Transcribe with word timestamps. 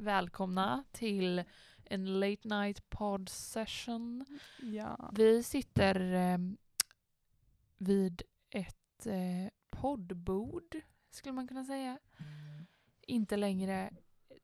Välkomna 0.00 0.84
till 0.92 1.44
en 1.84 2.20
late 2.20 2.48
night 2.48 2.90
pod 2.90 3.28
session. 3.28 4.24
Ja. 4.62 5.10
Vi 5.14 5.42
sitter 5.42 6.14
eh, 6.14 6.38
vid 7.78 8.22
ett 8.50 9.06
eh, 9.06 9.50
poddbord, 9.70 10.76
skulle 11.10 11.32
man 11.32 11.48
kunna 11.48 11.64
säga. 11.64 11.98
Inte 13.06 13.36
längre 13.36 13.90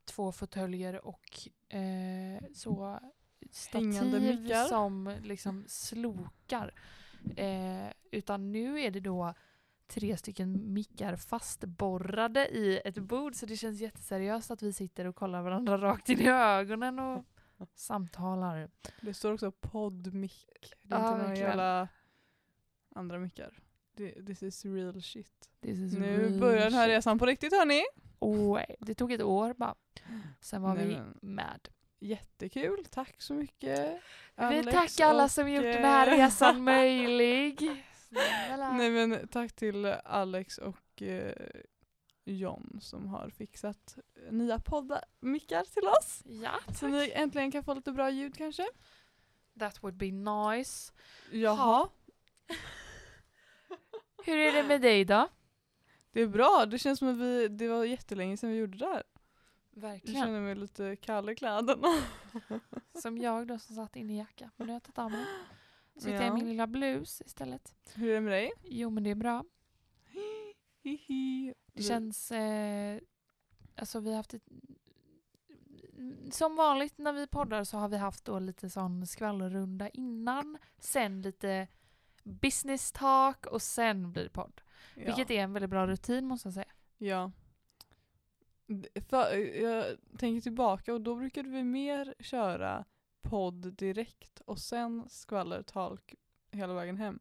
två 0.04 0.32
fåtöljer 0.32 1.06
och 1.06 1.48
eh, 1.68 2.42
så 2.54 3.00
stativ 3.50 4.52
som 4.68 5.14
liksom 5.23 5.64
slokar. 5.68 6.74
Eh, 7.36 7.92
utan 8.10 8.52
nu 8.52 8.80
är 8.80 8.90
det 8.90 9.00
då 9.00 9.34
tre 9.87 10.16
stycken 10.16 10.73
mickar 10.73 11.16
fastborrade 11.16 12.49
i 12.49 12.80
ett 12.85 12.99
bord 12.99 13.35
så 13.35 13.46
det 13.46 13.57
känns 13.57 13.80
jätteseriöst 13.80 14.51
att 14.51 14.63
vi 14.63 14.73
sitter 14.73 15.04
och 15.04 15.16
kollar 15.16 15.43
varandra 15.43 15.79
rakt 15.79 16.09
in 16.09 16.21
i 16.21 16.29
ögonen 16.29 16.99
och 16.99 17.24
samtalar. 17.74 18.71
Det 19.01 19.15
står 19.15 19.32
också 19.32 19.51
poddmick. 19.52 20.73
Det 20.82 20.95
är 20.95 20.99
Ja, 21.01 21.09
inte 21.13 21.23
några 21.23 21.37
jävla 21.37 21.88
andra 22.95 23.18
mickar. 23.18 23.59
This 24.26 24.43
is 24.43 24.65
real 24.65 25.02
shit. 25.02 25.51
Is 25.63 25.93
Nu 25.98 26.19
real 26.23 26.41
börjar 26.41 26.65
den 26.65 26.74
här 26.74 26.87
shit. 26.87 26.96
resan 26.96 27.19
på 27.19 27.26
riktigt 27.26 27.52
hörni. 27.52 27.82
Oh, 28.19 28.60
det 28.80 28.95
tog 28.95 29.13
ett 29.13 29.23
år 29.23 29.54
bara. 29.54 29.74
Sen 30.41 30.63
var 30.63 30.74
Nej, 30.74 30.87
vi 30.87 31.26
med. 31.26 31.69
Jättekul, 31.98 32.85
tack 32.91 33.23
så 33.23 33.35
mycket. 33.35 34.01
Vi 34.51 34.65
tackar 34.65 35.07
alla 35.07 35.29
som 35.29 35.51
gjort 35.52 35.65
eh, 35.65 35.71
den 35.73 35.85
här 35.85 36.16
resan 36.16 36.65
möjlig. 36.65 37.85
Snälla. 38.15 38.73
Nej 38.73 38.90
men 38.90 39.29
tack 39.29 39.52
till 39.52 39.87
Alex 40.04 40.59
och 40.59 41.02
eh, 41.02 41.34
John 42.24 42.79
som 42.80 43.07
har 43.09 43.29
fixat 43.30 43.98
nya 44.30 44.59
poddmickar 44.59 45.65
till 45.65 45.88
oss. 45.88 46.23
Ja, 46.24 46.54
Så 46.74 46.88
ni 46.88 47.10
äntligen 47.15 47.51
kan 47.52 47.65
få 47.65 47.74
lite 47.74 47.92
bra 47.92 48.10
ljud 48.10 48.37
kanske. 48.37 48.66
that 49.59 49.82
would 49.82 49.96
be 49.96 50.10
nice. 50.10 50.92
Jaha. 51.32 51.88
Hur 54.24 54.37
är 54.38 54.52
det 54.52 54.62
med 54.68 54.80
dig 54.80 55.04
då? 55.04 55.29
Det 56.12 56.20
är 56.20 56.26
bra, 56.26 56.66
det 56.66 56.79
känns 56.79 56.98
som 56.98 57.09
att 57.09 57.16
vi, 57.16 57.48
det 57.48 57.68
var 57.68 57.85
jättelänge 57.85 58.37
sedan 58.37 58.51
vi 58.51 58.57
gjorde 58.57 58.79
det 58.79 58.87
här. 58.87 59.02
Jag 59.74 59.80
Verkligen. 59.82 60.23
känner 60.24 60.40
mig 60.40 60.54
lite 60.54 60.96
kall 60.96 61.30
i 61.30 61.37
kläderna. 61.37 61.88
Som 63.02 63.18
jag 63.18 63.46
då 63.46 63.59
som 63.59 63.76
satt 63.76 63.96
inne 63.96 64.12
i 64.15 64.19
jacka. 64.19 64.50
Men 64.56 64.66
nu 64.66 64.72
har 64.72 64.76
jag 64.76 64.82
tagit 64.82 64.98
av 64.98 65.10
mig 65.10 65.25
jag 65.94 66.10
i 66.10 66.12
Ja. 66.26 66.34
min 66.34 66.48
lilla 66.48 66.66
blus 66.66 67.22
istället. 67.26 67.75
Hur 67.94 68.10
är 68.10 68.14
det 68.14 68.20
med 68.20 68.32
dig? 68.32 68.53
Jo 68.64 68.91
men 68.91 69.03
det 69.04 69.10
är 69.10 69.14
bra. 69.14 69.44
Det 71.72 71.82
känns... 71.82 72.32
Eh, 72.32 73.00
alltså 73.76 74.00
vi 74.00 74.10
har 74.10 74.16
haft 74.16 74.34
ett, 74.34 74.42
Som 76.30 76.56
vanligt 76.56 76.98
när 76.98 77.12
vi 77.12 77.26
poddar 77.26 77.64
så 77.64 77.76
har 77.78 77.88
vi 77.88 77.96
haft 77.96 78.24
då 78.24 78.38
lite 78.38 78.70
sån 78.70 79.06
skvallerrunda 79.06 79.88
innan. 79.88 80.58
Sen 80.78 81.22
lite 81.22 81.69
business 82.22 82.92
talk 82.92 83.46
och 83.46 83.62
sen 83.62 84.12
blir 84.12 84.22
det 84.22 84.30
podd. 84.30 84.60
ja. 84.96 85.02
Vilket 85.06 85.30
är 85.30 85.42
en 85.42 85.52
väldigt 85.52 85.70
bra 85.70 85.86
rutin 85.86 86.26
måste 86.26 86.46
jag 86.46 86.54
säga. 86.54 86.72
Ja. 86.98 87.32
För, 89.08 89.36
jag 89.62 89.96
tänker 90.19 90.40
tillbaka 90.40 90.94
och 90.94 91.00
då 91.00 91.16
brukade 91.16 91.48
vi 91.48 91.62
mer 91.62 92.14
köra 92.20 92.84
podd 93.24 93.74
direkt 93.74 94.40
och 94.40 94.58
sen 94.58 95.04
skvallertalk 95.08 96.14
hela 96.52 96.74
vägen 96.74 96.96
hem. 96.96 97.18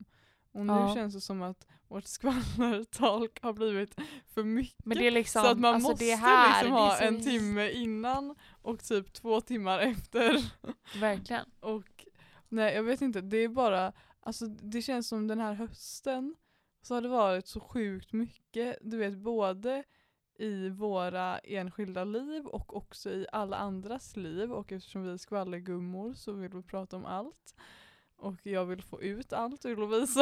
Och 0.51 0.65
nu 0.65 0.73
Ja. 0.73 0.93
känns 0.95 1.13
det 1.13 1.21
som 1.21 1.41
att 1.41 1.67
vårt 1.87 2.05
skvallertalk 2.07 3.41
har 3.43 3.53
blivit 3.53 3.99
för 4.27 4.43
mycket. 4.43 5.13
Liksom... 5.13 5.41
så 5.43 5.47
att 5.47 5.59
man 5.59 5.75
alltså 5.75 5.89
måste 5.89 6.05
det 6.05 6.15
här, 6.15 6.63
liksom 6.63 6.71
ha 6.77 6.95
så 6.95 7.03
en 7.03 7.21
timme 7.23 7.69
innan 7.69 8.35
och 8.61 8.83
typ 8.83 9.13
två 9.13 9.41
timmar 9.41 9.79
efter. 9.79 10.51
Verkligen. 10.99 11.45
Och 11.59 12.05
nej 12.49 12.75
jag 12.75 12.83
vet 12.83 13.01
inte, 13.01 13.21
det 13.21 13.37
är 13.37 13.47
bara, 13.49 13.93
alltså 14.19 14.45
det 14.47 14.81
känns 14.81 15.07
som 15.07 15.27
den 15.27 15.39
här 15.39 15.53
hösten 15.53 16.35
så 16.81 16.93
har 16.93 17.01
det 17.01 17.07
varit 17.09 17.47
så 17.47 17.59
sjukt 17.59 18.13
mycket, 18.13 18.77
du 18.81 18.97
vet 18.97 19.17
både 19.17 19.83
i 20.35 20.69
våra 20.69 21.39
enskilda 21.39 22.03
liv 22.03 22.45
och 22.45 22.75
också 22.75 23.09
i 23.09 23.27
alla 23.31 23.57
andras 23.57 24.15
liv 24.15 24.51
och 24.53 24.71
eftersom 24.71 25.03
vi 25.03 25.11
är 25.11 25.17
skvallergummor 25.17 26.13
så 26.13 26.31
vill 26.31 26.49
vi 26.51 26.61
prata 26.61 26.95
om 26.95 27.05
allt. 27.05 27.55
Och 28.15 28.45
jag 28.45 28.65
vill 28.65 28.81
få 28.81 29.01
ut 29.01 29.33
allt 29.33 29.65
ur 29.65 29.75
Lovisa. 29.77 30.21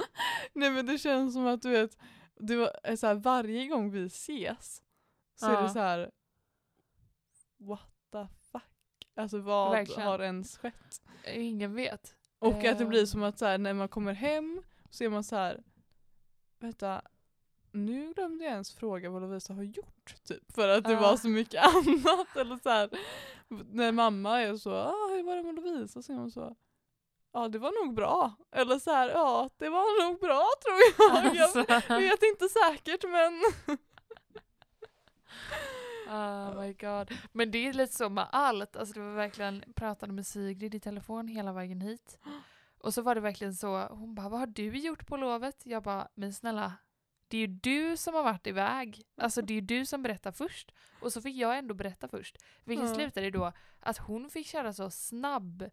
nej 0.52 0.70
men 0.70 0.86
det 0.86 0.98
känns 0.98 1.34
som 1.34 1.46
att 1.46 1.62
du 1.62 1.70
vet, 1.70 1.98
var, 2.34 2.70
är 2.82 2.96
så 2.96 3.06
här, 3.06 3.14
varje 3.14 3.66
gång 3.66 3.90
vi 3.90 4.06
ses 4.06 4.82
så 5.34 5.46
är 5.46 5.52
Ja. 5.54 5.60
det 5.62 5.68
så 5.70 5.78
här. 5.78 6.10
what 7.58 7.90
the 8.12 8.26
fuck? 8.52 9.08
Alltså 9.14 9.38
vad 9.38 9.70
Verkligen. 9.70 10.02
har 10.08 10.18
ens 10.18 10.58
skett? 10.58 11.02
Ingen 11.34 11.74
vet. 11.74 12.16
Och 12.38 12.64
att 12.64 12.78
det 12.78 12.84
blir 12.86 13.00
Ehm. 13.00 13.06
som 13.06 13.22
att 13.22 13.38
så 13.38 13.46
här, 13.46 13.58
när 13.58 13.74
man 13.74 13.88
kommer 13.88 14.12
hem 14.12 14.62
så 14.90 15.04
är 15.04 15.08
man 15.08 15.24
så 15.24 15.36
här. 15.36 15.62
vänta, 16.58 17.02
nu 17.76 18.12
glömde 18.12 18.44
jag 18.44 18.52
ens 18.52 18.74
fråga 18.74 19.10
vad 19.10 19.22
Lovisa 19.22 19.54
har 19.54 19.62
gjort 19.62 20.14
typ. 20.24 20.52
För 20.54 20.68
att 20.68 20.84
det 20.84 20.92
Ja. 20.92 21.00
var 21.00 21.16
så 21.16 21.28
mycket 21.28 21.64
annat. 21.74 22.36
Eller 22.36 22.56
så 22.62 22.68
här, 22.70 22.90
när 23.48 23.92
mamma 23.92 24.40
är 24.42 24.56
så, 24.56 24.74
ah, 24.74 25.08
hur 25.10 25.22
var 25.22 25.36
det 25.36 25.42
med 25.42 25.54
Lovisa? 25.54 26.02
Så 26.02 26.12
är 26.12 26.16
hon 26.16 26.30
så, 26.30 26.56
ja 27.32 27.48
det 27.48 27.58
var 27.58 27.84
nog 27.84 27.94
bra. 27.94 28.32
Eller 28.52 28.78
så 28.78 28.90
här, 28.90 29.08
ja 29.08 29.50
det 29.56 29.68
var 29.68 30.04
nog 30.08 30.20
bra 30.20 30.46
tror 30.64 30.76
jag. 30.98 31.36
Alltså. 31.42 31.64
Jag 31.94 32.00
vet 32.00 32.22
inte 32.22 32.48
säkert 32.48 33.04
men. 33.10 33.42
Oh 36.08 36.60
my 36.60 36.72
god. 36.72 37.18
Men 37.32 37.50
det 37.50 37.58
är 37.68 37.72
lite 37.72 37.92
så 37.96 38.08
med 38.08 38.26
allt. 38.32 38.76
Alltså 38.76 38.94
det 38.94 39.00
var 39.00 39.14
verkligen, 39.14 39.64
pratade 39.76 40.12
med 40.12 40.26
Sigrid 40.26 40.74
i 40.74 40.80
telefon 40.80 41.28
hela 41.28 41.52
vägen 41.52 41.80
hit. 41.80 42.18
Och 42.80 42.94
så 42.94 43.02
var 43.02 43.14
det 43.14 43.20
verkligen 43.20 43.54
så, 43.54 43.78
hon 43.90 44.14
bara 44.14 44.28
vad 44.28 44.40
har 44.40 44.46
du 44.46 44.76
gjort 44.78 45.06
på 45.06 45.16
lovet? 45.16 45.56
Jag 45.64 45.82
bara, 45.82 46.08
men 46.14 46.32
snälla, 46.32 46.72
det 47.28 47.36
är 47.36 47.40
ju 47.40 47.46
du 47.46 47.96
som 47.96 48.14
har 48.14 48.22
varit 48.22 48.46
iväg. 48.46 49.02
Alltså 49.16 49.42
det 49.42 49.52
är 49.52 49.54
ju 49.54 49.60
du 49.60 49.86
som 49.86 50.02
berättar 50.02 50.32
först. 50.32 50.72
Och 51.00 51.12
så 51.12 51.22
fick 51.22 51.36
jag 51.36 51.58
ändå 51.58 51.74
berätta 51.74 52.08
först. 52.08 52.36
Vilket 52.64 52.88
Ja. 52.88 52.94
slutade 52.94 53.30
då 53.30 53.52
att 53.80 53.98
hon 53.98 54.30
fick 54.30 54.46
köra 54.46 54.72
så 54.72 54.90
snabb 54.90 55.70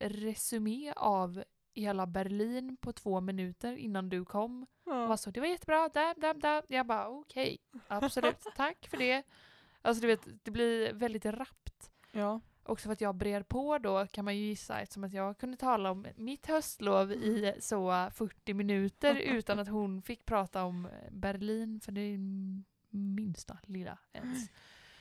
resumé 0.00 0.92
av 0.96 1.44
hela 1.74 2.06
Berlin 2.06 2.76
på 2.76 2.92
två 2.92 3.20
minuter 3.20 3.76
innan 3.76 4.08
du 4.08 4.24
kom. 4.24 4.66
Och 4.84 4.92
var 5.08 5.16
så, 5.16 5.30
det 5.30 5.40
var 5.40 5.46
jättebra, 5.46 5.88
där, 5.88 6.14
där, 6.20 6.34
där. 6.34 6.62
Jag 6.68 6.86
bara 6.86 7.08
okej, 7.08 7.58
absolut, 7.88 8.40
tack 8.56 8.86
för 8.90 8.96
det. 8.96 9.22
Alltså 9.82 10.00
du 10.00 10.06
vet, 10.06 10.28
det 10.44 10.50
blir 10.50 10.92
väldigt 10.92 11.24
rappt. 11.26 11.90
ja. 12.12 12.40
Också 12.66 12.86
för 12.88 12.92
att 12.92 13.00
jag 13.00 13.14
brer 13.14 13.42
på 13.42 13.78
då 13.78 14.06
kan 14.06 14.24
man 14.24 14.36
ju 14.36 14.44
gissa 14.44 14.80
eftersom 14.80 15.04
att 15.04 15.12
jag 15.12 15.38
kunde 15.38 15.56
tala 15.56 15.90
om 15.90 16.06
mitt 16.16 16.46
höstlov 16.46 17.12
i 17.12 17.54
så 17.60 18.10
40 18.14 18.54
minuter 18.54 19.14
utan 19.20 19.58
att 19.58 19.68
hon 19.68 20.02
fick 20.02 20.26
prata 20.26 20.64
om 20.64 20.88
Berlin 21.10 21.80
för 21.80 21.92
det 21.92 22.00
är 22.00 22.18
minsta 22.90 23.58
lilla 23.62 23.98
ens. 24.12 24.50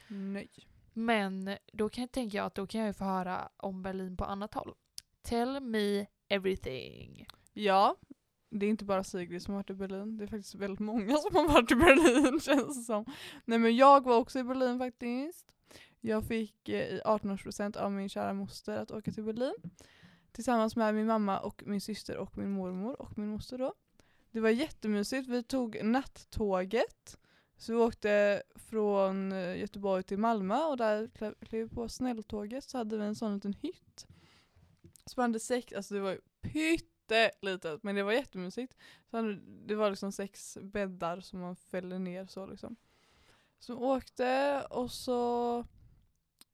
Nej. 0.08 0.50
Men 0.94 1.58
då 1.74 1.90
kan, 1.90 2.08
tänker 2.08 2.38
jag 2.38 2.46
att 2.46 2.56
då 2.56 2.68
kan 2.68 2.82
jag 2.82 2.88
ju 2.88 2.94
få 2.94 3.04
höra 3.04 3.50
om 3.58 3.82
Berlin 3.82 4.18
på 4.18 4.24
annat 4.26 4.54
håll. 4.54 4.74
Tell 5.22 5.60
me 5.60 6.06
everything. 6.28 7.28
Ja, 7.54 7.96
det 8.50 8.66
är 8.66 8.70
inte 8.70 8.86
bara 8.86 9.04
Sigrid 9.04 9.42
som 9.42 9.54
har 9.54 9.60
varit 9.60 9.70
i 9.70 9.74
Berlin. 9.74 10.18
Det 10.18 10.24
är 10.24 10.28
faktiskt 10.28 10.56
väldigt 10.56 10.80
många 10.80 11.18
som 11.18 11.36
har 11.36 11.48
varit 11.48 11.72
i 11.72 11.76
Berlin 11.76 12.40
känns 12.42 12.78
det 12.78 12.84
som. 12.84 13.06
Nej 13.46 13.60
men 13.60 13.76
jag 13.76 14.04
var 14.06 14.18
också 14.18 14.40
i 14.40 14.44
Berlin 14.44 14.80
faktiskt. 14.80 15.53
Jag 16.06 16.28
fick 16.28 16.70
eh, 16.70 16.96
i 16.96 17.02
18-årspresent 17.06 17.78
av 17.78 17.92
min 17.92 18.10
kära 18.10 18.34
moster 18.34 18.78
att 18.78 18.92
åka 18.92 19.12
till 19.12 19.24
Berlin. 19.24 19.54
Tillsammans 20.32 20.76
med 20.76 20.96
min 20.96 21.06
mamma 21.06 21.40
och 21.40 21.64
min 21.66 21.82
syster 21.82 22.18
och 22.18 22.38
min 22.38 22.52
mormor 22.52 23.02
och 23.02 23.18
min 23.18 23.28
moster 23.28 23.58
då. 23.58 23.74
Det 24.32 24.40
var 24.40 24.50
jättemysigt. 24.50 25.28
Vi 25.28 25.44
tog 25.44 25.84
nattåget. 25.84 27.18
Så 27.58 27.74
vi 27.74 27.80
åkte 27.80 28.44
från 28.56 29.32
eh, 29.32 29.58
Göteborg 29.58 30.04
till 30.04 30.18
Malmö 30.18 30.64
och 30.64 30.78
där 30.78 31.08
klev 31.14 31.36
vi 31.50 31.70
på 31.70 31.90
snälltåget 31.90 32.64
så 32.64 32.78
hade 32.78 32.98
vi 32.98 33.06
en 33.06 33.16
sån 33.16 33.34
liten 33.34 33.54
hytt. 33.54 34.08
Så 35.06 35.20
man 35.20 35.30
hade 35.30 35.40
sex, 35.40 35.74
alltså 35.74 35.94
det 35.94 36.00
var 36.00 36.20
pyttelitet 36.42 37.84
men 37.84 37.96
det 37.96 38.04
var 38.04 38.12
jättemysigt. 38.12 38.78
Så 39.10 39.18
hade, 39.18 39.40
det 39.66 39.76
var 39.76 39.90
liksom 39.90 40.12
sex 40.12 40.58
bäddar 40.62 41.20
som 41.20 41.40
man 41.40 41.56
fällde 41.56 42.00
ner 42.00 42.26
så 42.26 42.46
liksom. 42.46 42.76
Så 43.60 43.76
vi 43.76 43.80
åkte 43.80 44.62
och 44.70 44.92
så 44.92 45.66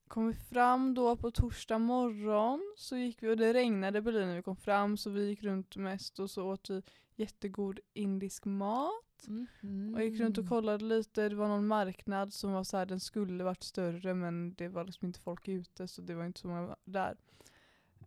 kom 0.09 0.27
vi 0.27 0.33
fram 0.33 0.93
då 0.93 1.15
på 1.15 1.31
torsdag 1.31 1.79
morgon 1.79 2.73
så 2.77 2.97
gick 2.97 3.23
vi 3.23 3.29
och 3.29 3.37
det 3.37 3.53
regnade 3.53 3.97
i 3.99 4.01
Berlin 4.01 4.27
när 4.27 4.35
vi 4.35 4.41
kom 4.41 4.55
fram 4.55 4.97
så 4.97 5.09
vi 5.09 5.27
gick 5.27 5.43
runt 5.43 5.75
mest 5.75 6.19
och 6.19 6.29
så 6.29 6.51
åt 6.51 6.69
vi 6.69 6.81
jättegod 7.15 7.79
indisk 7.93 8.45
mat. 8.45 9.27
Mhm. 9.27 9.93
Och 9.93 10.01
jag 10.01 10.09
gick 10.09 10.19
runt 10.19 10.37
och 10.37 10.49
kollade 10.49 10.85
lite, 10.85 11.29
det 11.29 11.35
var 11.35 11.47
någon 11.47 11.67
marknad 11.67 12.33
som 12.33 12.51
var 12.51 12.63
så 12.63 12.77
här, 12.77 12.85
den 12.85 12.99
skulle 12.99 13.43
varit 13.43 13.63
större 13.63 14.13
men 14.13 14.53
det 14.53 14.67
var 14.67 14.85
liksom 14.85 15.07
inte 15.07 15.19
folk 15.19 15.47
ute 15.47 15.87
så 15.87 16.01
det 16.01 16.15
var 16.15 16.25
inte 16.25 16.39
så 16.39 16.47
många 16.47 16.75
där. 16.85 17.17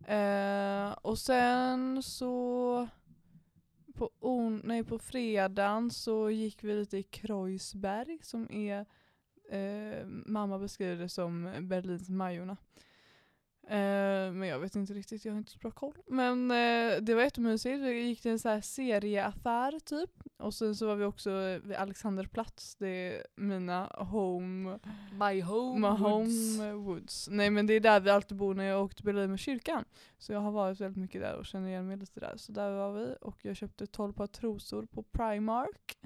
Eh, 0.07 0.91
och 0.91 1.19
sen 1.19 2.03
så 2.03 2.87
på, 3.93 4.09
on, 4.19 4.61
nej, 4.63 4.83
på 4.83 4.99
fredagen 4.99 5.91
så 5.91 6.29
gick 6.29 6.63
vi 6.63 6.73
lite 6.73 6.97
i 6.97 7.03
Kreuzberg 7.03 8.19
som 8.21 8.51
är, 8.51 8.85
eh, 9.49 10.05
mamma 10.05 10.59
beskriver 10.59 10.95
det 10.95 11.09
som 11.09 11.51
Berlins 11.61 12.09
Majorna. 12.09 12.57
Eh, 13.67 14.31
men 14.33 14.47
jag 14.47 14.59
vet 14.59 14.75
inte 14.75 14.93
riktigt, 14.93 15.25
jag 15.25 15.33
har 15.33 15.37
inte 15.37 15.51
så 15.51 15.59
bra 15.59 15.71
koll. 15.71 15.93
Men 16.07 16.51
eh, 16.51 17.01
det 17.01 17.13
var 17.13 17.21
jättemysigt, 17.21 17.81
vi 17.81 18.01
gick 18.01 18.21
till 18.21 18.31
en 18.31 18.39
så 18.39 18.49
här 18.49 18.61
serieaffär 18.61 19.79
typ. 19.79 20.09
Och 20.37 20.53
sen 20.53 20.75
så 20.75 20.87
var 20.87 20.95
vi 20.95 21.05
också 21.05 21.59
vid 21.63 21.75
Alexanderplatz, 21.75 22.75
det 22.75 22.87
är 22.87 23.25
mina 23.35 23.85
home 23.85 24.79
My 25.11 25.41
home, 25.41 25.89
My 25.89 25.97
woods. 25.97 26.57
home 26.57 26.71
woods. 26.71 27.27
Nej 27.31 27.49
men 27.49 27.67
det 27.67 27.73
är 27.73 27.79
där 27.79 27.99
vi 27.99 28.09
alltid 28.09 28.37
bor 28.37 28.53
när 28.53 28.63
jag 28.63 28.83
åkte 28.83 28.95
till 28.95 29.05
Berlin 29.05 29.29
med 29.29 29.39
kyrkan. 29.39 29.85
Så 30.17 30.33
jag 30.33 30.39
har 30.39 30.51
varit 30.51 30.81
väldigt 30.81 31.01
mycket 31.01 31.21
där 31.21 31.35
och 31.35 31.45
känner 31.45 31.67
igen 31.67 31.87
mig 31.87 31.97
lite 31.97 32.19
där. 32.19 32.33
Så 32.37 32.51
där 32.51 32.71
var 32.71 32.93
vi 32.93 33.15
och 33.21 33.45
jag 33.45 33.55
köpte 33.55 33.87
12 33.87 34.13
par 34.13 34.27
trosor 34.27 34.85
på 34.85 35.03
Primark. 35.03 35.97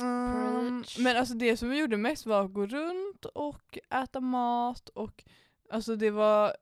Mm, 0.00 0.84
men 0.98 1.16
alltså 1.16 1.34
det 1.34 1.56
som 1.56 1.70
vi 1.70 1.78
gjorde 1.80 1.96
mest 1.96 2.26
var 2.26 2.44
att 2.44 2.52
gå 2.52 2.66
runt 2.66 3.24
och 3.24 3.78
äta 3.90 4.20
mat 4.20 4.88
och 4.88 5.24
alltså 5.70 5.96
det 5.96 6.10
var 6.10 6.56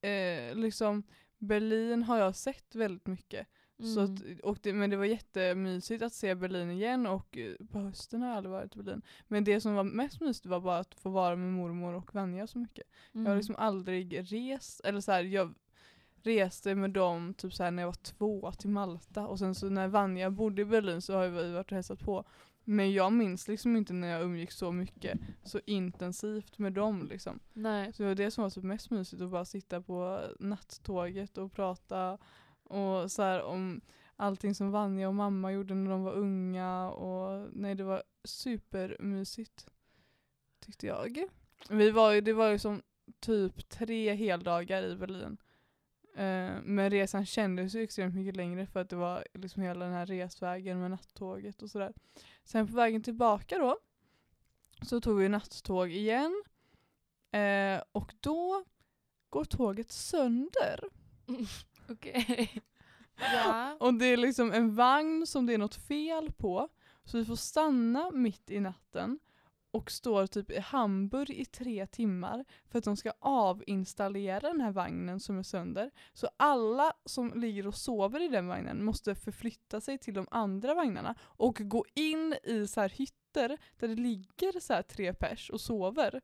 eh, 0.00 0.54
liksom 0.54 1.02
Berlin 1.38 2.02
har 2.02 2.18
jag 2.18 2.36
sett 2.36 2.74
väldigt 2.74 3.06
mycket. 3.06 3.46
Så 3.78 4.00
Mm. 4.00 4.14
att, 4.14 4.40
och 4.44 4.58
det, 4.62 4.72
men 4.72 4.90
det 4.90 4.96
var 4.96 5.04
jättemysigt 5.04 6.02
att 6.02 6.12
se 6.12 6.34
Berlin 6.34 6.70
igen 6.70 7.06
och 7.06 7.38
eh, 7.38 7.54
på 7.72 7.78
hösten 7.78 8.22
har 8.22 8.28
jag 8.28 8.36
aldrig 8.36 8.52
varit 8.52 8.76
i 8.76 8.78
Berlin. 8.82 9.02
Men 9.28 9.44
det 9.44 9.60
som 9.60 9.74
var 9.74 9.84
mest 9.84 10.20
mysigt 10.20 10.46
var 10.46 10.60
bara 10.60 10.78
att 10.78 10.94
få 10.94 11.10
vara 11.10 11.36
med 11.36 11.52
mormor 11.52 11.94
och 11.94 12.14
Vanja 12.14 12.46
så 12.46 12.58
mycket. 12.58 12.84
Jag 13.12 13.20
har 13.20 13.26
Mm. 13.26 13.36
liksom 13.38 13.56
aldrig 13.56 14.32
rest, 14.32 14.80
eller 14.84 15.00
så 15.00 15.12
här, 15.12 15.22
jag 15.24 15.54
reste 16.26 16.74
med 16.74 16.90
dem 16.90 17.34
typ 17.34 17.54
så 17.54 17.64
här 17.64 17.70
när 17.70 17.82
jag 17.82 17.88
var 17.88 18.02
två 18.02 18.52
till 18.52 18.70
Malta 18.70 19.26
och 19.26 19.38
sen 19.38 19.54
så 19.54 19.68
när 19.68 19.88
Vanja 19.88 20.30
bodde 20.30 20.62
i 20.62 20.64
Berlin 20.64 21.02
så 21.02 21.14
har 21.14 21.28
vi 21.28 21.52
varit 21.52 21.66
och 21.66 21.74
hälsat 21.74 22.00
på. 22.00 22.24
Men 22.64 22.92
jag 22.92 23.12
minns 23.12 23.48
liksom 23.48 23.76
inte 23.76 23.92
när 23.92 24.08
jag 24.08 24.22
umgicks 24.22 24.56
så 24.56 24.72
mycket, 24.72 25.18
så 25.44 25.60
intensivt 25.66 26.58
med 26.58 26.72
dem 26.72 27.06
liksom. 27.10 27.40
Nej. 27.52 27.92
Så 27.92 28.02
det 28.02 28.08
var 28.08 28.14
det 28.14 28.30
som 28.30 28.42
var 28.42 28.50
typ 28.50 28.64
mest 28.64 28.90
mysigt, 28.90 29.22
att 29.22 29.30
bara 29.30 29.44
sitta 29.44 29.80
på 29.80 30.20
nattåget 30.40 31.38
och 31.38 31.52
prata 31.52 32.18
och 32.62 33.12
så 33.12 33.22
här 33.22 33.42
om 33.42 33.80
allting 34.16 34.54
som 34.54 34.70
Vanja 34.70 35.08
och 35.08 35.14
mamma 35.14 35.52
gjorde 35.52 35.74
när 35.74 35.90
de 35.90 36.02
var 36.02 36.12
unga 36.12 36.90
och 36.90 37.48
nej 37.52 37.74
det 37.74 37.84
var 37.84 38.02
supermysigt. 38.24 39.66
Tyckte 40.60 40.86
jag. 40.86 41.24
Vi 41.70 41.90
var 41.90 42.12
ju, 42.12 42.20
det 42.20 42.32
var 42.32 42.48
ju 42.48 42.58
som 42.58 42.82
typ 43.20 43.68
tre 43.68 44.14
heldagar 44.14 44.82
i 44.82 44.96
Berlin. 44.96 45.36
Eh, 46.16 46.52
men 46.62 46.90
resan 46.90 47.26
kändes 47.26 47.74
ju 47.74 47.82
extremt 47.82 48.14
mycket 48.14 48.36
längre 48.36 48.66
för 48.66 48.80
att 48.80 48.90
det 48.90 48.96
var 48.96 49.26
liksom 49.34 49.62
hela 49.62 49.84
den 49.84 49.94
här 49.94 50.06
resvägen 50.06 50.80
med 50.80 50.90
nattåget 50.90 51.62
och 51.62 51.70
sådär. 51.70 51.92
Sen 52.44 52.66
på 52.66 52.76
vägen 52.76 53.02
tillbaka 53.02 53.58
då 53.58 53.78
så 54.82 55.00
tog 55.00 55.18
vi 55.18 55.28
nattåg 55.28 55.90
igen. 55.90 56.42
Eh, 57.30 57.82
och 57.92 58.14
då 58.20 58.64
går 59.30 59.44
tåget 59.44 59.92
sönder. 59.92 60.80
Okej. 61.88 62.62
ja. 63.16 63.76
Och 63.80 63.94
det 63.94 64.06
är 64.06 64.16
liksom 64.16 64.52
en 64.52 64.74
vagn 64.74 65.26
som 65.26 65.46
det 65.46 65.54
är 65.54 65.58
något 65.58 65.74
fel 65.74 66.32
på. 66.32 66.68
Så 67.04 67.18
vi 67.18 67.24
får 67.24 67.36
stanna 67.36 68.10
mitt 68.10 68.50
i 68.50 68.60
natten 68.60 69.18
och 69.74 69.90
står 69.90 70.26
typ 70.26 70.50
i 70.50 70.58
Hamburg 70.58 71.30
i 71.30 71.44
tre 71.44 71.86
timmar 71.86 72.44
för 72.68 72.78
att 72.78 72.84
de 72.84 72.96
ska 72.96 73.12
avinstallera 73.20 74.40
den 74.48 74.60
här 74.60 74.72
vagnen 74.72 75.20
som 75.20 75.38
är 75.38 75.42
sönder. 75.42 75.90
Så 76.12 76.28
alla 76.36 76.92
som 77.04 77.32
ligger 77.34 77.66
och 77.66 77.74
sover 77.74 78.22
i 78.22 78.28
den 78.28 78.48
vagnen 78.48 78.84
måste 78.84 79.14
förflytta 79.14 79.80
sig 79.80 79.98
till 79.98 80.14
de 80.14 80.26
andra 80.30 80.74
vagnarna 80.74 81.14
och 81.20 81.58
gå 81.60 81.84
in 81.94 82.34
i 82.44 82.66
så 82.66 82.80
här 82.80 82.88
hytter 82.88 83.58
där 83.78 83.88
det 83.88 83.94
ligger 83.94 84.60
så 84.60 84.72
här 84.72 84.82
tre 84.82 85.14
pers 85.14 85.50
och 85.50 85.60
sover. 85.60 86.20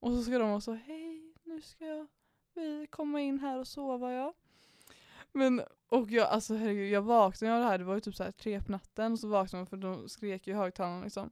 Och 0.00 0.12
så 0.12 0.22
ska 0.22 0.38
de 0.38 0.50
vara 0.50 0.60
så 0.60 0.72
hej 0.72 1.34
nu 1.44 1.60
ska 1.60 1.86
jag, 1.86 2.06
vi 2.54 2.86
komma 2.90 3.20
in 3.20 3.38
här 3.38 3.58
och 3.58 3.68
sova 3.68 4.12
ja. 4.12 4.34
Men 5.32 5.62
och 5.88 6.10
jag, 6.10 6.28
alltså 6.28 6.54
herregud, 6.54 6.90
jag 6.90 7.02
vaknade 7.02 7.54
av 7.54 7.60
det 7.60 7.66
här, 7.66 7.78
det 7.78 7.84
var 7.84 7.94
ju 7.94 8.00
typ 8.00 8.14
så 8.14 8.24
här 8.24 8.32
tre 8.32 8.60
på 8.62 8.72
natten 8.72 9.12
och 9.12 9.18
så 9.18 9.28
vaknade 9.28 9.60
man 9.60 9.66
för 9.66 9.76
de 9.76 10.08
skrek 10.08 10.46
ju 10.46 10.52
i 10.52 10.56
högtalarna 10.56 11.04
liksom. 11.04 11.30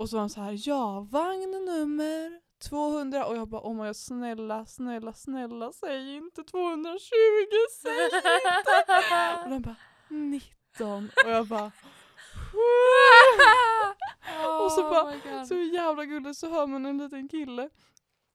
Och 0.00 0.08
så 0.08 0.16
var 0.16 0.20
han 0.20 0.30
så 0.30 0.40
här, 0.40 0.56
ja 0.68 1.06
vagn 1.10 1.50
nummer 1.50 2.40
200 2.68 3.26
och 3.26 3.36
jag 3.36 3.48
bara 3.48 3.60
oh 3.62 3.74
my 3.74 3.86
God, 3.86 3.96
snälla, 3.96 4.66
snälla, 4.66 5.12
snälla 5.14 5.72
säg 5.72 6.16
inte 6.16 6.42
220, 6.44 7.00
säg 7.82 8.04
inte! 8.04 9.44
Och 9.44 9.50
de 9.50 9.62
bara 9.62 9.76
19 10.08 11.10
och 11.24 11.30
jag 11.30 11.46
bara 11.46 11.72
Och 14.64 14.72
så 14.72 14.82
bara- 14.82 15.04
Oh 15.04 15.38
God. 15.38 15.46
så 15.46 15.54
jävla 15.54 16.04
gulligt 16.04 16.38
så 16.38 16.50
hör 16.50 16.66
man 16.66 16.86
en 16.86 16.98
liten 16.98 17.28
kille 17.28 17.70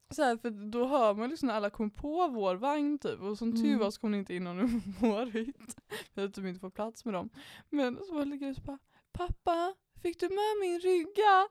så 0.09 0.23
här, 0.23 0.37
för 0.37 0.49
då 0.71 0.85
hör 0.87 1.13
man 1.13 1.29
liksom 1.29 1.47
när 1.47 1.55
alla 1.55 1.69
kom 1.69 1.89
på 1.91 2.27
vår 2.27 2.55
vagn 2.55 2.99
typ 2.99 3.21
och 3.21 3.37
som 3.37 3.51
tur 3.53 3.65
Mm. 3.65 3.79
var 3.79 3.91
så 3.91 4.01
kom 4.01 4.11
det 4.11 4.17
inte 4.17 4.35
in 4.35 4.43
någon 4.43 4.59
i 4.65 4.81
vår 4.99 5.25
hytt. 5.25 5.75
Vi 6.13 6.21
hade 6.21 6.33
typ 6.33 6.45
inte 6.45 6.59
fått 6.59 6.73
plats 6.75 7.05
med 7.05 7.13
dem. 7.13 7.29
Men 7.69 7.97
så 8.05 8.13
var 8.13 8.25
det 8.25 8.55
så 8.55 8.61
bara 8.61 8.79
Pappa, 9.11 9.73
fick 10.05 10.19
du 10.19 10.29
med 10.29 10.53
min 10.61 10.79
rygga? 10.79 11.47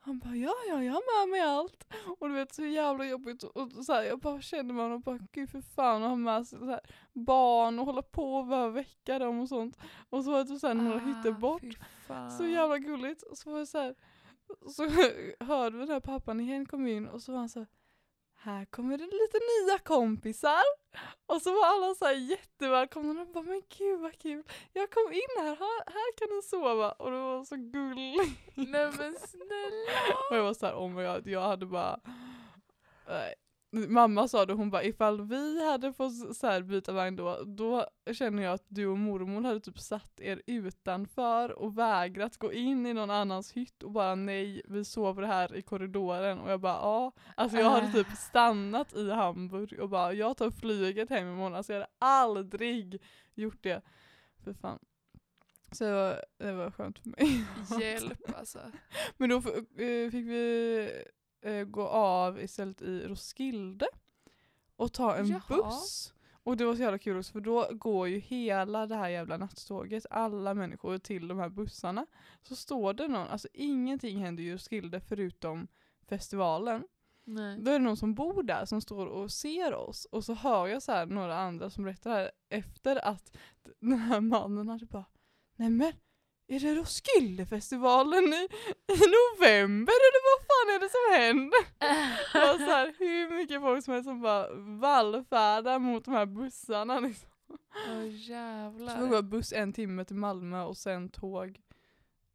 Han 0.00 0.18
bara 0.18 0.36
ja, 0.36 0.54
ja, 0.68 0.82
jag 0.82 0.92
har 0.92 1.22
med 1.22 1.30
mig 1.30 1.40
allt. 1.40 1.84
Och 2.18 2.28
du 2.28 2.34
vet 2.34 2.54
så 2.54 2.64
jävla 2.64 3.04
jobbigt 3.04 3.42
och, 3.42 3.56
och 3.56 3.84
så 3.84 3.92
här, 3.92 4.02
jag 4.02 4.18
bara 4.18 4.40
kände 4.40 4.74
man 4.74 4.92
och 4.92 5.00
bara 5.00 5.18
gud 5.32 5.50
för 5.50 5.60
fan 5.60 6.02
att 6.02 6.08
ha 6.08 6.16
med 6.16 6.46
sig 6.46 6.58
så 6.58 6.64
här, 6.66 6.80
barn 7.12 7.78
och 7.78 7.86
hålla 7.86 8.02
på 8.02 8.34
och 8.34 8.46
behöva 8.46 8.68
väcka 8.68 9.18
dem 9.18 9.40
och 9.40 9.48
sånt. 9.48 9.78
Och 10.10 10.24
så 10.24 10.30
var 10.30 10.38
det 10.38 10.44
typ 10.44 10.62
här, 10.62 10.74
några 10.74 10.98
hytter 10.98 11.30
Ah, 11.30 11.38
bort. 11.38 11.62
fy 11.62 11.72
fan. 12.06 12.30
Så 12.30 12.46
jävla 12.46 12.78
gulligt. 12.78 13.22
Och 13.22 13.38
så 13.38 13.50
var 13.50 13.58
det 13.58 13.66
så 13.66 13.78
här, 13.78 13.94
så 14.68 14.82
hörde 15.44 15.76
vi 15.78 15.84
den 15.86 15.92
här 15.94 16.00
pappan 16.00 16.40
igen 16.40 16.66
kom 16.66 16.86
in 16.86 17.08
och 17.08 17.22
så 17.22 17.32
var 17.32 17.38
han 17.38 17.48
så 17.48 17.58
här, 17.58 17.68
här 18.42 18.64
kommer 18.64 18.98
det 18.98 19.04
lite 19.04 19.38
nya 19.38 19.78
kompisar. 19.78 20.62
Och 21.26 21.42
så 21.42 21.52
var 21.52 21.66
alla 21.66 21.94
så 21.94 22.04
här 22.04 22.12
jättevälkomna 22.12 23.22
och 23.22 23.28
bara 23.28 23.44
men 23.44 23.62
gud 23.78 24.00
vad 24.00 24.18
kul. 24.18 24.42
Jag 24.72 24.90
kom 24.90 25.12
in 25.12 25.28
här, 25.38 25.44
här, 25.44 25.84
här 25.86 26.18
kan 26.18 26.36
ni 26.36 26.42
sova. 26.42 26.92
Och 26.92 27.10
det 27.10 27.16
var 27.16 27.44
så 27.44 27.56
gulligt. 27.56 28.40
Nej 28.54 28.90
men 28.98 29.16
snälla. 29.18 30.16
Och 30.30 30.36
jag 30.36 30.42
var 30.42 30.54
så 30.54 30.66
här 30.66 30.74
oh 30.74 30.90
my 30.90 31.02
god, 31.04 31.26
jag 31.26 31.42
hade 31.42 31.66
bara 31.66 32.00
nej. 33.08 33.34
Mamma 33.72 34.28
sa 34.28 34.46
det, 34.46 34.52
hon 34.52 34.70
bara 34.70 34.84
ifall 34.84 35.20
vi 35.26 35.66
hade 35.70 35.92
fått 35.92 36.36
så 36.36 36.46
här 36.46 36.62
byta 36.62 36.92
vagn 36.92 37.16
då, 37.16 37.44
då 37.44 37.86
känner 38.12 38.42
jag 38.42 38.52
att 38.52 38.64
du 38.68 38.86
och 38.86 38.98
mormor 38.98 39.42
hade 39.42 39.60
typ 39.60 39.78
satt 39.78 40.20
er 40.20 40.42
utanför 40.46 41.52
och 41.52 41.78
vägrat 41.78 42.36
gå 42.36 42.52
in 42.52 42.86
i 42.86 42.94
någon 42.94 43.10
annans 43.10 43.52
hytt 43.52 43.82
och 43.82 43.90
bara 43.90 44.14
nej, 44.14 44.62
vi 44.64 44.84
sover 44.84 45.22
här 45.22 45.56
i 45.56 45.62
korridoren 45.62 46.38
och 46.38 46.50
jag 46.50 46.60
bara 46.60 46.72
ja. 46.72 47.12
Alltså 47.34 47.58
jag 47.58 47.70
hade 47.70 47.92
typ 47.92 48.16
stannat 48.16 48.94
i 48.94 49.10
Hamburg 49.10 49.80
och 49.80 49.88
bara 49.88 50.12
jag 50.12 50.36
tar 50.36 50.50
flyget 50.50 51.10
hem 51.10 51.28
imorgon, 51.28 51.54
alltså 51.54 51.72
jag 51.72 51.80
hade 51.80 51.92
aldrig 51.98 53.02
gjort 53.34 53.62
det. 53.62 53.82
För 54.44 54.52
fan. 54.52 54.78
Så 55.72 55.84
det 55.84 55.92
var, 55.92 56.24
det 56.38 56.52
var 56.52 56.70
skönt 56.70 56.98
för 56.98 57.08
mig. 57.08 57.46
Hjälp 57.80 58.38
alltså. 58.38 58.58
Men 59.16 59.30
då 59.30 59.36
eh, 59.36 60.10
fick 60.10 60.26
vi 60.26 60.88
eh, 61.42 61.64
gå 61.64 61.88
av 61.88 62.42
istället 62.42 62.82
i 62.82 63.06
Roskilde 63.06 63.86
och 64.76 64.92
ta 64.92 65.16
en 65.16 65.26
Jaha. 65.26 65.42
buss. 65.48 66.12
Och 66.42 66.56
det 66.56 66.64
var 66.64 66.74
så 66.74 66.82
jävla 66.82 66.98
kul 66.98 67.18
också 67.18 67.32
för 67.32 67.40
då 67.40 67.68
går 67.72 68.08
ju 68.08 68.18
hela 68.18 68.86
det 68.86 68.96
här 68.96 69.08
jävla 69.08 69.36
nattåget, 69.36 70.06
alla 70.10 70.54
människor 70.54 70.98
till 70.98 71.28
de 71.28 71.38
här 71.38 71.48
bussarna. 71.48 72.06
Så 72.42 72.56
står 72.56 72.92
det 72.92 73.08
någon, 73.08 73.28
alltså 73.28 73.48
ingenting 73.52 74.18
händer 74.18 74.42
i 74.42 74.52
Roskilde 74.54 75.00
förutom 75.00 75.68
festivalen. 76.08 76.84
Nej. 77.24 77.58
Då 77.60 77.70
är 77.70 77.78
det 77.78 77.84
någon 77.84 77.96
som 77.96 78.14
bor 78.14 78.42
där 78.42 78.64
som 78.64 78.80
står 78.80 79.06
och 79.06 79.32
ser 79.32 79.74
oss 79.74 80.04
och 80.04 80.24
så 80.24 80.34
hör 80.34 80.66
jag 80.66 80.82
så 80.82 81.04
några 81.04 81.38
andra 81.38 81.70
som 81.70 81.84
berättar 81.84 82.10
här 82.10 82.30
efter 82.48 83.04
att 83.08 83.36
den 83.80 83.98
här 83.98 84.20
mannen 84.20 84.68
hade 84.68 84.86
bara 84.86 85.04
Nej 85.56 85.70
men 85.70 85.92
är 86.46 86.60
det 86.60 86.74
Roskildefestivalen 86.74 88.24
i, 88.24 88.48
i 88.92 88.96
november 88.96 89.92
eller 89.92 90.38
vad 90.38 90.39
fan 90.66 90.74
är 90.74 90.80
det 90.80 90.88
som 90.88 91.22
händer? 91.22 91.64
Det 92.32 92.38
var 92.38 92.58
så 92.58 92.72
här, 92.72 92.94
hur 92.98 93.36
mycket 93.36 93.60
folk 93.60 93.84
som 93.84 93.94
helst 93.94 94.08
som 94.08 94.20
bara 94.20 94.48
vallfärdar 94.54 95.78
mot 95.78 96.04
de 96.04 96.14
här 96.14 96.26
bussarna 96.26 97.00
liksom. 97.00 97.28
Åh 97.48 97.56
Så 97.86 97.98
vi 98.00 98.08
jävlar. 98.16 99.06
var 99.06 99.22
buss 99.22 99.52
en 99.52 99.72
timme 99.72 100.04
till 100.04 100.16
Malmö 100.16 100.62
och 100.62 100.76
sen 100.76 101.08
tåg 101.08 101.60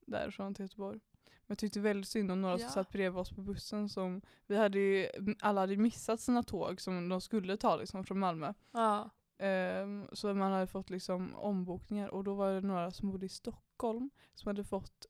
därifrån 0.06 0.54
till 0.54 0.64
Göteborg. 0.66 1.00
Men 1.26 1.54
jag 1.54 1.58
tyckte 1.58 1.80
väldigt 1.80 2.10
synd 2.10 2.32
om 2.32 2.42
några 2.42 2.58
som 2.58 2.64
Ja. 2.66 2.70
satt 2.72 2.90
bredvid 2.92 3.20
oss 3.20 3.30
på 3.36 3.42
bussen 3.42 3.90
som, 3.90 4.22
vi 4.48 4.58
hade 4.58 4.80
ju, 4.80 5.08
alla 5.42 5.62
hade 5.62 5.78
missat 5.78 6.20
sina 6.20 6.44
tåg 6.44 6.82
som 6.82 7.10
de 7.10 7.22
skulle 7.22 7.58
ta 7.58 7.76
liksom 7.76 8.04
från 8.04 8.20
Malmö. 8.20 8.54
Ja. 8.72 9.10
Ehm, 9.40 10.08
så 10.14 10.34
man 10.34 10.52
hade 10.52 10.68
fått 10.68 10.90
liksom 10.90 11.36
ombokningar 11.36 12.08
och 12.08 12.24
då 12.24 12.34
var 12.34 12.52
det 12.54 12.62
några 12.62 12.92
som 12.92 13.12
bodde 13.12 13.26
i 13.26 13.30
Stockholm 13.30 14.10
som 14.34 14.48
hade 14.50 14.64
fått 14.64 15.06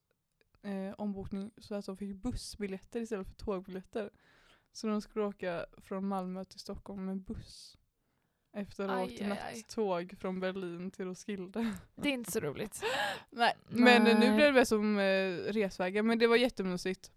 eh, 0.65 0.93
ombokning 0.97 1.51
så 1.57 1.75
att 1.75 1.85
de 1.85 1.97
fick 1.97 2.15
bussbiljetter 2.15 3.01
istället 3.01 3.27
för 3.27 3.35
tågbiljetter. 3.35 4.09
Så 4.71 4.87
de 4.87 5.01
skulle 5.01 5.25
åka 5.25 5.65
från 5.77 6.07
Malmö 6.07 6.45
till 6.45 6.59
Stockholm 6.59 7.05
med 7.05 7.17
buss. 7.17 7.77
efter 8.53 8.83
att 8.83 8.89
ha 8.91 9.03
åkt 9.03 9.21
nattåg 9.21 10.15
från 10.19 10.39
Berlin 10.39 10.91
till 10.91 11.05
Roskilde. 11.05 11.71
Det 11.95 12.09
är 12.09 12.13
inte 12.13 12.31
så 12.31 12.39
roligt. 12.39 12.81
Nej, 13.29 13.53
men 13.67 14.07
eh, 14.07 14.19
nu 14.19 14.27
Nej. 14.27 14.35
blev 14.35 14.53
det 14.53 14.65
som 14.65 14.97
eh, 14.99 15.31
resvägen, 15.53 16.07
men 16.07 16.19
det 16.19 16.27
var 16.27 16.35
jättemysigt 16.35 17.11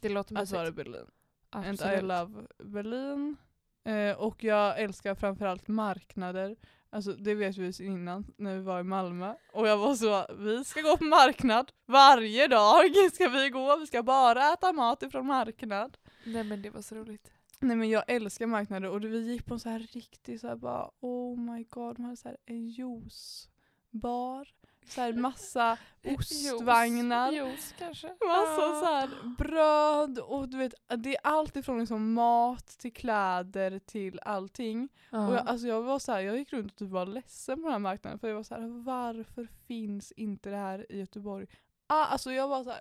Det 0.00 0.08
låter 0.08 0.34
att 0.34 0.40
mysigt. 0.40 0.56
vara 0.56 0.68
i 0.68 0.72
Berlin. 0.72 1.06
And 1.50 1.66
I 1.66 1.68
Absolut. 1.68 2.02
love 2.02 2.46
Berlin. 2.58 3.36
Eh, 3.84 4.12
och 4.16 4.44
jag 4.44 4.80
älskar 4.80 5.14
framförallt 5.14 5.68
marknader. 5.68 6.56
Alltså 6.92 7.12
det 7.12 7.34
vet 7.34 7.56
vi 7.56 7.72
sedan 7.72 7.86
innan 7.86 8.26
när 8.36 8.56
vi 8.56 8.62
var 8.62 8.80
i 8.80 8.82
Malmö. 8.82 9.34
Och 9.52 9.68
jag 9.68 9.78
var 9.78 9.94
så, 9.94 10.26
vi 10.38 10.64
ska 10.64 10.80
gå 10.80 10.96
på 10.96 11.04
marknad 11.04 11.72
varje 11.86 12.46
dag 12.48 12.84
ska 13.12 13.28
vi 13.28 13.50
gå. 13.50 13.76
Vi 13.76 13.86
ska 13.86 14.02
bara 14.02 14.52
äta 14.52 14.72
mat 14.72 15.02
ifrån 15.02 15.26
marknad. 15.26 15.96
Nej 16.24 16.44
men 16.44 16.62
det 16.62 16.70
var 16.70 16.82
så 16.82 16.94
roligt. 16.94 17.32
Nej 17.60 17.76
men 17.76 17.90
jag 17.90 18.04
älskar 18.06 18.46
marknader 18.46 18.88
och 18.88 19.04
vi 19.04 19.32
gick 19.32 19.46
på 19.46 19.54
en 19.54 19.60
så 19.60 19.68
här 19.68 19.78
riktig 19.78 20.40
så 20.40 20.48
här 20.48 20.56
bara 20.56 20.90
oh 21.00 21.38
my 21.38 21.64
god, 21.64 21.96
de 21.96 22.04
hade 22.04 22.16
så 22.16 22.28
här 22.28 22.36
en 22.46 22.68
juicebar. 22.68 24.48
Så 24.86 25.00
här 25.00 25.12
massa 25.12 25.78
ostvagnar. 26.18 27.32
Juice, 27.32 27.74
kanske. 27.78 28.06
Massa 28.06 28.60
Ja. 28.62 28.80
så 28.80 28.94
här 28.94 29.34
bröd 29.38 30.18
och 30.18 30.48
du 30.48 30.58
vet, 30.58 30.74
det 30.96 31.16
är 31.16 31.20
allt 31.22 31.56
ifrån 31.56 31.78
liksom 31.78 32.12
mat 32.12 32.66
till 32.66 32.92
kläder 32.92 33.78
till 33.78 34.20
allting. 34.22 34.88
Ja. 35.10 35.28
Och 35.28 35.34
jag, 35.34 35.46
alltså 35.48 35.66
jag 35.66 35.82
var 35.82 35.98
så 35.98 36.12
här, 36.12 36.20
jag 36.20 36.38
gick 36.38 36.52
runt 36.52 36.72
och 36.72 36.78
typ 36.78 36.90
var 36.90 37.06
ledsen 37.06 37.56
på 37.56 37.62
den 37.62 37.72
här 37.72 37.78
marknaden 37.78 38.18
för 38.18 38.28
jag 38.28 38.36
var 38.36 38.42
så 38.42 38.54
här, 38.54 38.82
varför 38.84 39.48
finns 39.66 40.12
inte 40.12 40.50
det 40.50 40.56
här 40.56 40.92
i 40.92 40.98
Göteborg? 40.98 41.46
Ah, 41.86 42.04
alltså 42.04 42.32
jag 42.32 42.48
var 42.48 42.64
så 42.64 42.70
här, 42.70 42.80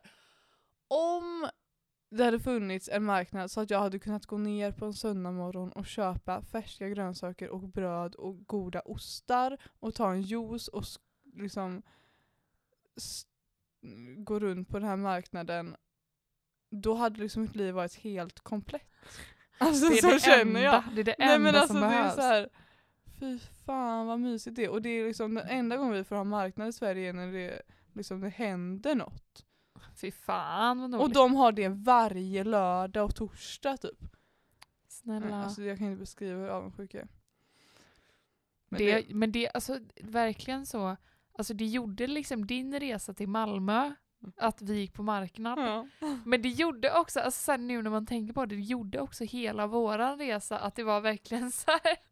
om 0.88 1.50
det 2.12 2.24
hade 2.26 2.40
funnits 2.40 2.90
en 2.90 3.04
marknad 3.04 3.52
så 3.52 3.62
att 3.62 3.70
jag 3.70 3.80
hade 3.80 4.00
kunnat 4.00 4.26
gå 4.26 4.38
ner 4.38 4.72
på 4.72 4.86
en 4.86 4.94
söndag 4.94 5.32
morgon 5.32 5.72
och 5.72 5.86
köpa 5.86 6.42
färska 6.42 6.90
grönsaker 6.90 7.50
och 7.50 7.70
bröd 7.70 8.16
och 8.16 8.48
goda 8.48 8.82
ostar 8.82 9.58
och 9.80 9.96
ta 9.96 10.12
en 10.12 10.22
juice 10.22 10.68
och 10.68 10.86
liksom 11.40 11.82
gå 14.18 14.40
runt 14.40 14.70
på 14.70 14.80
den 14.80 14.88
här 14.90 14.96
marknaden 14.96 15.76
då 16.70 16.94
hade 16.94 17.20
liksom 17.20 17.42
mitt 17.42 17.56
liv 17.56 17.74
varit 17.74 17.96
helt 17.96 18.40
komplett. 18.40 18.82
Alltså 19.62 19.90
det 19.90 19.98
är 19.98 20.02
så 20.02 20.12
det 20.12 20.20
känner 20.20 20.46
enda, 20.46 20.62
jag. 20.62 20.84
Det 20.96 21.02
är 21.02 21.06
det 21.06 21.16
Nej 21.20 21.36
enda 21.36 21.52
men 21.52 21.56
alltså 21.56 21.74
som 21.74 21.82
det 21.82 21.88
är 21.88 21.90
behövs. 21.90 22.16
så 22.16 22.22
här, 22.22 22.50
fy 23.20 23.40
fan 23.66 24.08
vad 24.08 24.20
mysigt 24.20 24.56
det 24.56 24.64
är. 24.66 24.70
Och 24.70 24.82
det 24.82 24.90
är 24.90 25.08
liksom 25.08 25.34
den 25.34 25.48
enda 25.48 25.78
gången 25.78 25.94
vi 25.94 26.04
får 26.04 26.16
ha 26.16 26.24
marknad 26.24 26.68
i 26.68 26.74
Sverige 26.74 27.10
är 27.10 27.14
när 27.14 27.32
det, 27.32 27.62
liksom, 27.94 28.22
det 28.22 28.30
händer 28.30 28.96
något. 28.96 29.46
Fy 29.96 30.12
fan 30.12 30.80
vad 30.80 30.96
Och 30.96 31.02
roligt. 31.02 31.14
de 31.14 31.36
har 31.36 31.52
det 31.52 31.70
varje 31.70 32.44
lördag 32.44 33.06
och 33.06 33.16
torsdag 33.16 33.78
typ. 33.78 34.00
Snälla. 34.88 35.44
Alltså, 35.44 35.64
jag 35.64 35.78
kan 35.78 35.88
inte 35.88 36.00
beskriva 36.00 36.40
hur 36.40 36.48
avundsjuk 36.50 36.94
jag 36.94 37.02
är. 37.04 37.10
Men 38.70 38.78
det, 38.80 39.06
men 39.10 39.32
det, 39.32 39.50
alltså 39.50 39.80
verkligen 40.02 40.66
så. 40.66 40.98
Alltså 41.40 41.54
det 41.54 41.66
gjorde 41.66 42.08
liksom 42.08 42.46
din 42.46 42.80
resa 42.80 43.14
till 43.14 43.30
Malmö, 43.30 43.94
att 44.38 44.62
vi 44.62 44.80
gick 44.80 44.94
på 44.94 45.04
marknad. 45.04 45.60
ja. 45.60 45.88
Men 46.26 46.42
det 46.42 46.50
gjorde 46.50 47.00
också, 47.00 47.20
alltså 47.20 47.40
sen 47.44 47.68
nu 47.68 47.82
när 47.82 47.90
man 47.90 48.06
tänker 48.06 48.34
på 48.34 48.46
det, 48.46 48.56
det 48.56 48.62
gjorde 48.62 49.00
också 49.00 49.24
hela 49.24 49.68
våran 49.68 50.18
resa 50.18 50.60
att 50.60 50.76
det 50.76 50.84
var 50.84 51.02
verkligen 51.02 51.52
så 51.52 51.72
här. 51.72 52.09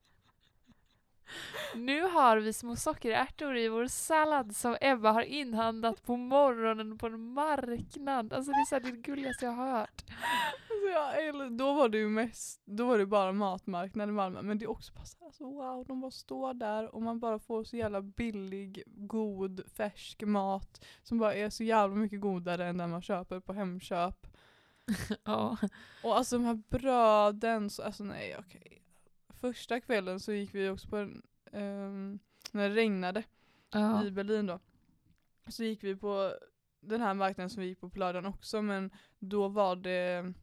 Nu 1.76 2.02
har 2.02 2.38
vi 2.38 2.54
små 2.54 2.76
sockerärtor 2.76 3.58
i 3.58 3.68
vår 3.68 3.88
sallad 3.88 4.56
som 4.56 4.78
Ebba 4.82 5.12
har 5.12 5.22
inhandlat 5.22 6.04
på 6.04 6.18
morgonen 6.18 6.98
på 6.98 7.08
en 7.08 7.34
marknad. 7.34 8.34
Alltså 8.34 8.52
det 8.52 8.58
är 8.58 8.66
så 8.66 8.80
det, 8.80 8.92
gulligaste 8.92 9.46
jag 9.46 9.52
har 9.52 9.72
hört. 9.72 10.04
Alltså, 10.70 10.88
jag, 11.22 11.52
då 11.52 11.74
var 11.74 11.90
det 11.90 11.98
ju 11.98 12.10
mest, 12.10 12.62
då 12.66 12.88
var 12.88 12.98
det 12.98 13.06
bara 13.06 13.32
matmarknad 13.32 14.10
i 14.10 14.12
Malmö. 14.12 14.42
Men 14.42 14.58
det 14.58 14.66
är 14.66 14.70
också 14.70 14.94
bara 14.94 15.06
så 15.06 15.26
alltså, 15.26 15.44
wow, 15.44 15.86
de 15.88 16.02
bara 16.02 16.12
står 16.12 16.54
där 16.54 16.96
och 16.96 17.02
man 17.02 17.20
bara 17.20 17.40
får 17.40 17.64
så 17.64 17.78
jävla 17.78 18.02
billig, 18.02 18.84
god, 18.86 19.62
färsk 19.74 20.24
mat. 20.24 20.86
Som 21.04 21.18
bara 21.18 21.34
är 21.34 21.50
så 21.50 21.64
jävla 21.64 21.96
mycket 21.96 22.22
godare 22.22 22.68
än 22.68 22.78
den 22.78 22.90
man 22.90 23.02
köper 23.02 23.40
på 23.40 23.54
Hemköp. 23.54 24.28
Ja. 25.24 25.58
Och 26.04 26.18
alltså 26.18 26.38
de 26.38 26.46
här 26.46 26.62
bröden, 26.70 27.70
så, 27.70 27.84
alltså 27.84 28.04
nej 28.04 28.36
okej. 28.40 28.87
Första 29.42 29.80
kvällen 29.80 30.20
så 30.20 30.32
gick 30.34 30.56
vi 30.56 30.70
också 30.70 30.88
på 30.88 30.98
en, 30.98 31.22
ehm, 31.52 32.20
när 32.52 32.70
det 32.70 32.76
regnade 32.76 33.24
Ja. 33.72 34.06
i 34.06 34.12
Berlin 34.12 34.46
då. 34.46 34.60
Så 35.48 35.64
gick 35.64 35.84
vi 35.84 35.96
på 35.96 36.34
den 36.80 37.02
här 37.02 37.14
marknaden 37.14 37.50
som 37.50 37.62
vi 37.62 37.68
gick 37.68 37.80
på 37.80 37.90
på 37.90 38.00
lördagen 38.00 38.26
också 38.34 38.62
men 38.62 38.92
då 39.20 39.48
var 39.48 39.76
det, 39.76 40.34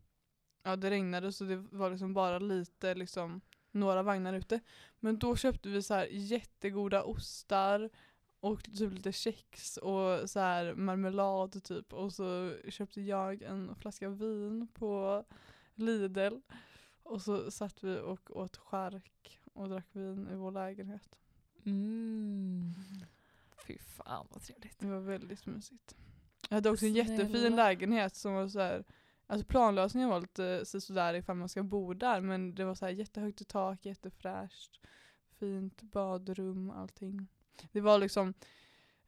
ja 0.62 0.76
det 0.76 0.90
regnade 0.90 1.32
så 1.32 1.44
det 1.44 1.56
var 1.56 1.90
liksom 1.90 2.14
bara 2.14 2.38
lite 2.38 2.94
liksom 2.94 3.40
några 3.70 4.02
vagnar 4.02 4.34
ute. 4.34 4.60
Men 5.00 5.18
då 5.18 5.36
köpte 5.36 5.68
vi 5.68 5.82
så 5.82 5.94
här 5.94 6.06
jättegoda 6.10 7.02
ostar 7.02 7.90
och 8.40 8.64
typ 8.64 8.92
lite 8.92 9.12
kex 9.12 9.76
och 9.76 10.30
så 10.30 10.40
här 10.40 10.74
marmelad 10.74 11.64
typ 11.64 11.92
och 11.92 12.12
så 12.12 12.54
köpte 12.68 13.00
jag 13.00 13.42
en 13.42 13.74
flaska 13.74 14.08
vin 14.08 14.68
på 14.74 15.24
Lidl 15.74 16.34
och 17.04 17.22
så 17.22 17.50
satt 17.50 17.84
vi 17.84 17.98
och 17.98 18.36
åt 18.36 18.56
chark 18.56 19.40
och 19.52 19.68
drack 19.68 19.86
vin 19.92 20.28
i 20.32 20.34
vår 20.34 20.50
lägenhet. 20.50 21.18
Mm. 21.66 22.72
Fy 23.66 23.78
fan 23.78 24.26
vad 24.30 24.42
trevligt. 24.42 24.78
Det 24.78 24.86
var 24.86 25.00
väldigt 25.00 25.46
mysigt. 25.46 25.96
Jag 26.48 26.56
hade 26.56 26.70
också 26.70 26.86
en 26.86 26.94
jättefin 26.94 27.56
lägenhet 27.56 28.14
som 28.16 28.34
var 28.34 28.48
så 28.48 28.60
här, 28.60 28.84
alltså 29.26 29.46
planlösningen 29.46 30.08
var 30.08 30.20
lite 30.20 30.66
så- 30.66 30.80
sådär 30.80 31.14
ifall 31.14 31.36
man 31.36 31.48
ska 31.48 31.62
bo 31.62 31.94
där 31.94 32.20
men 32.20 32.54
det 32.54 32.64
var 32.64 32.74
så 32.74 32.84
här 32.84 32.92
jättehögt 32.92 33.40
i 33.40 33.44
tak, 33.44 33.86
jättefräscht, 33.86 34.80
fint 35.38 35.82
badrum, 35.82 36.70
allting. 36.70 37.28
Det 37.72 37.80
var 37.80 37.98
liksom, 37.98 38.34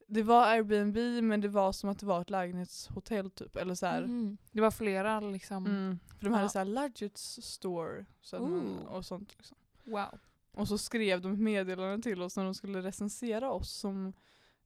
det 0.07 0.23
var 0.23 0.47
Airbnb 0.47 1.25
men 1.25 1.41
det 1.41 1.49
var 1.49 1.73
som 1.73 1.91
att 1.91 1.99
det 1.99 2.07
var 2.07 2.21
ett 2.21 2.31
lägenhetshotell 2.31 3.31
typ, 3.31 3.57
eller 3.57 3.75
så. 3.75 3.87
Mhm. 3.87 4.39
Det 4.53 4.61
var 4.61 4.71
flera 4.71 5.21
liksom. 5.21 5.67
Mm. 5.67 5.99
För 6.19 6.25
de 6.25 6.33
hade 6.33 6.45
Ja. 6.45 6.49
så 6.49 6.59
här 6.59 6.65
luggage 6.67 7.19
store 7.45 8.07
så 8.21 8.39
man, 8.41 8.79
och 8.87 9.05
sånt. 9.05 9.35
Liksom. 9.37 9.57
Wow. 9.85 10.19
Och 10.55 10.69
så 10.69 10.79
skrev 10.79 11.21
de 11.21 11.33
ett 11.33 11.39
meddelande 11.41 12.03
till 12.03 12.23
oss 12.23 12.37
när 12.37 12.45
de 12.45 12.55
skulle 12.55 12.83
recensera 12.83 13.51
oss 13.53 13.71
som 13.73 14.13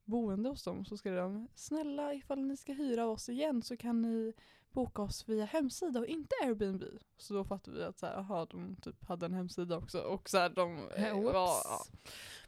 boende 0.05 0.49
hos 0.49 0.65
dem. 0.65 0.85
Så 0.85 0.97
skrev 0.97 1.17
de 1.17 1.49
snälla 1.55 2.15
ifall 2.15 2.41
ni 2.41 2.57
ska 2.57 2.73
hyra 2.73 3.07
oss 3.07 3.29
igen 3.29 3.63
så 3.63 3.77
kan 3.77 4.03
ni 4.03 4.33
boka 4.73 5.03
oss 5.03 5.29
via 5.29 5.45
hemsida 5.45 6.01
och 6.01 6.07
inte 6.07 6.35
Airbnb. 6.43 6.83
Så 7.17 7.35
då 7.35 7.45
fattade 7.45 7.77
vi 7.79 7.85
att 7.85 7.99
så 7.99 8.07
här, 8.07 8.15
aha, 8.19 8.47
de 8.51 8.77
typ 8.77 9.05
hade 9.05 9.27
en 9.27 9.35
hemsida 9.35 9.77
också. 9.77 9.99
Och 10.01 10.29
så 10.31 10.39
här, 10.39 10.49
de, 10.49 10.89
eh, 10.97 11.15
Whoops. 11.15 11.33
var, 11.35 11.49
ja. 11.65 11.85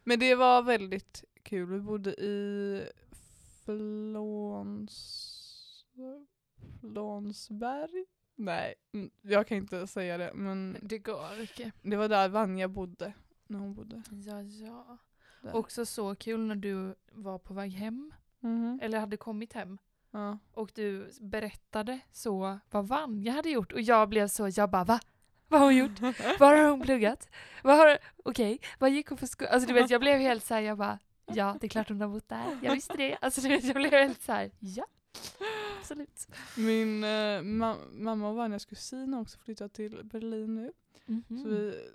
Men 0.04 0.18
det 0.18 0.34
var 0.34 0.62
väldigt 0.62 1.24
kul. 1.42 1.66
Vi 1.70 1.80
bodde 1.80 2.10
i 2.10 2.88
Flåns... 3.64 5.38
Flånsberg? 6.80 8.04
Nej, 8.34 8.74
mm, 8.92 9.10
jag 9.22 9.46
kan 9.46 9.56
inte 9.56 9.86
säga 9.86 10.18
det 10.18 10.30
men 10.34 10.76
Det 10.82 10.98
går 10.98 11.40
inte. 11.40 11.72
det 11.82 11.96
var 11.96 12.08
där 12.08 12.28
Vanja 12.28 12.68
bodde. 12.68 13.12
När 13.46 13.58
hon 13.58 13.74
bodde. 13.74 14.02
Ja, 14.10 14.42
ja. 14.42 14.98
Där. 15.42 15.56
Också 15.56 15.86
så 15.86 16.14
kul 16.14 16.40
när 16.40 16.54
du 16.56 16.94
var 17.12 17.38
på 17.38 17.54
väg 17.54 17.70
hem, 17.72 18.12
Mhm. 18.40 18.78
eller 18.82 18.98
hade 19.00 19.16
kommit 19.16 19.52
hem. 19.52 19.78
Ja. 20.10 20.38
Och 20.52 20.70
du 20.74 21.10
berättade 21.20 22.00
så 22.12 22.58
vad 22.70 22.88
Vanja 22.88 23.32
hade 23.32 23.50
gjort. 23.50 23.72
Och 23.72 23.80
jag 23.80 24.08
blev 24.08 24.28
så, 24.28 24.48
jag 24.48 24.70
bara 24.70 24.84
va? 24.84 25.00
Vad 25.48 25.60
har 25.60 25.66
hon 25.66 25.76
gjort? 25.76 26.00
Var 26.40 26.56
har 26.56 26.70
hon 26.70 26.80
pluggat? 26.80 27.28
Vad 27.62 27.76
har, 27.76 27.98
okej, 28.24 28.60
vad 28.78 28.90
gick 28.90 29.08
hon 29.08 29.18
för 29.18 29.26
skola? 29.26 29.50
Alltså 29.50 29.68
du 29.68 29.74
vet, 29.74 29.90
jag 29.90 30.00
blev 30.00 30.18
helt 30.18 30.44
såhär, 30.44 30.60
jag 30.60 30.78
bara 30.78 30.98
ja, 31.26 31.56
det 31.60 31.66
är 31.66 31.68
klart 31.68 31.88
hon 31.88 32.00
har 32.00 32.08
bott 32.08 32.28
där. 32.28 32.58
Jag 32.62 32.74
visste 32.74 32.96
det. 32.96 33.16
Alltså 33.20 33.48
jag 33.48 33.74
blev 33.74 33.90
helt 33.92 34.22
såhär, 34.22 34.50
ja. 34.58 34.86
Absolut. 35.78 36.28
Min 36.56 37.04
eh, 37.04 37.08
ma- 37.42 37.92
mamma 37.92 38.28
och 38.28 38.36
Vanjas 38.36 38.64
kusin 38.64 39.14
har 39.14 39.20
också 39.22 39.38
flyttat 39.38 39.72
till 39.72 40.00
Berlin 40.04 40.54
nu. 40.54 40.72
Mhm. 41.06 41.42
Så 41.42 41.48
vi 41.48 41.90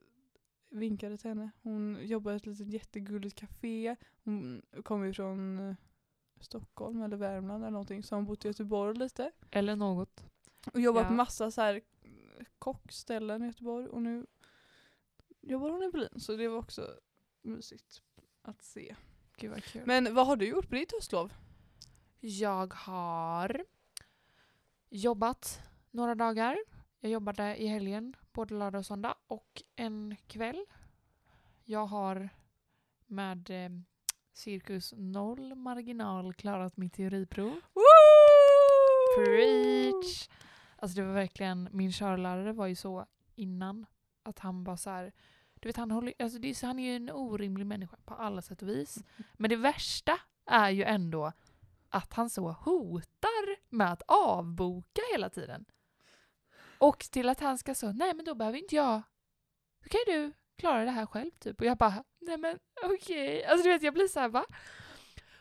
vinkade 0.70 1.18
till 1.18 1.30
henne. 1.30 1.52
Hon 1.62 1.98
jobbar 2.02 2.34
i 2.34 2.36
ett 2.36 2.46
litet 2.46 2.68
jättegulligt 2.68 3.40
café. 3.40 3.96
Hon 4.24 4.62
kommer 4.84 5.06
ju 5.06 5.14
från 5.14 5.70
eh, 5.70 5.76
Stockholm 6.40 7.02
eller 7.02 7.18
Värmland 7.18 7.64
eller 7.64 7.72
någonting. 7.72 8.04
Så 8.04 8.16
hon 8.16 8.26
bott 8.26 8.46
i 8.46 8.48
Göteborg 8.48 8.98
lite. 8.98 9.32
Eller 9.52 9.76
något. 9.76 10.24
Och 10.74 10.80
jobbat 10.82 11.04
Ja. 11.04 11.08
på 11.08 11.14
massa 11.14 11.52
så 11.52 11.62
här 11.62 11.76
eh, 11.76 12.46
kockställen 12.60 13.44
i 13.44 13.46
Göteborg. 13.48 13.88
Och 13.88 14.02
nu 14.02 14.26
jobbar 15.42 15.70
hon 15.70 15.84
i 15.84 15.90
Berlin. 15.92 16.10
Så 16.20 16.36
det 16.36 16.48
var 16.48 16.58
också 16.58 16.88
mysigt 17.42 18.02
att 18.42 18.62
se. 18.64 18.96
Gud 19.40 19.52
vad 19.52 19.64
kul. 19.64 19.82
Men 19.86 20.16
vad 20.16 20.28
har 20.28 20.36
du 20.36 20.48
gjort 20.48 20.70
på 20.70 20.76
ditt 20.76 20.92
höstlov? 20.92 21.34
Jag 22.20 22.74
har 22.74 23.66
jobbat 24.90 25.62
några 25.92 26.16
dagar. 26.16 26.58
Jag 27.00 27.12
jobbade 27.12 27.56
i 27.56 27.68
helgen, 27.68 28.16
både 28.34 28.56
lördag 28.56 28.80
och 28.80 28.86
söndag. 28.86 29.16
Och 29.28 29.64
en 29.76 30.16
kväll. 30.28 30.66
Jag 31.64 31.86
har 31.86 32.30
med 33.06 33.50
eh, 33.50 33.70
cirkus 34.34 34.94
noll 34.98 35.56
marginal 35.56 36.34
klarat 36.34 36.78
mitt 36.78 36.94
teoriprov. 36.94 37.62
Preach! 39.18 40.30
Alltså 40.76 41.00
det 41.00 41.08
var 41.08 41.14
verkligen, 41.14 41.70
min 41.72 41.92
körlärare 41.92 42.54
var 42.54 42.68
ju 42.68 42.76
så 42.76 43.06
innan 43.36 43.86
att 44.24 44.40
han 44.40 44.64
bara 44.64 44.78
så 44.78 44.90
här, 44.90 45.14
Du 45.60 45.70
vet, 45.70 45.78
han, 45.78 45.92
håller, 45.92 46.14
alltså 46.20 46.40
det 46.40 46.48
är, 46.48 46.66
han 46.66 46.80
är 46.80 46.84
ju 46.84 46.96
en 46.96 47.10
orimlig 47.12 47.66
människa 47.66 47.98
på 48.06 48.14
alla 48.14 48.42
sätt 48.42 48.62
och 48.62 48.68
vis. 48.68 49.04
Men 49.34 49.50
det 49.50 49.56
värsta 49.56 50.20
är 50.46 50.70
ju 50.70 50.84
ändå 50.84 51.32
att 51.90 52.14
han 52.14 52.30
så 52.30 52.52
hotar 52.52 53.76
med 53.76 53.92
att 53.92 54.02
avboka 54.08 55.02
hela 55.12 55.30
tiden. 55.30 55.66
Och 56.78 57.00
till 57.00 57.30
att 57.30 57.40
han 57.40 57.58
ska 57.58 57.76
så, 57.76 57.92
nej 57.92 58.14
men 58.14 58.26
då 58.26 58.36
behöver 58.36 58.58
inte 58.58 58.76
jag, 58.76 59.02
då 59.84 59.90
kan 59.90 60.00
ju 60.08 60.14
du 60.14 60.34
klara 60.56 60.86
det 60.86 60.92
här 60.92 61.06
själv 61.06 61.32
typ. 61.32 61.62
Och 61.62 61.68
jag 61.68 61.78
bara, 61.78 62.04
nej 62.20 62.38
men 62.38 62.60
okej. 62.84 63.46
Alltså 63.46 63.64
du 63.64 63.70
vet 63.70 63.84
jag 63.84 63.94
blir 63.94 64.08
så 64.08 64.20
här 64.20 64.30
va? 64.30 64.46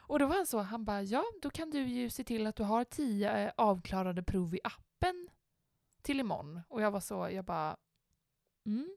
Och 0.08 0.18
då 0.18 0.26
var 0.26 0.36
han 0.36 0.46
så, 0.46 0.58
han 0.58 0.84
bara, 0.84 1.02
ja 1.02 1.24
då 1.42 1.50
kan 1.50 1.70
du 1.70 1.82
ju 1.82 2.10
se 2.10 2.24
till 2.24 2.46
att 2.46 2.56
du 2.56 2.62
har 2.62 2.84
tio 2.84 3.38
eh, 3.38 3.52
avklarade 3.56 4.22
prov 4.22 4.54
i 4.54 4.60
appen 4.64 5.28
till 6.02 6.20
imorgon. 6.20 6.60
Och 6.68 6.82
jag 6.82 6.90
var 6.90 7.00
så, 7.00 7.28
jag 7.32 7.44
bara, 7.44 7.76
mm, 8.66 8.96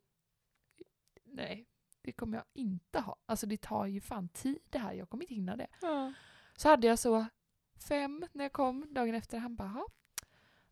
nej 1.31 1.65
det 2.01 2.11
kommer 2.11 2.37
jag 2.37 2.45
inte 2.53 2.99
ha. 2.99 3.15
Alltså 3.25 3.45
det 3.47 3.57
tar 3.61 3.85
ju 3.85 4.01
fan 4.01 4.29
tid 4.29 4.59
det 4.69 4.77
här, 4.79 4.93
jag 4.93 5.09
kommer 5.09 5.23
inte 5.23 5.33
hinna 5.33 5.55
det. 5.55 5.67
Ja. 5.81 6.13
Så 6.55 6.69
hade 6.69 6.87
jag 6.87 6.99
så 6.99 7.25
fem 7.87 8.25
när 8.31 8.45
jag 8.45 8.53
kom 8.53 8.93
dagen 8.93 9.15
efter. 9.15 9.37
Han 9.37 9.55
bara, 9.55 9.71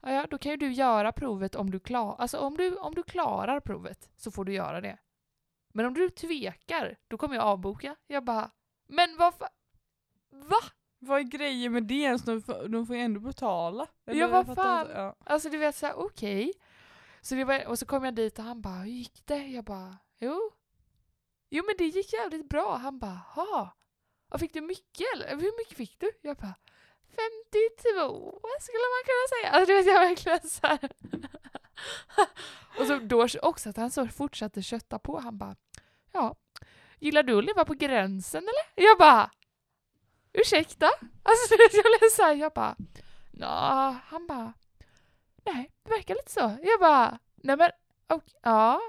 "Jaha. 0.01 0.13
ja, 0.13 0.27
då 0.29 0.37
kan 0.37 0.51
ju 0.51 0.57
du 0.57 0.71
göra 0.71 1.11
provet 1.11 1.55
om 1.55 1.71
du, 1.71 1.79
klar, 1.79 2.15
alltså 2.19 2.37
om, 2.37 2.57
du, 2.57 2.75
om 2.77 2.95
du 2.95 3.03
klarar 3.03 3.59
provet 3.59 4.09
så 4.17 4.31
får 4.31 4.45
du 4.45 4.53
göra 4.53 4.81
det. 4.81 4.97
Men 5.73 5.85
om 5.85 5.93
du 5.93 6.09
tvekar, 6.09 6.97
då 7.07 7.17
kommer 7.17 7.35
jag 7.35 7.43
avboka. 7.45 7.95
Jag 8.07 8.23
bara, 8.23 8.51
men 8.87 9.17
vad 9.17 9.33
fa- 9.33 9.47
Va? 10.29 10.57
Vad 10.99 11.19
är 11.19 11.23
grejen 11.23 11.71
med 11.73 11.83
det 11.83 11.93
ens? 12.01 12.23
De 12.23 12.41
får, 12.41 12.67
de 12.67 12.85
får 12.87 12.95
ju 12.95 13.01
ändå 13.01 13.19
betala. 13.19 13.87
Ja, 14.05 14.27
vad 14.27 14.45
fan. 14.55 14.87
Ja. 14.93 15.15
Alltså 15.25 15.49
du 15.49 15.57
vet 15.57 15.75
såhär, 15.75 15.93
okej. 15.99 16.53
Så 17.21 17.35
det 17.35 17.43
var, 17.43 17.67
och 17.67 17.79
så 17.79 17.85
kom 17.85 18.03
jag 18.05 18.15
dit 18.15 18.39
och 18.39 18.45
han 18.45 18.61
bara, 18.61 18.73
hur 18.73 18.91
gick 18.91 19.21
det? 19.25 19.47
Jag 19.47 19.63
bara, 19.63 19.97
jo. 20.19 20.51
Jo 21.49 21.63
men 21.65 21.75
det 21.77 21.85
gick 21.85 22.13
jävligt 22.13 22.49
bra. 22.49 22.75
Han 22.77 22.99
bara, 22.99 23.21
ha. 23.35 23.77
Och 24.29 24.39
fick 24.39 24.53
du 24.53 24.61
mycket 24.61 25.07
eller? 25.15 25.29
Hur 25.29 25.57
mycket 25.57 25.77
fick 25.77 25.99
du? 25.99 26.11
Jag 26.21 26.37
bara, 26.37 26.55
52 27.15 28.39
skulle 28.59 28.87
man 28.93 29.03
kunna 29.05 29.27
säga. 29.29 29.51
Alltså 29.51 29.65
du 29.65 29.77
vet 29.77 29.85
jag 29.85 29.99
verkligen 29.99 30.49
såhär. 30.49 30.89
och 32.79 32.87
så 32.87 32.99
då 32.99 33.27
också 33.41 33.69
att 33.69 33.77
han 33.77 33.91
så 33.91 34.07
fortsatte 34.07 34.61
kötta 34.61 34.99
på. 34.99 35.19
Han 35.19 35.37
bara, 35.37 35.55
ja. 36.11 36.35
Gillar 36.99 37.23
du 37.23 37.37
att 37.37 37.45
leva 37.45 37.65
på 37.65 37.73
gränsen 37.73 38.43
eller? 38.43 38.87
Jag 38.87 38.97
bara, 38.97 39.31
ursäkta? 40.33 40.85
Alltså 41.23 41.47
du 41.49 41.57
vet 41.57 41.73
jag 41.73 41.83
blev 41.83 42.09
såhär, 42.09 42.35
jag 42.35 42.53
bara, 42.53 42.75
Nå, 43.31 43.47
han 44.07 44.27
bara, 44.27 44.53
nej, 45.45 45.71
det 45.83 45.89
verkar 45.91 46.15
lite 46.15 46.31
så. 46.31 46.57
Jag 46.61 46.79
bara, 46.79 47.19
nej 47.35 47.57
men, 47.57 47.71
okay, 48.09 48.33
ja, 48.41 48.81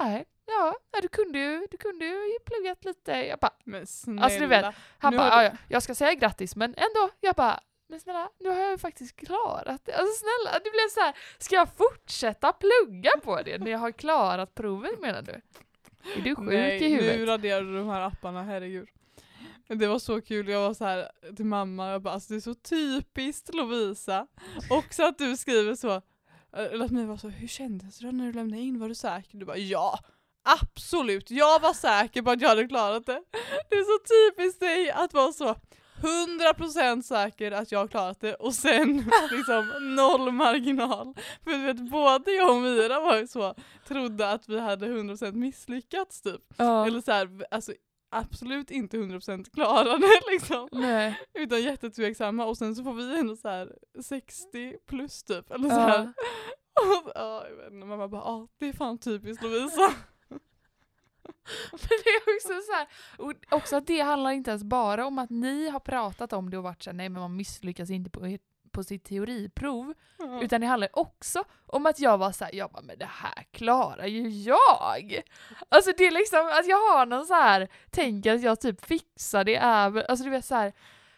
nej, 0.00 0.24
ja, 0.46 0.76
nej, 0.92 1.02
du 1.02 1.08
kunde 1.08 1.38
ju, 1.38 1.66
du 1.70 1.76
kunde 1.76 2.04
ju 2.04 2.38
pluggat 2.46 2.84
lite. 2.84 3.12
Jag 3.12 3.38
bara, 3.38 3.52
Men 3.64 3.86
snälla. 3.86 4.22
Alltså, 4.22 4.40
du 4.40 4.46
vet, 4.46 4.74
han 4.98 5.16
bara, 5.16 5.38
du- 5.40 5.44
ja, 5.46 5.52
jag 5.68 5.82
ska 5.82 5.94
säga 5.94 6.14
grattis, 6.14 6.56
men 6.56 6.70
ändå, 6.74 7.10
jag 7.20 7.34
bara, 7.34 7.60
men 7.88 8.00
snälla, 8.00 8.30
nu 8.40 8.48
har 8.48 8.56
jag 8.56 8.70
ju 8.70 8.78
faktiskt 8.78 9.16
klarat 9.16 9.84
det. 9.84 9.92
Alltså 9.94 10.14
snälla, 10.24 10.58
det 10.58 10.70
blev 10.70 10.88
så 10.90 11.00
här, 11.00 11.14
ska 11.38 11.54
jag 11.54 11.68
fortsätta 11.76 12.52
plugga 12.52 13.10
på 13.22 13.42
det 13.42 13.58
när 13.58 13.70
jag 13.70 13.78
har 13.78 13.92
klarat 13.92 14.54
provet 14.54 15.00
menar 15.00 15.22
du? 15.22 15.32
Är 16.16 16.20
du 16.24 16.34
sjuk 16.36 16.46
Nej, 16.48 16.82
i 16.84 16.88
huvudet? 16.88 17.18
nu 17.18 17.26
raderar 17.26 17.62
du 17.62 17.76
de 17.78 17.88
här 17.88 18.00
apparna, 18.00 18.42
herregud. 18.42 18.88
Det 19.68 19.86
var 19.86 19.98
så 19.98 20.20
kul, 20.20 20.48
jag 20.48 20.60
var 20.60 20.74
så 20.74 20.84
här 20.84 21.10
till 21.36 21.44
mamma, 21.44 21.90
jag 21.90 22.02
bara 22.02 22.14
alltså 22.14 22.32
det 22.32 22.38
är 22.38 22.40
så 22.40 22.54
typiskt 22.54 23.54
Lovisa. 23.54 24.26
Också 24.70 25.02
att 25.02 25.18
du 25.18 25.36
skriver 25.36 25.74
så, 25.74 26.02
eller 26.52 26.84
att 26.84 26.90
mig 26.90 27.06
var 27.06 27.16
så, 27.16 27.28
hur 27.28 27.48
kändes 27.48 27.98
det 27.98 28.12
när 28.12 28.26
du 28.26 28.32
lämnade 28.32 28.62
in? 28.62 28.80
Var 28.80 28.88
du 28.88 28.94
säker? 28.94 29.38
Du 29.38 29.46
bara 29.46 29.56
ja, 29.56 29.98
absolut, 30.42 31.30
jag 31.30 31.60
var 31.60 31.72
säker 31.72 32.22
på 32.22 32.30
att 32.30 32.40
jag 32.40 32.48
hade 32.48 32.68
klarat 32.68 33.06
det. 33.06 33.22
Det 33.70 33.76
är 33.76 33.84
så 33.84 34.34
typiskt 34.34 34.60
dig 34.60 34.90
att 34.90 35.14
vara 35.14 35.32
så 35.32 35.56
100% 36.00 37.02
säker 37.02 37.52
att 37.52 37.72
jag 37.72 37.78
har 37.78 37.88
klarat 37.88 38.20
det 38.20 38.34
och 38.34 38.54
sen 38.54 38.96
liksom 39.30 39.94
noll 39.96 40.32
marginal. 40.32 41.14
För 41.44 41.50
du 41.50 41.58
vet 41.58 41.90
både 41.90 42.30
jag 42.30 42.56
och 42.56 42.62
Mira 42.62 43.00
var 43.00 43.18
ju 43.18 43.26
så, 43.26 43.54
trodde 43.88 44.30
att 44.30 44.48
vi 44.48 44.60
hade 44.60 44.86
100% 44.86 45.32
misslyckats 45.32 46.22
typ. 46.22 46.42
Ja. 46.56 46.86
Eller 46.86 47.00
så 47.00 47.12
här, 47.12 47.44
alltså 47.50 47.72
absolut 48.10 48.70
inte 48.70 48.96
100% 48.96 49.50
klarade 49.54 50.06
liksom. 50.32 50.68
Nej. 50.72 51.20
Utan 51.34 51.62
jättetveksamma 51.62 52.44
och 52.44 52.56
sen 52.58 52.74
så 52.74 52.84
får 52.84 52.92
vi 52.92 53.18
ändå 53.18 53.36
så 53.36 53.48
här 53.48 53.72
60 54.02 54.76
plus 54.86 55.22
typ. 55.22 55.50
Eller 55.50 55.68
så 55.68 55.74
här. 55.74 55.98
Ja. 55.98 56.12
Och, 56.80 57.12
ja, 57.14 57.44
jag 57.48 57.56
vet 57.56 57.72
inte, 57.72 57.86
mamma 57.86 58.08
bara 58.08 58.22
ja 58.22 58.48
det 58.58 58.68
är 58.68 58.72
fan 58.72 58.98
typiskt 58.98 59.42
Lovisa. 59.42 59.92
Men 61.70 61.88
det 62.04 62.10
är 62.10 62.36
också 62.36 62.48
så 62.66 62.72
här, 62.72 62.88
och 63.18 63.32
också 63.50 63.76
att 63.76 63.86
det 63.86 64.00
handlar 64.00 64.30
inte 64.30 64.50
ens 64.50 64.64
bara 64.64 65.06
om 65.06 65.18
att 65.18 65.30
ni 65.30 65.68
har 65.68 65.80
pratat 65.80 66.32
om 66.32 66.50
det 66.50 66.58
och 66.58 66.62
varit 66.64 66.82
såhär, 66.82 66.96
nej 66.96 67.08
men 67.08 67.20
man 67.22 67.36
misslyckas 67.36 67.90
inte 67.90 68.10
på, 68.10 68.38
på 68.72 68.84
sitt 68.84 69.04
teoriprov. 69.04 69.94
Ja. 70.18 70.42
Utan 70.42 70.60
det 70.60 70.66
handlar 70.66 70.98
också 70.98 71.44
om 71.66 71.86
att 71.86 71.98
jag 72.00 72.18
var 72.18 72.32
såhär, 72.32 72.54
jag 72.54 72.70
bara, 72.70 72.82
men 72.82 72.98
det 72.98 73.08
här 73.10 73.44
klarar 73.50 74.06
ju 74.06 74.28
jag! 74.28 75.22
Alltså 75.68 75.92
det 75.96 76.06
är 76.06 76.10
liksom 76.10 76.46
att 76.46 76.66
jag 76.66 76.76
har 76.76 77.06
någon 77.06 77.26
så 77.26 77.34
här 77.34 77.68
tänker 77.90 78.34
att 78.34 78.42
jag 78.42 78.60
typ 78.60 78.84
fixar 78.84 79.44
det 79.44 79.56
över, 79.56 80.02
alltså 80.10 80.24
du 80.24 80.30
vet 80.30 80.44
så 80.44 80.54
här 80.54 80.72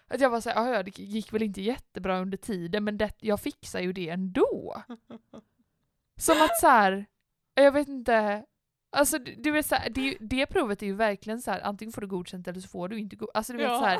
att 0.09 0.21
jag 0.21 0.31
var 0.31 0.41
såhär, 0.41 0.73
ja 0.73 0.83
det 0.83 0.99
gick 0.99 1.33
väl 1.33 1.43
inte 1.43 1.63
jättebra 1.63 2.19
under 2.19 2.39
tiden 2.39 2.85
men 2.85 2.99
det, 2.99 3.13
jag 3.19 3.41
fixar 3.41 3.81
ju 3.81 3.93
det 3.93 4.09
ändå. 4.09 4.83
Som 6.17 6.43
att 6.43 6.61
så 6.61 6.69
här, 6.69 7.07
jag 7.55 7.73
vet 7.73 7.89
inte, 7.89 8.45
alltså 8.97 9.19
du 9.19 9.51
vet 9.51 9.67
så 9.67 9.75
här, 9.75 9.91
det, 9.91 10.17
det 10.21 10.47
provet 10.47 10.83
är 10.83 10.87
ju 10.87 10.95
verkligen 10.95 11.43
så 11.43 11.51
här, 11.51 11.61
antingen 11.61 11.93
får 11.93 12.01
du 12.01 12.07
godkänt 12.07 12.49
eller 12.49 12.61
så 12.61 12.69
får 12.69 12.89
du 12.89 12.99
inte 12.99 13.17
godkänt. 13.17 13.37
Alltså 13.37 13.53
du 13.53 13.59
vet 13.59 13.69
Ja. 13.69 13.79
så 13.79 13.85
här, 13.85 13.99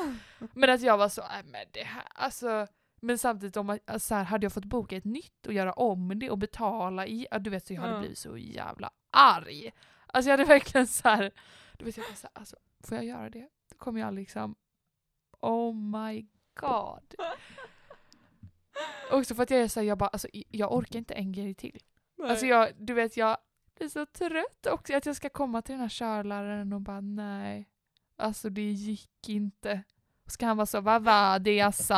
men 0.55 0.71
att 0.71 0.81
jag 0.81 0.99
var 0.99 1.09
så, 1.09 1.23
nej 1.23 1.43
men 1.45 1.67
det 1.73 1.85
här, 1.85 2.05
alltså 2.15 2.67
men 3.03 3.19
samtidigt 3.19 3.57
om 3.57 3.71
alltså, 3.71 3.99
så 4.09 4.15
här, 4.15 4.25
hade 4.25 4.45
jag 4.45 4.53
fått 4.53 4.65
boka 4.65 4.97
ett 4.97 5.05
nytt 5.05 5.47
och 5.47 5.53
göra 5.53 5.73
om 5.73 6.19
det 6.19 6.31
och 6.31 6.39
betala 6.39 7.07
i, 7.07 7.27
du 7.41 7.51
vet 7.51 7.67
så 7.67 7.73
jag 7.75 7.81
hade 7.81 7.93
Ja. 7.93 7.99
blivit 7.99 8.19
så 8.19 8.37
jävla 8.39 8.91
arg. 9.11 9.73
Alltså 10.07 10.31
jag 10.31 10.39
hade 10.39 10.49
verkligen 10.49 10.87
så 10.87 11.09
här, 11.09 11.31
du 11.79 11.85
vet 11.85 11.97
jag 11.97 12.05
var 12.09 12.15
så 12.15 12.27
här, 12.27 12.39
alltså 12.41 12.57
får 12.81 12.97
jag 12.97 13.05
göra 13.05 13.31
det? 13.31 13.49
Då 13.71 13.77
kommer 13.77 14.01
jag 14.01 14.15
liksom, 14.15 14.55
oh 15.41 15.75
my 15.75 16.27
god. 16.61 17.15
Också 19.13 19.35
för 19.35 19.43
att 19.43 19.51
jag 19.51 19.61
är 19.61 19.69
såhär, 19.69 19.87
jag 19.87 19.99
bara, 19.99 20.09
alltså 20.09 20.29
jag 20.49 20.73
orkar 20.73 20.99
inte 20.99 21.15
en 21.15 21.33
grej 21.33 21.55
till. 21.55 21.79
Nej. 22.19 22.31
Alltså 22.31 22.47
jag, 22.47 22.69
du 22.79 22.95
vet 22.95 23.17
jag 23.17 23.37
är 23.75 23.89
så 23.89 24.07
trött 24.07 24.67
också 24.71 24.97
att 24.97 25.07
jag 25.07 25.17
ska 25.17 25.29
komma 25.29 25.63
till 25.63 25.73
den 25.73 25.81
här 25.81 25.89
körläraren 25.89 26.73
och 26.73 26.81
bara 26.81 27.01
nej. 27.01 27.69
Alltså 28.17 28.51
det 28.51 28.71
gick 28.71 29.29
inte. 29.29 29.83
Ska 30.27 30.47
han 30.47 30.57
vara 30.57 30.67
så, 30.67 30.81
vad 30.81 31.03
var 31.03 31.39
det 31.39 31.55
jag 31.57 31.75
sa? 31.75 31.97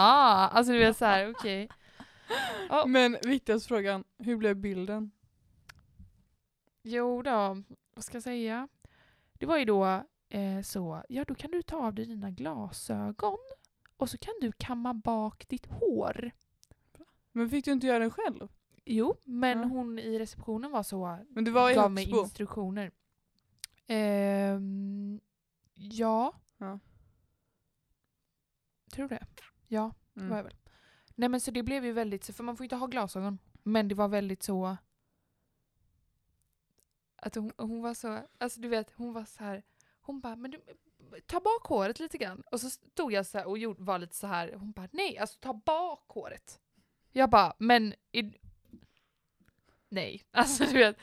Alltså 0.48 0.72
du 0.72 0.78
vet 0.78 0.96
såhär, 0.96 1.30
okej. 1.30 1.68
Ja. 2.68 2.84
Men 2.86 3.16
viktigaste 3.22 3.68
frågan, 3.68 4.04
hur 4.18 4.36
blev 4.36 4.56
bilden? 4.56 5.10
Jo 6.82 7.22
då, 7.22 7.62
vad 7.94 8.04
ska 8.04 8.16
jag 8.16 8.22
säga? 8.22 8.68
Det 9.32 9.46
var 9.46 9.58
ju 9.58 9.64
då 9.64 10.02
eh, 10.28 10.60
så, 10.62 11.02
ja 11.08 11.24
då 11.24 11.34
kan 11.34 11.50
du 11.50 11.62
ta 11.62 11.76
av 11.76 11.94
dig 11.94 12.06
dina 12.06 12.30
glasögon 12.30 13.38
och 13.96 14.10
så 14.10 14.18
kan 14.18 14.34
du 14.40 14.52
kamma 14.52 14.94
bak 14.94 15.48
ditt 15.48 15.66
hår. 15.66 16.30
Men 17.32 17.50
fick 17.50 17.64
du 17.64 17.72
inte 17.72 17.86
göra 17.86 17.98
den 17.98 18.10
själv? 18.10 18.48
Jo, 18.84 19.16
men 19.24 19.58
Ja. 19.60 19.64
hon 19.68 19.98
i 19.98 20.18
receptionen 20.18 20.70
var 20.70 20.82
så, 20.82 21.18
Men 21.28 21.44
du 21.44 21.50
var 21.50 21.70
i 21.70 21.74
gav 21.74 21.90
mig 21.90 22.10
instruktioner. 22.10 22.90
Ehm, 23.86 25.20
ja. 25.74 26.34
Ja. 26.58 26.78
Tror 28.94 29.08
det. 29.08 29.26
Ja, 29.68 29.92
det 30.14 30.20
var 30.20 30.26
jag 30.28 30.32
Mm. 30.40 30.44
väl. 30.44 30.54
Nej 31.14 31.28
men 31.28 31.40
så 31.40 31.50
det 31.50 31.62
blev 31.62 31.84
ju 31.84 31.92
väldigt, 31.92 32.24
så- 32.24 32.32
för 32.32 32.44
man 32.44 32.56
får 32.56 32.64
inte 32.64 32.76
ha 32.76 32.86
glasögon. 32.86 33.38
Men 33.62 33.88
det 33.88 33.94
var 33.94 34.08
väldigt 34.08 34.42
så 34.42 34.76
att 37.16 37.34
hon, 37.34 37.52
hon 37.56 37.82
var 37.82 37.94
så, 37.94 38.20
alltså 38.38 38.60
du 38.60 38.68
vet, 38.68 38.92
hon 38.96 39.12
var 39.12 39.24
så 39.24 39.44
här. 39.44 39.62
hon 40.00 40.20
bara, 40.20 40.36
men 40.36 40.50
du, 40.50 40.60
ta 41.26 41.40
bak 41.40 41.62
håret 41.66 41.98
lite 42.00 42.18
grann. 42.18 42.42
Och 42.50 42.60
så 42.60 42.70
stod 42.70 43.12
jag 43.12 43.26
så 43.26 43.38
här 43.38 43.46
och 43.46 43.58
gjorde, 43.58 43.82
var 43.82 43.98
lite 43.98 44.14
så 44.16 44.26
här. 44.26 44.52
hon 44.52 44.72
bara, 44.72 44.88
nej, 44.92 45.18
alltså 45.18 45.38
ta 45.40 45.52
bak 45.54 46.04
håret. 46.08 46.60
Jag 47.12 47.30
bara, 47.30 47.54
men 47.58 47.94
i, 48.12 48.32
nej, 49.88 50.22
alltså 50.30 50.64
du 50.64 50.72
vet, 50.72 50.96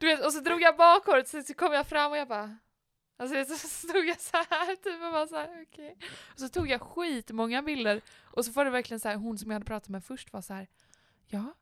du 0.00 0.06
vet, 0.06 0.24
och 0.26 0.32
så 0.32 0.40
drog 0.40 0.60
jag 0.62 0.76
bak 0.76 1.06
håret, 1.06 1.28
så, 1.28 1.42
så 1.42 1.54
kom 1.54 1.72
jag 1.72 1.86
fram 1.86 2.10
och 2.12 2.16
jag 2.18 2.28
bara, 2.28 2.56
alltså 3.20 3.44
så 3.56 3.68
stod 3.68 4.06
jag 4.06 4.20
så 4.20 4.36
här 4.36 4.76
typ 4.76 4.94
och 4.94 5.12
bara 5.12 5.26
så 5.26 5.36
här, 5.36 5.66
okej. 5.68 5.96
Och 6.32 6.38
så 6.38 6.48
tog 6.48 6.68
jag 6.68 6.80
skitmånga 6.80 7.62
bilder 7.62 8.00
och 8.22 8.44
så 8.44 8.52
var 8.52 8.64
det 8.64 8.70
verkligen 8.70 9.00
så 9.00 9.08
här, 9.08 9.16
hon 9.16 9.38
som 9.38 9.50
jag 9.50 9.54
hade 9.54 9.66
pratat 9.66 9.88
med 9.88 10.04
först 10.04 10.32
var 10.32 10.40
så 10.40 10.54
här, 10.54 10.68
ja, 11.26 11.54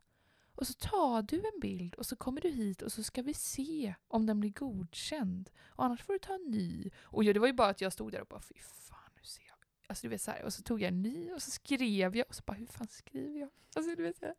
och 0.59 0.67
så 0.67 0.75
tar 0.75 1.23
du 1.23 1.37
en 1.37 1.61
bild 1.61 1.95
och 1.95 2.07
så 2.07 2.17
kommer 2.17 2.41
du 2.41 2.49
hit 2.49 2.83
och 2.83 2.93
så 2.93 3.03
ska 3.03 3.23
vi 3.23 3.35
se 3.35 3.95
om 4.09 4.27
den 4.27 4.41
blir 4.41 4.51
godkänd. 4.51 5.51
Och 5.69 5.85
annars 5.85 6.03
får 6.03 6.13
du 6.13 6.19
ta 6.19 6.35
en 6.35 6.51
ny. 6.51 6.91
Och 7.03 7.25
ja, 7.25 7.33
det 7.33 7.41
var 7.41 7.47
ju 7.47 7.53
bara 7.53 7.69
att 7.69 7.81
jag 7.81 7.93
stod 7.93 8.13
där 8.13 8.21
och 8.21 8.27
bara, 8.27 8.41
fy 8.41 8.55
fan, 8.59 9.11
nu 9.17 9.23
ser 9.25 9.43
jag. 9.47 9.57
Alltså 9.87 10.03
du 10.03 10.09
vet 10.09 10.23
så 10.23 10.31
här, 10.31 10.43
och 10.45 10.53
så 10.53 10.63
tog 10.63 10.83
jag 10.83 10.89
en 10.89 11.03
ny 11.03 11.33
och 11.33 11.43
så 11.43 11.51
skrev 11.51 12.17
jag 12.17 12.27
och 12.29 12.35
så 12.35 12.43
bara, 12.47 12.53
hur 12.53 12.67
fan 12.67 12.89
skriver 12.89 13.41
jag? 13.41 13.51
Alltså 13.75 13.95
du 13.95 14.03
vet, 14.03 14.23
jag, 14.23 14.35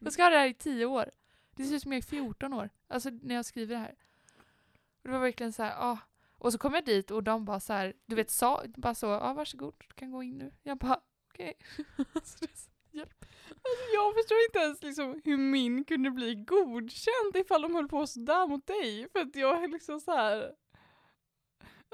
jag 0.00 0.12
ska 0.12 0.22
ha 0.22 0.30
det 0.30 0.38
här 0.38 0.48
i 0.48 0.54
tio 0.54 0.86
år. 0.86 1.10
Det 1.56 1.64
ser 1.64 1.74
ut 1.74 1.82
som 1.82 1.92
jag 1.92 1.98
är 1.98 2.02
14 2.02 2.52
år, 2.52 2.70
alltså 2.88 3.10
när 3.10 3.34
jag 3.34 3.44
skriver 3.44 3.74
det 3.74 3.80
här. 3.80 3.94
Och 5.02 5.08
det 5.08 5.10
var 5.10 5.18
verkligen 5.18 5.52
så 5.52 5.62
här, 5.62 5.74
ah. 5.78 5.98
Och 6.40 6.52
så 6.52 6.58
kom 6.58 6.74
jag 6.74 6.84
dit 6.84 7.10
och 7.10 7.22
de 7.22 7.44
bara 7.44 7.60
så 7.60 7.72
här, 7.72 7.92
du 8.06 8.14
vet, 8.16 8.30
sa 8.30 8.62
bara 8.76 8.94
så, 8.94 9.06
ja 9.06 9.20
ah, 9.20 9.34
varsågod, 9.34 9.74
du 9.78 9.94
kan 9.94 10.10
gå 10.10 10.22
in 10.22 10.38
nu. 10.38 10.52
Jag 10.62 10.78
bara, 10.78 11.00
okej. 11.32 11.54
Så 12.22 12.36
det 12.40 12.52
är 12.52 12.56
så- 12.56 12.70
Jag 13.94 14.14
förstår 14.14 14.38
inte 14.48 14.58
ens 14.58 14.82
liksom 14.82 15.20
hur 15.24 15.36
min 15.36 15.84
kunde 15.84 16.10
bli 16.10 16.34
godkänd 16.34 17.36
ifall 17.36 17.62
de 17.62 17.74
höll 17.74 17.88
på 17.88 18.06
sådär 18.06 18.46
mot 18.46 18.66
dig. 18.66 19.08
För 19.12 19.20
att 19.20 19.36
jag 19.36 19.64
är 19.64 19.68
liksom 19.68 20.00
så 20.00 20.12
här. 20.12 20.52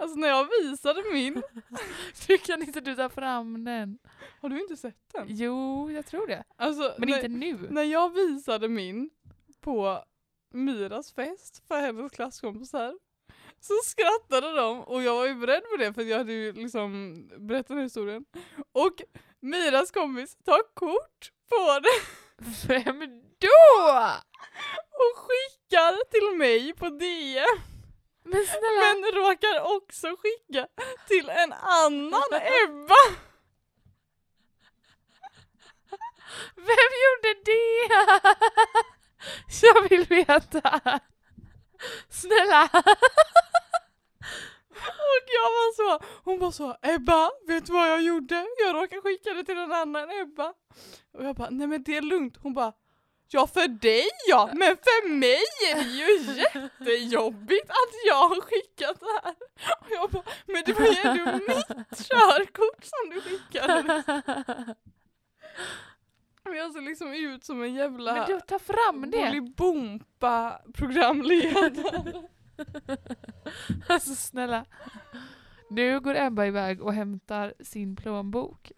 Alltså 0.01 0.19
när 0.19 0.29
jag 0.29 0.49
visade 0.63 1.03
min, 1.13 1.43
Du 2.27 2.39
kan 2.39 2.63
inte 2.63 2.81
du 2.81 2.95
ta 2.95 3.09
fram 3.09 3.65
den? 3.65 3.99
har 4.41 4.49
du 4.49 4.61
inte 4.61 4.77
sett 4.77 5.13
den? 5.13 5.27
Jo, 5.29 5.91
jag 5.91 6.07
tror 6.07 6.27
det. 6.27 6.45
Alltså, 6.57 6.95
Men 6.99 7.09
när, 7.09 7.17
inte 7.17 7.29
nu. 7.29 7.69
när 7.71 7.83
jag 7.83 8.15
visade 8.15 8.69
min 8.69 9.11
på 9.61 10.05
Miras 10.55 11.13
fest 11.13 11.63
för 11.69 11.81
hennes 11.81 12.13
klasskompisar 12.13 12.99
så 13.61 13.75
skrattade 13.85 14.53
de 14.57 14.81
och 14.85 15.03
jag 15.03 15.15
var 15.15 15.27
ju 15.27 15.35
beredd 15.35 15.63
på 15.71 15.77
det 15.77 15.93
för 15.95 16.03
jag 16.03 16.19
hade 16.19 16.33
ju 16.33 16.53
liksom 16.53 17.15
berättat 17.49 17.69
den 17.69 17.77
här 17.77 17.85
historien. 17.85 18.25
Och 18.73 18.95
Miras 19.41 19.91
kompis 19.91 20.37
tar 20.45 20.75
kort 20.75 21.33
på 21.49 21.81
det 21.81 22.03
Vem 22.69 23.01
då? 23.39 23.99
och 24.93 25.19
skickar 25.19 26.11
till 26.11 26.39
mig 26.39 26.75
på 26.75 26.89
DM. 26.89 27.61
Men 28.25 28.47
snälla, 28.47 28.95
Men 28.95 29.23
råkar 29.23 29.77
också 29.77 30.07
skicka 30.17 30.67
till 31.09 31.29
en 31.29 31.53
annan 31.53 32.23
Ebba. 32.65 32.95
vem 36.55 36.93
gjorde 37.05 37.41
det? 37.45 37.91
Jag 39.63 39.89
vill 39.89 40.05
veta. 40.05 40.81
Snälla. 42.11 42.71
Och 44.85 45.25
jag 45.39 45.51
var 45.59 45.75
så, 45.77 46.05
hon 46.25 46.39
var 46.39 46.51
så 46.51 46.77
Ebba, 46.83 47.31
vet 47.47 47.67
du 47.67 47.73
vad 47.73 47.91
jag 47.91 48.03
gjorde? 48.03 48.47
Jag 48.65 48.75
råkade 48.75 49.03
skicka 49.03 49.35
det 49.35 49.45
till 49.45 49.59
en 49.59 49.73
annan 49.73 50.11
Ebba. 50.11 50.53
Och 51.13 51.25
jag 51.25 51.37
bara, 51.37 51.51
nej 51.51 51.67
men 51.67 51.83
det 51.83 51.97
är 51.97 52.03
lugnt. 52.03 52.37
Hon 52.43 52.55
bara, 52.55 52.73
ja 53.29 53.47
för 53.47 53.69
dig 53.69 54.07
ja, 54.29 54.51
men 54.53 54.77
för 54.77 55.09
mig 55.09 55.45
är 55.71 55.75
det 55.75 55.91
ju 55.91 56.41
jättejobbigt 56.41 57.71
att 57.71 57.93
jag 58.07 58.29
har 58.29 58.41
skickat 58.41 59.01
det 59.01 59.21
här. 59.23 59.35
Och 59.81 59.87
jag 59.91 60.11
bara, 60.11 60.23
men 60.47 60.63
det 60.67 60.73
var 60.73 60.87
ju 60.87 60.97
ändå 61.05 61.33
mitt 61.33 62.09
körkort 62.09 62.85
som 62.85 63.11
du 63.11 63.21
skickade. 63.21 64.03
Och 66.45 66.57
jag 66.57 66.73
ser 66.73 66.81
liksom 66.81 67.13
ut 67.13 67.45
som 67.45 67.63
en 67.63 67.75
jävla 67.75 68.15
Men 68.15 68.27
du, 68.27 68.41
ta 68.41 68.59
fram 68.59 69.11
det. 69.11 69.19
Bolibompa 69.19 70.61
programledare. 70.75 72.29
Alltså 73.89 74.15
snälla. 74.15 74.65
Nu 75.71 76.01
går 76.01 76.17
Ebba 76.17 76.47
iväg 76.47 76.83
och 76.83 76.93
hämtar 76.93 77.55
sin 77.61 77.97
plånbok. 77.97 78.73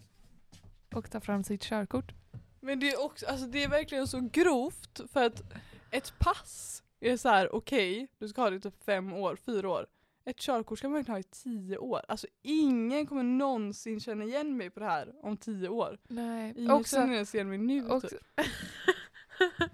Och 0.95 1.11
tar 1.11 1.21
fram 1.21 1.45
sitt 1.45 1.62
körkort. 1.62 2.12
Men 2.61 2.81
det 2.81 2.91
är 2.91 3.05
också, 3.05 3.27
alltså 3.27 3.47
det 3.47 3.64
är 3.64 3.69
verkligen 3.69 4.09
så 4.09 4.21
grovt 4.33 5.01
för 5.12 5.27
att 5.27 5.43
ett 5.91 6.19
pass 6.19 6.83
är 7.01 7.17
så 7.17 7.29
här: 7.29 7.55
okej, 7.55 8.09
du 8.19 8.29
ska 8.29 8.43
ha 8.43 8.51
det 8.51 8.57
i 8.57 8.61
typ 8.61 8.85
fem 8.85 9.12
år, 9.12 9.37
fyra 9.37 9.69
år. 9.71 9.87
Ett 10.25 10.38
körkort 10.38 10.79
ska 10.79 10.88
man 10.88 10.95
verkligen 10.95 11.14
ha 11.14 11.21
i 11.21 11.23
tio 11.23 11.79
år. 11.79 12.01
Alltså 12.09 12.27
ingen 12.43 13.07
kommer 13.07 13.23
någonsin 13.23 14.01
känna 14.01 14.25
igen 14.25 14.57
mig 14.57 14.71
på 14.71 14.81
det 14.81 14.87
här 14.87 15.14
om 15.23 15.37
tio 15.37 15.69
år. 15.69 15.99
Nej. 16.09 16.55
Ingen 16.57 16.71
Också, 16.71 16.97
känner 16.97 17.14
ens 17.14 17.35
igen 17.35 17.49
mig 17.49 17.59
nu 17.59 17.88
också, 17.91 18.09
typ. 18.09 18.21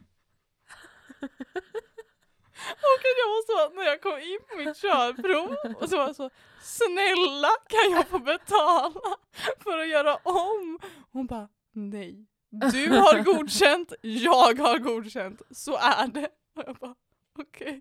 Och 2.71 2.95
att 2.97 3.19
jag 3.23 3.29
var 3.29 3.69
så, 3.69 3.75
när 3.75 3.83
jag 3.85 4.01
kom 4.01 4.19
in 4.19 4.39
på 4.51 4.57
mitt 4.57 4.77
körprov 4.77 5.57
och 5.83 5.89
så 5.89 5.97
var 5.97 6.07
jag 6.07 6.17
så 6.17 6.31
Snälla 6.63 7.51
kan 7.69 7.91
jag 7.93 8.09
få 8.09 8.19
betala 8.19 9.17
för 9.59 9.79
att 9.79 9.89
göra 9.89 10.17
om? 10.17 10.79
Hon 11.13 11.27
bara 11.27 11.49
nej. 11.73 12.27
Du 12.51 12.89
har 12.91 13.23
godkänt, 13.25 13.93
jag 14.01 14.59
har 14.59 14.79
godkänt, 14.79 15.43
så 15.51 15.77
är 15.77 16.07
det. 16.07 16.29
Och 16.57 16.63
jag 16.67 16.77
bara 16.77 16.95
okej. 17.39 17.81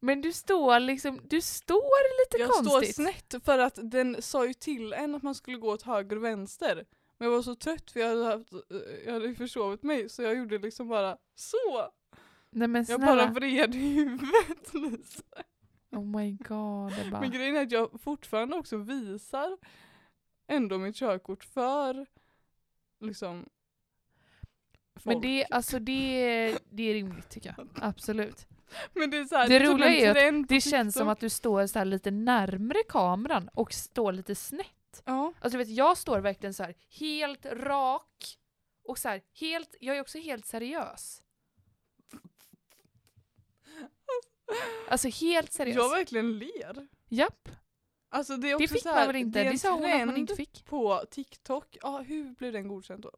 Men 0.00 0.20
du 0.20 0.32
står 0.32 0.80
liksom, 0.80 1.20
du 1.28 1.40
står 1.40 2.24
lite 2.24 2.38
Jag 2.38 2.50
konstigt. 2.50 2.94
står 2.94 3.02
snett 3.04 3.44
för 3.44 3.58
att 3.58 3.78
den 3.82 4.22
sa 4.22 4.46
ju 4.46 4.54
till 4.54 4.92
en 4.92 5.14
att 5.14 5.22
man 5.22 5.34
skulle 5.34 5.56
gå 5.56 5.70
åt 5.72 5.82
höger 5.82 6.16
och 6.16 6.24
vänster. 6.24 6.84
Men 7.18 7.28
jag 7.28 7.36
var 7.36 7.42
så 7.42 7.54
trött 7.54 7.90
för 7.90 8.00
jag 8.00 8.08
hade, 8.08 8.24
haft, 8.24 8.48
jag 9.06 9.12
hade 9.12 9.34
försovit 9.34 9.82
mig 9.82 10.08
så 10.08 10.22
jag 10.22 10.36
gjorde 10.36 10.58
liksom 10.58 10.88
bara 10.88 11.16
så. 11.34 11.88
Nej 12.52 12.68
men 12.68 12.84
Jag 12.88 13.00
bara 13.00 13.26
vred 13.26 13.74
huvudet 13.74 14.74
Lisa. 14.74 15.22
Oh 15.90 16.04
my 16.04 16.32
god 16.32 16.92
Ebba. 17.06 17.20
Men 17.20 17.30
grejen 17.30 17.56
är 17.56 17.62
att 17.62 17.70
jag 17.72 18.00
fortfarande 18.00 18.56
också 18.56 18.76
visar 18.76 19.58
ändå 20.46 20.78
mitt 20.78 20.96
körkort 20.96 21.44
för 21.44 22.06
liksom 23.00 23.48
folk. 24.96 25.14
Men 25.14 25.20
det, 25.20 25.46
alltså 25.50 25.78
det, 25.78 26.58
det 26.70 26.82
är 26.82 26.94
rimligt 26.94 27.28
tycker 27.30 27.54
jag. 27.56 27.68
Absolut. 27.74 28.46
Men 28.92 29.10
det 29.10 29.16
är 29.16 29.24
så 29.24 29.36
här, 29.36 29.48
det 29.48 29.56
är 29.56 29.60
typ 29.60 29.68
roliga 29.68 30.14
är 30.14 30.40
att 30.40 30.48
Det 30.48 30.60
känns 30.60 30.94
som 30.94 31.08
att 31.08 31.20
du 31.20 31.28
står 31.28 31.66
så 31.66 31.84
lite 31.84 32.10
närmre 32.10 32.78
kameran 32.88 33.48
och 33.54 33.72
står 33.72 34.12
lite 34.12 34.34
snett. 34.34 35.02
Ja. 35.04 35.32
Alltså 35.40 35.58
du 35.58 35.64
vet, 35.64 35.76
jag 35.76 35.98
står 35.98 36.20
verkligen 36.20 36.54
så 36.54 36.62
här 36.62 36.74
helt 37.00 37.46
rak 37.46 38.38
och 38.84 38.98
så 38.98 39.08
här 39.08 39.22
helt, 39.40 39.74
jag 39.80 39.96
är 39.96 40.00
också 40.00 40.18
helt 40.18 40.46
seriös. 40.46 41.22
Alltså 44.88 45.08
helt 45.08 45.52
seriös. 45.52 45.76
Jag 45.76 45.90
verkligen 45.90 46.38
ler. 46.38 46.86
Japp, 47.08 47.48
Alltså 48.10 48.36
det 48.36 48.46
är 48.46 48.48
det 48.48 48.54
också 48.64 48.74
fick 48.74 48.82
så 48.82 48.88
här, 48.88 48.96
man 48.96 49.06
väl 49.06 49.16
inte? 49.16 49.44
Det, 49.44 49.50
Det, 49.50 49.58
sa 49.58 49.74
hon 49.74 49.92
att 49.92 50.06
man 50.06 50.16
inte 50.16 50.34
fick. 50.36 50.64
på 50.64 51.02
TikTok. 51.10 51.76
Ja, 51.82 51.98
hur 51.98 52.34
blev 52.34 52.52
den 52.52 52.68
godkänd 52.68 53.02
då? 53.02 53.10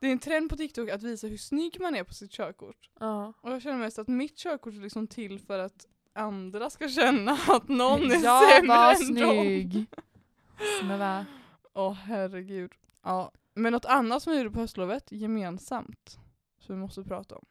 Det 0.00 0.06
är 0.06 0.12
en 0.12 0.18
trend 0.18 0.50
på 0.50 0.56
TikTok 0.56 0.90
att 0.90 1.02
visa 1.02 1.26
hur 1.26 1.36
snygg 1.36 1.80
man 1.80 1.94
är 1.94 2.04
på 2.04 2.14
sitt 2.14 2.30
körkort. 2.32 2.90
Ja. 3.00 3.32
Och 3.40 3.52
jag 3.52 3.62
känner 3.62 3.78
mest 3.78 3.98
att 3.98 4.08
mitt 4.08 4.36
körkort 4.38 4.74
är 4.74 4.78
liksom 4.80 5.06
till 5.06 5.38
för 5.40 5.58
att 5.58 5.86
andra 6.14 6.70
ska 6.70 6.88
känna 6.88 7.32
att 7.48 7.68
någon 7.68 8.10
är 8.10 8.24
Jag 8.24 8.50
sämre 8.56 8.68
var 8.68 8.94
än 8.94 9.14
dem. 9.14 9.30
snygg. 9.44 9.86
Snälla. 10.80 11.26
Åh 11.74 11.92
herregud. 11.92 12.72
Ja. 13.04 13.32
Men 13.54 13.72
något 13.72 13.84
annat 13.84 14.22
som 14.22 14.32
vi 14.32 14.38
gjorde 14.38 14.50
på 14.50 14.60
höstlovet 14.60 15.12
gemensamt, 15.12 16.18
som 16.58 16.74
vi 16.74 16.80
måste 16.80 17.02
prata 17.02 17.36
om. 17.36 17.44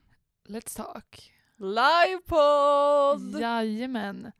Let's 0.47 0.75
talk. 0.77 1.33
Livepodd! 1.57 3.41
Jajamän. 3.41 4.31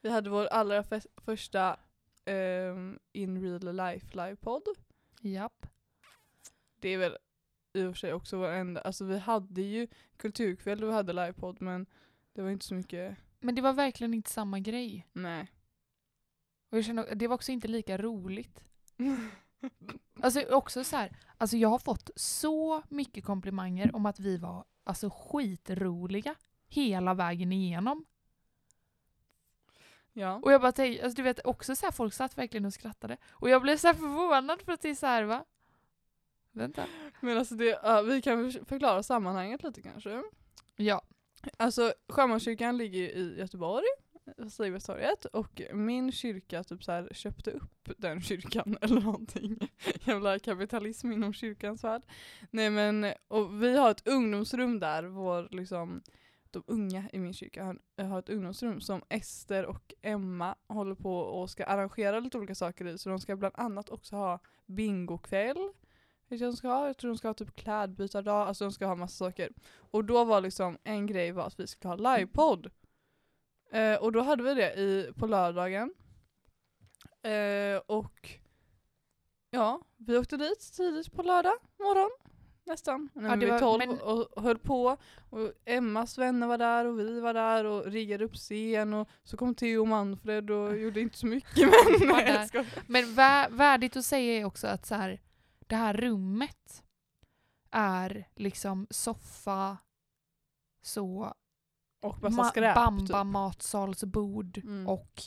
Vi 0.00 0.10
hade 0.10 0.30
vår 0.30 0.46
allra 0.46 0.84
första 1.16 1.76
ehm, 2.24 2.98
in 3.12 3.42
real 3.42 3.76
life 3.76 4.06
livepodd. 4.16 4.62
Japp. 5.20 5.66
Det 6.80 6.88
är 6.88 6.98
väl 6.98 7.16
i 7.72 7.84
och 7.84 7.92
för 7.92 7.98
sig 7.98 8.12
också 8.12 8.36
vår 8.36 8.48
enda, 8.48 8.80
alltså 8.80 9.04
vi 9.04 9.18
hade 9.18 9.62
ju 9.62 9.88
kulturkväll 10.16 10.82
och 10.84 10.88
vi 10.90 10.94
hade 10.94 11.12
livepodd 11.12 11.62
men 11.62 11.86
det 12.32 12.42
var 12.42 12.50
inte 12.50 12.66
så 12.66 12.74
mycket, 12.74 13.16
Men 13.40 13.54
det 13.54 13.62
var 13.62 13.72
verkligen 13.72 14.14
inte 14.14 14.30
samma 14.30 14.58
grej. 14.58 15.06
nej. 15.12 15.50
Och 16.70 16.78
jag 16.78 16.84
känner, 16.84 17.14
det 17.14 17.26
var 17.26 17.34
också 17.34 17.52
inte 17.52 17.68
lika 17.68 17.98
roligt. 17.98 18.60
Alltså 20.20 20.40
också 20.40 20.84
så 20.84 20.96
här, 20.96 21.16
alltså 21.38 21.56
jag 21.56 21.68
har 21.68 21.78
fått 21.78 22.10
så 22.16 22.82
mycket 22.88 23.24
komplimanger 23.24 23.96
om 23.96 24.06
att 24.06 24.20
vi 24.20 24.36
var 24.36 24.64
alltså 24.84 25.10
skitroliga 25.10 26.34
hela 26.74 27.14
vägen 27.14 27.52
igenom. 27.52 28.04
ja. 30.12 30.40
Och 30.42 30.52
jag 30.52 30.60
bara 30.60 30.72
tänkte, 30.72 31.04
alltså 31.04 31.16
du 31.16 31.22
vet 31.22 31.46
också 31.46 31.76
så 31.76 31.86
här, 31.86 31.92
folk 31.92 32.14
satt 32.14 32.38
verkligen 32.38 32.66
och 32.66 32.72
skrattade. 32.72 33.16
Och 33.30 33.48
jag 33.48 33.62
blev 33.62 33.76
så 33.76 33.86
här 33.86 33.94
förvånad 33.94 34.62
för 34.62 34.72
att 34.72 34.82
det 34.82 34.90
är 34.90 34.94
så 34.94 35.06
här 35.06 35.22
va? 35.22 35.44
Vänta. 36.52 36.86
Men 37.20 37.38
alltså 37.38 37.54
det, 37.54 37.78
ja, 37.82 38.02
vi 38.02 38.22
kan 38.22 38.52
förklara 38.52 39.02
sammanhanget 39.02 39.62
lite 39.62 39.82
kanske. 39.82 40.22
Ja. 40.76 41.02
Alltså 41.56 41.94
Sjömanskyrkan 42.08 42.76
ligger 42.76 43.00
i 43.00 43.38
Göteborg, 43.38 43.86
Sigvardstorget, 44.50 45.24
och 45.24 45.62
min 45.72 46.12
kyrka 46.12 46.64
typ 46.64 46.84
så 46.84 46.92
här 46.92 47.08
köpte 47.12 47.50
upp 47.50 47.90
den 47.96 48.20
kyrkan 48.22 48.78
eller 48.80 49.00
någonting. 49.00 49.70
Jävla 50.04 50.38
kapitalism 50.38 51.12
inom 51.12 51.32
kyrkans 51.32 51.84
värld. 51.84 52.02
Nej 52.50 52.70
men, 52.70 53.12
och 53.28 53.62
vi 53.62 53.76
har 53.76 53.90
ett 53.90 54.08
ungdomsrum 54.08 54.80
där, 54.80 55.02
vår 55.02 55.48
liksom, 55.50 56.02
de 56.54 56.62
unga 56.66 57.10
i 57.12 57.18
min 57.18 57.32
kyrka 57.32 57.64
har, 57.64 58.02
har 58.04 58.18
ett 58.18 58.28
ungdomsrum 58.28 58.80
som 58.80 59.02
Ester 59.08 59.66
och 59.66 59.94
Emma 60.02 60.54
håller 60.68 60.94
på 60.94 61.18
och 61.18 61.50
ska 61.50 61.64
arrangera 61.64 62.20
lite 62.20 62.38
olika 62.38 62.54
saker 62.54 62.86
i. 62.86 62.98
Så 62.98 63.08
de 63.08 63.20
ska 63.20 63.36
bland 63.36 63.54
annat 63.58 63.90
också 63.90 64.16
ha 64.16 64.38
bingokväll. 64.66 65.72
Vet 66.28 66.40
jag, 66.40 66.52
de 66.52 66.56
ska 66.56 66.68
ha. 66.68 66.86
jag 66.86 66.96
tror 66.96 67.10
de 67.10 67.18
ska 67.18 67.28
ha 67.28 67.34
typ 67.34 67.56
klädbytardag, 67.56 68.48
alltså 68.48 68.64
de 68.64 68.72
ska 68.72 68.86
ha 68.86 68.94
massa 68.94 69.24
saker. 69.24 69.52
Och 69.76 70.04
då 70.04 70.24
var 70.24 70.40
liksom 70.40 70.78
en 70.84 71.06
grej 71.06 71.32
var 71.32 71.46
att 71.46 71.60
vi 71.60 71.66
skulle 71.66 71.94
ha 71.94 72.16
livepodd. 72.16 72.70
Eh, 73.72 73.94
och 73.94 74.12
då 74.12 74.20
hade 74.20 74.42
vi 74.42 74.54
det 74.54 74.74
i, 74.74 75.12
på 75.16 75.26
lördagen. 75.26 75.94
Eh, 77.22 77.76
och 77.86 78.30
ja, 79.50 79.80
vi 79.96 80.18
åkte 80.18 80.36
dit 80.36 80.72
tidigt 80.76 81.12
på 81.12 81.22
lördag 81.22 81.58
morgon 81.78 82.10
nästan. 82.66 83.08
Nej, 83.14 83.30
Ja, 83.30 83.36
det 83.36 83.44
vi 83.46 83.50
var- 83.50 83.58
tolv 83.58 83.78
men- 83.88 84.00
och 84.00 84.42
höll 84.42 84.58
på. 84.58 84.96
Och 85.30 85.52
Emmas 85.64 86.18
vänner 86.18 86.46
var 86.46 86.58
där 86.58 86.84
och 86.84 86.98
vi 86.98 87.20
var 87.20 87.34
där 87.34 87.64
och 87.64 87.84
riggade 87.86 88.24
upp 88.24 88.34
scen 88.34 88.94
och 88.94 89.08
så 89.22 89.36
kom 89.36 89.54
Theo 89.54 89.80
och 89.80 89.88
Manfred 89.88 90.50
och 90.50 90.76
gjorde 90.78 91.00
inte 91.00 91.18
så 91.18 91.26
mycket 91.26 91.56
men 92.00 92.08
nej. 92.24 92.48
Men 92.86 93.04
vä- 93.04 93.50
värdigt 93.56 93.96
att 93.96 94.04
säga 94.04 94.40
är 94.40 94.44
också 94.44 94.66
att 94.66 94.86
så 94.86 94.94
här, 94.94 95.20
det 95.66 95.76
här 95.76 95.94
rummet 95.94 96.82
är 97.70 98.28
liksom 98.34 98.86
soffa, 98.90 99.76
så 100.82 101.34
Och 102.02 102.22
massa 102.22 102.44
skräp 102.44 102.74
bamba 102.74 103.06
typ. 103.24 103.32
matsalsbord 103.32 104.58
Mm. 104.58 104.88
och 104.88 105.22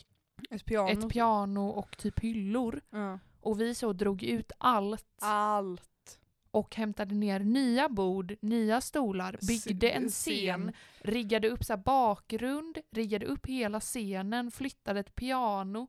Ett 0.50 0.66
piano. 0.66 0.90
ett 0.90 1.10
piano 1.10 1.68
och 1.68 1.98
typ 1.98 2.20
hyllor. 2.20 2.82
Ja. 2.90 3.20
Och 3.42 3.62
vi 3.62 3.76
så 3.76 3.94
drog 3.94 4.24
ut 4.24 4.52
allt 4.58 5.06
Allt. 5.22 5.90
Och 6.58 6.76
hämtade 6.76 7.16
ner 7.16 7.40
nya 7.40 7.90
bord, 7.90 8.36
nya 8.42 8.82
stolar, 8.82 9.38
byggde 9.48 9.90
en 9.90 10.10
scen, 10.10 10.74
riggade 11.00 11.50
upp 11.50 11.64
så 11.64 11.78
bakgrund, 11.78 12.78
riggade 12.92 13.26
upp 13.26 13.46
hela 13.46 13.80
scenen, 13.80 14.52
flyttade 14.52 15.00
ett 15.00 15.16
piano, 15.16 15.88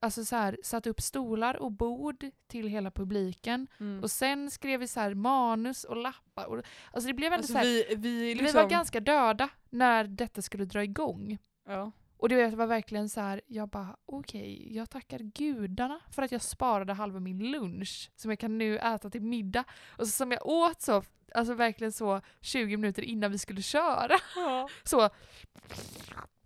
alltså 0.00 0.24
så 0.24 0.36
här, 0.36 0.58
satte 0.62 0.90
upp 0.90 1.00
stolar 1.00 1.56
och 1.56 1.72
bord 1.72 2.24
till 2.46 2.68
hela 2.68 2.90
publiken. 2.90 3.66
Mm. 3.80 4.02
Och 4.02 4.10
sen 4.10 4.50
skrev 4.50 4.80
vi 4.80 4.88
så 4.88 5.00
här 5.00 5.14
manus 5.14 5.84
och 5.84 5.96
lappar. 5.96 6.46
Och, 6.46 6.62
alltså 6.92 7.08
det 7.08 7.14
blev 7.14 7.32
ändå 7.32 7.42
Alltså 7.42 7.52
så 7.52 7.58
här, 7.58 7.64
vi, 7.64 7.94
vi, 7.96 8.34
liksom, 8.34 8.46
vi 8.46 8.52
var 8.52 8.70
ganska 8.70 9.00
döda 9.00 9.48
när 9.70 10.04
detta 10.04 10.42
skulle 10.42 10.64
dra 10.64 10.84
igång. 10.84 11.38
ja. 11.66 11.92
Och 12.20 12.28
det 12.28 12.54
var 12.56 12.66
verkligen 12.66 13.08
så 13.08 13.20
här, 13.20 13.40
jag 13.46 13.68
bara 13.68 13.96
okej, 14.06 14.76
jag 14.76 14.90
tackar 14.90 15.18
gudarna 15.18 16.00
för 16.10 16.22
att 16.22 16.32
jag 16.32 16.42
sparade 16.42 16.92
halva 16.92 17.20
min 17.20 17.50
lunch 17.50 18.10
som 18.16 18.30
jag 18.30 18.38
kan 18.38 18.58
nu 18.58 18.78
äta 18.78 19.10
till 19.10 19.22
middag. 19.22 19.64
Och 19.98 20.06
så 20.06 20.10
som 20.12 20.32
jag 20.32 20.46
åt 20.46 20.80
så, 20.82 21.02
alltså 21.34 21.54
verkligen 21.54 21.92
så 21.92 22.20
20 22.40 22.76
minuter 22.76 23.02
innan 23.02 23.30
vi 23.30 23.38
skulle 23.38 23.62
köra. 23.62 24.16
ja. 24.36 24.68
Så, 24.84 25.00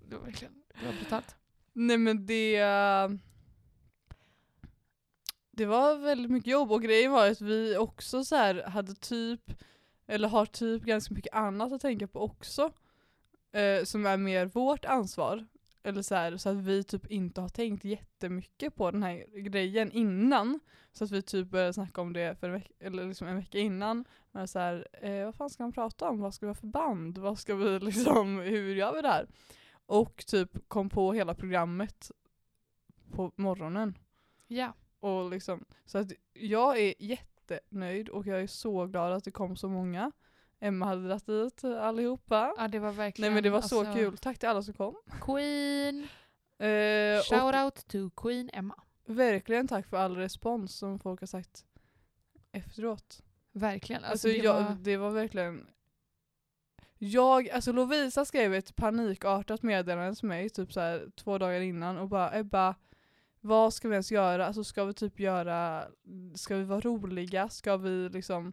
det 0.09 0.17
var 0.17 0.25
verkligen, 0.25 0.55
det 0.81 0.87
var 0.87 0.93
brutalt. 0.93 1.37
Nej 1.73 1.99
men 1.99 2.27
det... 2.27 2.57
eh, 2.57 3.09
Det 5.51 5.67
var 5.67 5.97
väldigt 5.97 6.31
mycket 6.31 6.51
jobb 6.53 6.73
och 6.73 6.83
grejen 6.83 7.13
var 7.13 7.31
att 7.31 7.41
vi 7.41 7.77
också 7.77 8.25
så 8.25 8.37
här 8.37 8.63
hade 8.63 8.95
typ, 8.95 9.41
eller 10.07 10.29
har 10.29 10.47
typ 10.47 10.83
ganska 10.83 11.15
mycket 11.15 11.35
annat 11.35 11.73
att 11.73 11.81
tänka 11.81 12.07
på 12.09 12.21
också. 12.21 12.73
Eh, 13.53 13.85
som 13.85 14.07
är 14.07 14.17
mer 14.17 14.47
vårt 14.47 14.85
ansvar. 14.85 15.47
Eller 15.87 16.03
så, 16.03 16.15
här, 16.15 16.37
så 16.37 16.49
att 16.49 16.57
vi 16.57 16.85
typ 16.85 17.11
inte 17.11 17.41
har 17.41 17.49
tänkt 17.49 17.85
jättemycket 17.85 18.75
på 18.75 18.91
den 18.91 19.03
här 19.03 19.41
grejen 19.41 19.93
innan. 19.93 20.61
Så 20.93 21.05
att 21.05 21.11
vi 21.11 21.23
typ 21.23 21.49
började 21.49 21.73
snacka 21.73 22.01
om 22.01 22.13
det 22.13 22.41
för 22.41 22.49
en, 22.49 22.55
veck- 22.55 22.73
eller 22.81 23.07
liksom 23.09 23.29
en 23.29 23.37
vecka 23.37 23.59
innan. 23.59 24.05
Men 24.33 24.49
så 24.49 24.59
här, 24.59 24.89
eh, 24.93 25.25
vad 25.25 25.35
fan 25.35 25.51
ska 25.51 25.63
man 25.63 25.73
prata 25.73 26.09
om? 26.09 26.21
Vad 26.21 26.35
ska 26.35 26.47
vi 26.47 26.51
ha 26.51 26.55
för 26.55 26.67
band? 26.67 27.19
Vad 27.19 27.39
ska 27.39 27.55
vi 27.55 27.79
liksom, 27.81 28.39
hur 28.39 28.75
gör 28.75 28.95
vi 28.95 29.03
det 29.03 29.09
här? 29.09 29.27
Och 29.87 30.25
typ 30.27 30.69
kom 30.69 30.89
på 30.91 31.13
hela 31.13 31.35
programmet 31.35 32.11
på 33.11 33.33
morgonen. 33.37 33.99
Ja. 34.47 34.73
Och 35.01 35.31
liksom, 35.31 35.65
så 35.85 35.99
att 35.99 36.13
jag 36.33 36.79
är 36.81 36.95
jättenöjd 36.99 38.09
och 38.09 38.27
jag 38.27 38.41
är 38.41 38.47
så 38.47 38.87
glad 38.87 39.13
att 39.13 39.25
det 39.25 39.31
kom 39.31 39.57
så 39.57 39.69
många. 39.69 40.13
Emma 40.61 40.87
hade 40.87 41.09
dragit 41.09 41.27
dit 41.27 41.65
allihopa. 41.65 42.55
ja, 42.57 42.69
det 42.69 42.79
var 42.79 42.93
verkligen 42.93 43.29
Nej 43.31 43.35
men 43.35 43.43
det 43.43 43.51
var 43.51 43.61
så 43.61 43.79
alltså, 43.79 43.95
kul. 43.95 44.19
Tack 44.19 44.39
till 44.39 44.49
alla 44.49 44.63
som 44.63 44.75
kom. 44.75 44.97
Queen, 45.21 46.09
Eh, 46.59 47.23
shout 47.23 47.55
out 47.55 47.89
to 47.89 48.11
Queen 48.11 48.51
Emma. 48.53 48.75
verkligen 49.07 49.69
tack 49.69 49.87
för 49.87 49.97
all 49.97 50.17
respons 50.17 50.77
som 50.77 50.99
folk 50.99 51.21
har 51.21 51.27
sagt 51.27 51.65
efteråt. 52.53 53.23
Verkligen. 53.53 54.05
Alltså, 54.05 54.29
Alltså, 54.29 54.29
det 54.29 54.45
jag, 54.45 54.63
var, 54.63 54.77
det 54.81 54.97
var 54.97 55.11
verkligen 55.11 55.67
jag, 56.99 57.51
alltså 57.51 57.73
Lovisa 57.73 58.25
skrev 58.25 58.55
ett 58.55 58.77
panikartat 58.77 59.63
meddelande 59.63 60.15
till 60.15 60.29
mig 60.29 60.51
typ 60.51 60.73
så 60.73 60.81
här 60.81 61.11
två 61.17 61.39
dagar 61.39 61.61
innan 61.61 61.99
och 61.99 62.09
bara 62.09 62.39
Ebba, 62.39 62.75
vad 63.41 63.75
ska 63.75 63.89
vi 63.89 63.95
ens 63.95 64.13
göra? 64.13 64.47
Alltså 64.47 64.65
ska 64.65 64.85
vi 64.85 64.95
typ 64.95 65.21
göra, 65.21 65.85
ska 66.35 66.57
vi 66.57 66.65
vara 66.65 66.81
roliga? 66.81 67.49
Ska 67.49 67.77
vi 67.77 68.09
liksom, 68.09 68.53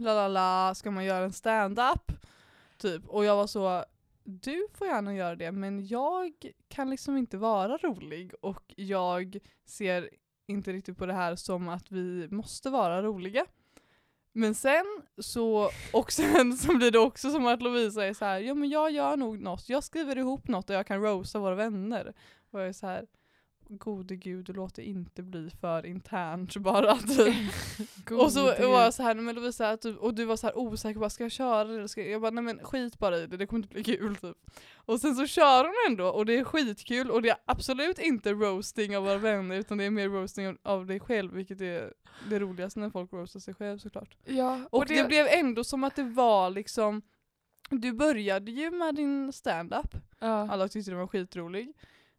la 0.00 0.14
la 0.14 0.28
la, 0.28 0.74
ska 0.74 0.90
man 0.90 1.04
göra 1.04 1.24
en 1.24 1.32
stand-up? 1.32 2.12
Typ. 2.76 3.08
Och 3.08 3.24
jag 3.24 3.36
var 3.36 3.46
så, 3.46 3.84
du 4.24 4.66
får 4.74 4.86
gärna 4.86 5.14
göra 5.14 5.36
det 5.36 5.52
men 5.52 5.86
jag 5.86 6.32
kan 6.68 6.90
liksom 6.90 7.16
inte 7.16 7.36
vara 7.36 7.76
rolig 7.76 8.32
och 8.40 8.74
jag 8.76 9.38
ser 9.66 10.10
inte 10.46 10.72
riktigt 10.72 10.98
på 10.98 11.06
det 11.06 11.12
här 11.12 11.36
som 11.36 11.68
att 11.68 11.90
vi 11.90 12.28
måste 12.30 12.70
vara 12.70 13.02
roliga. 13.02 13.46
Men 14.32 14.54
sen 14.54 14.84
så, 15.18 15.70
och 15.92 16.12
sen 16.12 16.56
så 16.56 16.76
blir 16.76 16.90
det 16.90 16.98
också 16.98 17.30
som 17.30 17.46
att 17.46 17.62
Lovisa 17.62 18.06
är 18.06 18.14
så 18.14 18.24
här, 18.24 18.40
ja 18.40 18.54
men 18.54 18.68
jag 18.68 18.90
gör 18.90 19.16
nog 19.16 19.40
något, 19.40 19.68
jag 19.68 19.84
skriver 19.84 20.18
ihop 20.18 20.48
något 20.48 20.70
och 20.70 20.76
jag 20.76 20.86
kan 20.86 21.02
roasta 21.02 21.38
våra 21.38 21.54
vänner. 21.54 22.14
Och 22.50 22.60
jag 22.60 22.68
är 22.68 22.72
så 22.72 22.86
här, 22.86 23.06
gode 23.78 24.16
gud, 24.16 24.56
låt 24.56 24.74
det 24.74 24.82
inte 24.82 25.22
bli 25.22 25.50
för 25.60 25.86
internt 25.86 26.56
bara. 26.56 26.96
Typ. 26.96 27.52
och 28.10 28.32
så 28.32 28.44
var 28.44 28.82
jag 28.82 28.94
så 28.94 29.02
här, 29.02 29.14
men 29.14 29.34
Lovisa, 29.34 29.76
typ, 29.76 29.98
och 29.98 30.14
du 30.14 30.24
var 30.24 30.36
så 30.36 30.46
här 30.46 30.58
osäker, 30.58 31.00
bara, 31.00 31.10
ska 31.10 31.24
jag 31.24 31.32
köra 31.32 31.64
det? 31.64 31.74
eller 31.74 31.86
ska 31.86 32.00
jag? 32.00 32.10
jag 32.10 32.20
bara, 32.20 32.30
nej 32.30 32.44
men 32.44 32.58
skit 32.58 32.98
bara 32.98 33.18
i 33.18 33.26
det, 33.26 33.36
det 33.36 33.46
kommer 33.46 33.58
inte 33.58 33.74
bli 33.74 33.84
kul 33.84 34.16
typ. 34.16 34.36
Och 34.74 35.00
sen 35.00 35.14
så 35.14 35.26
kör 35.26 35.64
hon 35.64 35.74
ändå 35.88 36.08
och 36.08 36.26
det 36.26 36.38
är 36.38 36.44
skitkul 36.44 37.10
och 37.10 37.22
det 37.22 37.28
är 37.28 37.36
absolut 37.44 37.98
inte 37.98 38.32
roasting 38.32 38.96
av 38.96 39.04
våra 39.04 39.18
vänner 39.18 39.56
utan 39.56 39.78
det 39.78 39.84
är 39.84 39.90
mer 39.90 40.08
roasting 40.08 40.48
av, 40.48 40.56
av 40.62 40.86
dig 40.86 41.00
själv 41.00 41.32
vilket 41.32 41.60
är 41.60 41.92
det 42.28 42.38
roligaste 42.38 42.80
när 42.80 42.90
folk 42.90 43.12
roastar 43.12 43.40
sig 43.40 43.54
själv 43.54 43.78
såklart. 43.78 44.16
Ja, 44.24 44.60
Och, 44.70 44.86
det, 44.86 45.06
blev 45.06 45.26
ändå 45.26 45.64
som 45.64 45.84
att 45.84 45.96
det 45.96 46.02
var 46.02 46.50
liksom, 46.50 47.02
du 47.70 47.92
började 47.92 48.50
ju 48.50 48.70
med 48.70 48.94
din 48.94 49.32
stand-up, 49.32 49.94
ja. 50.18 50.52
alla 50.52 50.68
tyckte 50.68 50.90
den 50.90 51.00
var 51.00 51.06
skitrolig. 51.06 51.72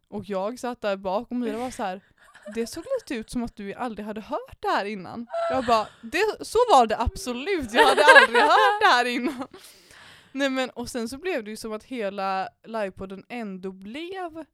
Och 0.08 0.24
jag 0.24 0.58
satt 0.58 0.80
där 0.80 0.96
bak 0.96 1.30
och 1.30 1.36
Mira 1.36 1.58
var 1.58 1.70
så 1.70 1.82
här. 1.82 2.00
det 2.54 2.66
såg 2.66 2.84
lite 3.00 3.14
ut 3.14 3.30
som 3.30 3.42
att 3.42 3.56
du 3.56 3.74
aldrig 3.74 4.06
hade 4.06 4.20
hört 4.20 4.56
det 4.60 4.68
här 4.68 4.84
innan. 4.84 5.26
Jag 5.50 5.66
bara, 5.66 5.86
det, 6.02 6.46
så 6.46 6.58
var 6.70 6.86
det 6.86 6.98
absolut, 7.00 7.72
jag 7.72 7.84
hade 7.86 8.02
aldrig 8.20 8.42
hört 8.42 8.80
det 8.80 8.86
här 8.86 9.04
innan. 9.04 9.46
Nej 10.32 10.50
men 10.50 10.70
och 10.70 10.88
sen 10.88 11.08
så 11.08 11.18
blev 11.18 11.44
det 11.44 11.50
ju 11.50 11.56
som 11.56 11.72
att 11.72 11.84
hela 11.84 12.48
livepodden 12.66 13.24
ändå 13.28 13.72
blev 13.72 14.44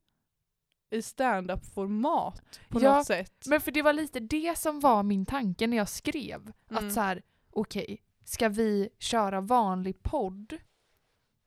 i 0.90 1.02
stand-up 1.02 1.66
format 1.74 2.60
på 2.68 2.82
Ja, 2.82 2.96
något 2.96 3.06
sätt. 3.06 3.44
Men 3.46 3.60
för 3.60 3.70
det 3.70 3.82
var 3.82 3.92
lite 3.92 4.20
det 4.20 4.58
som 4.58 4.80
var 4.80 5.02
min 5.02 5.26
tanke 5.26 5.66
när 5.66 5.76
jag 5.76 5.88
skrev. 5.88 6.52
Mm. 6.70 6.86
Att 6.86 6.94
så 6.94 7.00
här, 7.00 7.22
okej, 7.52 8.02
ska 8.24 8.48
vi 8.48 8.88
köra 8.98 9.40
vanlig 9.40 10.02
podd? 10.02 10.56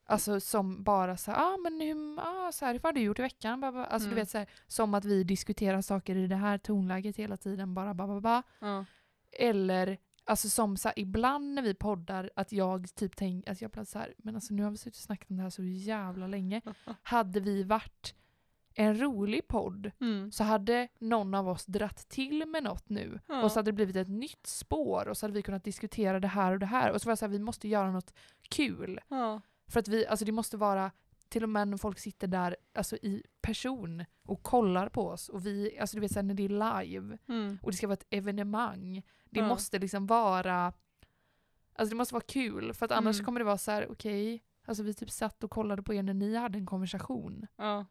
Alltså 0.05 0.39
som 0.39 0.83
bara 0.83 1.17
så 1.17 1.31
här, 1.31 1.39
ah, 1.53 1.57
men 1.57 1.81
hur, 1.81 2.19
ah, 2.19 2.51
så 2.51 2.65
här, 2.65 2.73
hur 2.73 2.79
har 2.83 2.93
du 2.93 3.01
gjort 3.01 3.19
i 3.19 3.21
veckan? 3.21 3.59
Ba, 3.59 3.71
ba. 3.71 3.83
Alltså 3.85 4.07
du 4.09 4.13
Mm. 4.13 4.21
vet 4.21 4.29
så 4.29 4.37
här, 4.37 4.47
som 4.67 4.93
att 4.93 5.05
vi 5.05 5.23
diskuterar 5.23 5.81
saker 5.81 6.15
i 6.15 6.27
det 6.27 6.35
här 6.35 6.57
tonläget 6.57 7.15
hela 7.17 7.37
tiden, 7.37 7.73
bara 7.73 7.93
ba, 7.93 8.07
ba, 8.07 8.21
ba. 8.21 8.43
Ja. 8.59 8.85
Eller 9.31 9.97
alltså 10.25 10.49
som 10.49 10.77
så 10.77 10.87
här, 10.87 10.99
ibland 10.99 11.53
när 11.53 11.61
vi 11.61 11.73
poddar 11.73 12.29
att 12.35 12.51
jag 12.51 12.95
typ 12.95 13.15
tänker, 13.15 13.51
att 13.51 13.61
jag 13.61 13.71
blir 13.71 13.83
så 13.83 13.99
här, 13.99 14.13
men 14.17 14.35
alltså 14.35 14.53
nu 14.53 14.63
har 14.63 14.71
vi 14.71 14.77
suttit 14.77 14.95
och 14.95 15.01
snackat 15.03 15.29
om 15.29 15.37
det 15.37 15.43
här 15.43 15.49
så 15.49 15.63
jävla 15.63 16.27
länge. 16.27 16.61
Hade 17.03 17.39
vi 17.39 17.63
varit 17.63 18.15
en 18.75 18.99
rolig 19.01 19.47
podd 19.47 19.91
Mm. 20.01 20.31
så 20.31 20.43
hade 20.43 20.87
någon 20.99 21.33
av 21.33 21.47
oss 21.49 21.65
dratt 21.65 22.09
till 22.09 22.45
med 22.47 22.63
något 22.63 22.89
nu 22.89 23.19
Ja. 23.27 23.43
och 23.43 23.51
så 23.51 23.59
hade 23.59 23.71
det 23.71 23.75
blivit 23.75 23.95
ett 23.95 24.07
nytt 24.09 24.47
spår 24.47 25.07
och 25.07 25.17
så 25.17 25.25
hade 25.25 25.33
vi 25.33 25.41
kunnat 25.41 25.63
diskutera 25.63 26.19
det 26.19 26.27
här 26.27 26.51
och 26.51 26.59
det 26.59 26.65
här 26.65 26.91
och 26.91 27.01
så 27.01 27.05
var 27.05 27.11
jag 27.11 27.17
så 27.17 27.25
här, 27.25 27.31
vi 27.31 27.39
måste 27.39 27.67
göra 27.67 27.91
något 27.91 28.13
kul. 28.49 28.99
Ja. 29.07 29.41
För 29.73 29.79
att 29.79 29.87
vi, 29.87 30.07
alltså 30.07 30.25
det 30.25 30.31
måste 30.31 30.57
vara, 30.57 30.91
till 31.29 31.43
och 31.43 31.49
med 31.49 31.67
när 31.67 31.77
folk 31.77 31.99
sitter 31.99 32.27
där 32.27 32.55
alltså 32.73 32.95
i 32.95 33.23
person 33.41 34.05
och 34.23 34.43
kollar 34.43 34.89
på 34.89 35.07
oss 35.07 35.29
och 35.29 35.45
vi, 35.45 35.79
alltså 35.79 35.97
du 35.97 36.01
vet 36.01 36.11
sen 36.11 36.27
när 36.27 36.33
det 36.33 36.43
är 36.45 36.49
live 36.85 37.17
Mm. 37.27 37.57
och 37.61 37.71
det 37.71 37.77
ska 37.77 37.87
vara 37.87 37.93
ett 37.93 38.07
evenemang. 38.09 39.03
Det 39.29 39.39
Ja. 39.39 39.47
måste 39.47 39.79
liksom 39.79 40.07
vara, 40.07 40.73
alltså 41.75 41.89
det 41.89 41.95
måste 41.97 42.13
vara 42.13 42.23
kul 42.27 42.73
för 42.73 42.85
att 42.85 42.91
annars 42.91 43.15
Mm. 43.15 43.25
kommer 43.25 43.39
det 43.39 43.43
vara 43.45 43.57
så 43.57 43.71
här: 43.71 43.87
okej, 43.91 44.43
alltså 44.65 44.83
vi 44.83 44.93
typ 44.93 45.11
satt 45.11 45.43
och 45.43 45.51
kollade 45.51 45.83
på 45.83 45.93
er 45.93 46.03
när 46.03 46.13
ni 46.13 46.35
hade 46.35 46.57
en 46.57 46.65
konversation. 46.65 47.47
Ja. 47.55 47.85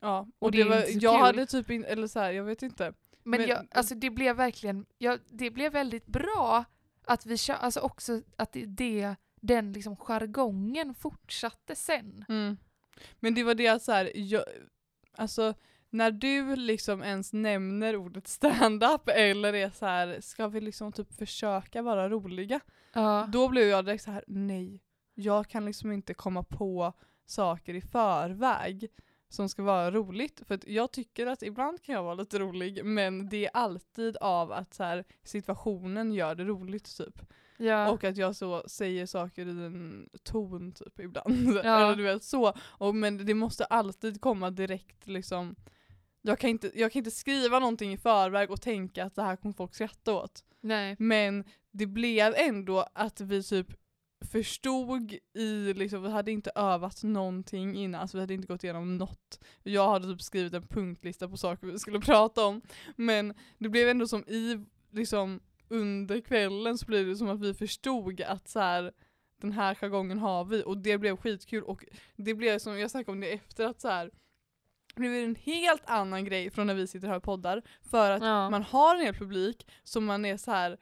Ja, 0.00 0.18
och, 0.38 0.46
Och 0.46 0.52
det 0.52 0.62
det 0.62 0.68
var, 0.68 0.76
jag 0.76 1.14
kul. 1.14 1.20
hade 1.26 1.46
typ 1.46 1.70
inte, 1.70 1.88
eller 1.88 2.06
så 2.06 2.20
här, 2.20 2.30
jag 2.32 2.44
vet 2.44 2.62
inte. 2.62 2.92
Men, 3.22 3.40
Men- 3.40 3.48
jag, 3.50 3.66
alltså 3.70 3.94
det 3.94 4.10
blev 4.10 4.36
verkligen, 4.36 4.86
ja, 4.98 5.18
det 5.30 5.50
blev 5.50 5.72
väldigt 5.72 6.06
bra 6.06 6.64
att 7.04 7.26
vi 7.26 7.36
kör, 7.38 7.54
alltså 7.54 7.80
också 7.80 8.22
att 8.36 8.52
det, 8.52 8.64
det 8.66 9.16
den 9.46 9.72
liksom 9.72 9.96
jargongen 9.96 10.94
fortsatte 10.94 11.74
sen. 11.74 12.24
Mm. 12.28 12.56
Men 13.20 13.34
det 13.34 13.44
var 13.44 13.54
det 13.54 13.68
att 13.68 13.82
så 13.82 13.92
här, 13.92 14.10
jag, 14.14 14.44
alltså 15.16 15.54
när 15.90 16.10
du 16.10 16.56
liksom 16.56 17.02
ens 17.02 17.32
nämner 17.32 17.96
ordet 17.96 18.28
stand-up 18.28 19.08
eller 19.14 19.52
är 19.52 19.70
så 19.70 19.86
här, 19.86 20.20
ska 20.20 20.48
vi 20.48 20.60
liksom 20.60 20.92
typ 20.92 21.12
försöka 21.12 21.82
vara 21.82 22.08
roliga? 22.08 22.60
Ja. 22.92 23.28
Då 23.32 23.48
blev 23.48 23.68
jag 23.68 23.84
direkt 23.84 24.04
så 24.04 24.10
här: 24.10 24.24
nej. 24.26 24.82
Jag 25.18 25.48
kan 25.48 25.64
liksom 25.64 25.92
inte 25.92 26.14
komma 26.14 26.42
på 26.42 26.92
saker 27.26 27.74
i 27.74 27.80
förväg 27.80 28.88
som 29.28 29.48
ska 29.48 29.62
vara 29.62 29.90
roligt. 29.90 30.42
För 30.46 30.60
jag 30.66 30.92
tycker 30.92 31.26
att 31.26 31.42
ibland 31.42 31.82
kan 31.82 31.94
jag 31.94 32.02
vara 32.02 32.14
lite 32.14 32.38
rolig 32.38 32.84
men 32.84 33.28
det 33.28 33.46
är 33.46 33.50
alltid 33.54 34.16
av 34.16 34.52
att 34.52 34.74
så 34.74 34.84
här, 34.84 35.04
situationen 35.22 36.12
gör 36.12 36.34
det 36.34 36.44
roligt 36.44 36.96
typ. 36.96 37.22
Ja. 37.58 37.90
Och 37.90 38.04
att 38.04 38.16
jag 38.16 38.36
så 38.36 38.64
säger 38.68 39.06
saker 39.06 39.46
i 39.46 39.50
en 39.50 40.08
ton 40.22 40.72
typ 40.72 41.00
ibland. 41.00 41.56
Ja. 41.64 41.84
Eller 41.84 41.96
du 41.96 42.02
vet 42.02 42.24
så. 42.24 42.52
Och, 42.60 42.94
men 42.94 43.26
det 43.26 43.34
måste 43.34 43.64
alltid 43.64 44.20
komma 44.20 44.50
direkt 44.50 45.06
liksom. 45.06 45.56
Jag 46.22 46.38
kan, 46.38 46.50
inte, 46.50 46.80
jag 46.80 46.92
kan 46.92 47.00
inte 47.00 47.10
skriva 47.10 47.58
någonting 47.58 47.92
i 47.92 47.98
förväg 47.98 48.50
och 48.50 48.60
tänka 48.60 49.04
att 49.04 49.14
det 49.14 49.22
här 49.22 49.36
kommer 49.36 49.52
folk 49.52 49.74
skratta 49.74 50.14
åt. 50.14 50.44
Nej. 50.60 50.96
Men 50.98 51.44
det 51.70 51.86
blev 51.86 52.34
ändå 52.36 52.86
att 52.94 53.20
vi 53.20 53.42
typ 53.42 53.68
förstod 54.32 55.14
i, 55.34 55.74
liksom, 55.74 56.02
vi 56.02 56.10
hade 56.10 56.32
inte 56.32 56.50
övat 56.54 57.02
någonting 57.02 57.76
innan, 57.76 58.00
alltså 58.00 58.16
vi 58.16 58.20
hade 58.20 58.34
inte 58.34 58.46
gått 58.46 58.64
igenom 58.64 58.96
något. 58.96 59.40
Jag 59.62 59.88
hade 59.88 60.06
typ 60.06 60.22
skrivit 60.22 60.54
en 60.54 60.66
punktlista 60.66 61.28
på 61.28 61.36
saker 61.36 61.66
vi 61.66 61.78
skulle 61.78 62.00
prata 62.12 62.44
om. 62.46 62.60
Men 62.96 63.34
det 63.58 63.68
blev 63.68 63.88
ändå 63.88 64.06
som 64.06 64.24
i, 64.26 64.64
liksom 64.90 65.40
under 65.68 66.20
kvällen 66.20 66.78
så 66.78 66.86
blev 66.86 67.06
det 67.06 67.16
som 67.16 67.28
att 67.28 67.40
vi 67.40 67.54
förstod 67.54 68.20
att 68.20 68.48
så 68.48 68.60
här, 68.60 68.92
den 69.40 69.52
här 69.52 69.74
jargongen 69.74 70.18
har 70.18 70.44
vi 70.44 70.62
och 70.66 70.78
det 70.78 70.98
blev 70.98 71.16
skitkul 71.16 71.62
och 71.62 71.84
det 72.16 72.34
blev 72.34 72.58
som, 72.58 72.78
jag 72.78 72.90
snackade 72.90 73.12
om 73.12 73.20
det 73.20 73.32
efter 73.32 73.64
att 73.64 73.80
så 73.80 73.88
här 73.88 74.10
det 74.94 75.00
blev 75.00 75.12
en 75.14 75.34
helt 75.36 75.82
annan 75.86 76.24
grej 76.24 76.50
från 76.50 76.66
när 76.66 76.74
vi 76.74 76.86
sitter 76.86 77.08
här 77.08 77.16
och 77.16 77.22
poddar 77.22 77.62
för 77.82 78.10
att 78.10 78.22
Ja. 78.22 78.50
man 78.50 78.62
har 78.62 78.94
en 78.96 79.00
hel 79.00 79.14
publik 79.14 79.66
som 79.84 80.04
man 80.04 80.24
är 80.24 80.36
så 80.36 80.50
här 80.50 80.78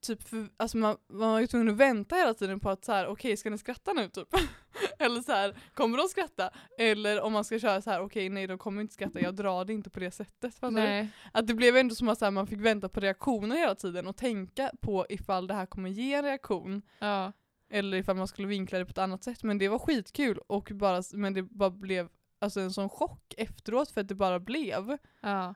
typ 0.00 0.22
för, 0.22 0.48
alltså 0.56 0.76
man, 0.76 0.96
man 1.08 1.30
var 1.30 1.40
ju 1.40 1.46
tvungen 1.46 1.68
att 1.68 1.76
vänta 1.76 2.16
hela 2.16 2.34
tiden 2.34 2.60
på 2.60 2.70
att 2.70 2.84
så 2.84 2.92
här 2.92 3.06
okej 3.06 3.36
ska 3.36 3.50
ni 3.50 3.58
skratta 3.58 3.92
nu 3.92 4.08
typ? 4.08 4.28
Eller 4.98 5.20
så 5.20 5.32
här 5.32 5.56
kommer 5.74 5.98
de 5.98 6.08
skratta? 6.08 6.50
Eller 6.78 7.20
om 7.20 7.32
man 7.32 7.44
ska 7.44 7.58
köra 7.58 7.82
så 7.82 7.90
här 7.90 8.00
okej 8.00 8.28
nej 8.28 8.46
de 8.46 8.58
kommer 8.58 8.80
inte 8.80 8.94
skratta, 8.94 9.20
jag 9.20 9.34
drar 9.34 9.64
det 9.64 9.72
inte 9.72 9.90
på 9.90 10.00
det 10.00 10.10
sättet. 10.10 10.58
Nej. 10.62 11.08
Att 11.32 11.46
det 11.46 11.54
blev 11.54 11.76
ändå 11.76 11.94
som 11.94 12.08
att 12.08 12.18
så 12.18 12.24
här, 12.24 12.32
man 12.32 12.46
fick 12.46 12.60
vänta 12.60 12.88
på 12.88 13.00
reaktioner 13.00 13.56
hela 13.56 13.74
tiden 13.74 14.06
och 14.06 14.16
tänka 14.16 14.70
på 14.80 15.06
ifall 15.08 15.46
det 15.46 15.54
här 15.54 15.66
kommer 15.66 15.88
ge 15.88 16.14
en 16.14 16.24
reaktion. 16.24 16.82
Ja. 16.98 17.32
Eller 17.70 17.98
ifall 17.98 18.16
man 18.16 18.28
skulle 18.28 18.48
vinkla 18.48 18.78
det 18.78 18.84
på 18.84 18.90
ett 18.90 18.98
annat 18.98 19.24
sätt. 19.24 19.42
Men 19.42 19.58
det 19.58 19.68
var 19.68 19.78
skitkul 19.78 20.38
och 20.46 20.70
bara, 20.74 21.02
men 21.12 21.34
det 21.34 21.42
bara 21.42 21.70
blev 21.70 22.08
alltså 22.38 22.60
en 22.60 22.72
sån 22.72 22.88
chock 22.88 23.34
efteråt 23.36 23.90
för 23.90 24.00
att 24.00 24.08
det 24.08 24.14
bara 24.14 24.40
blev. 24.40 24.98
Ja. 25.20 25.54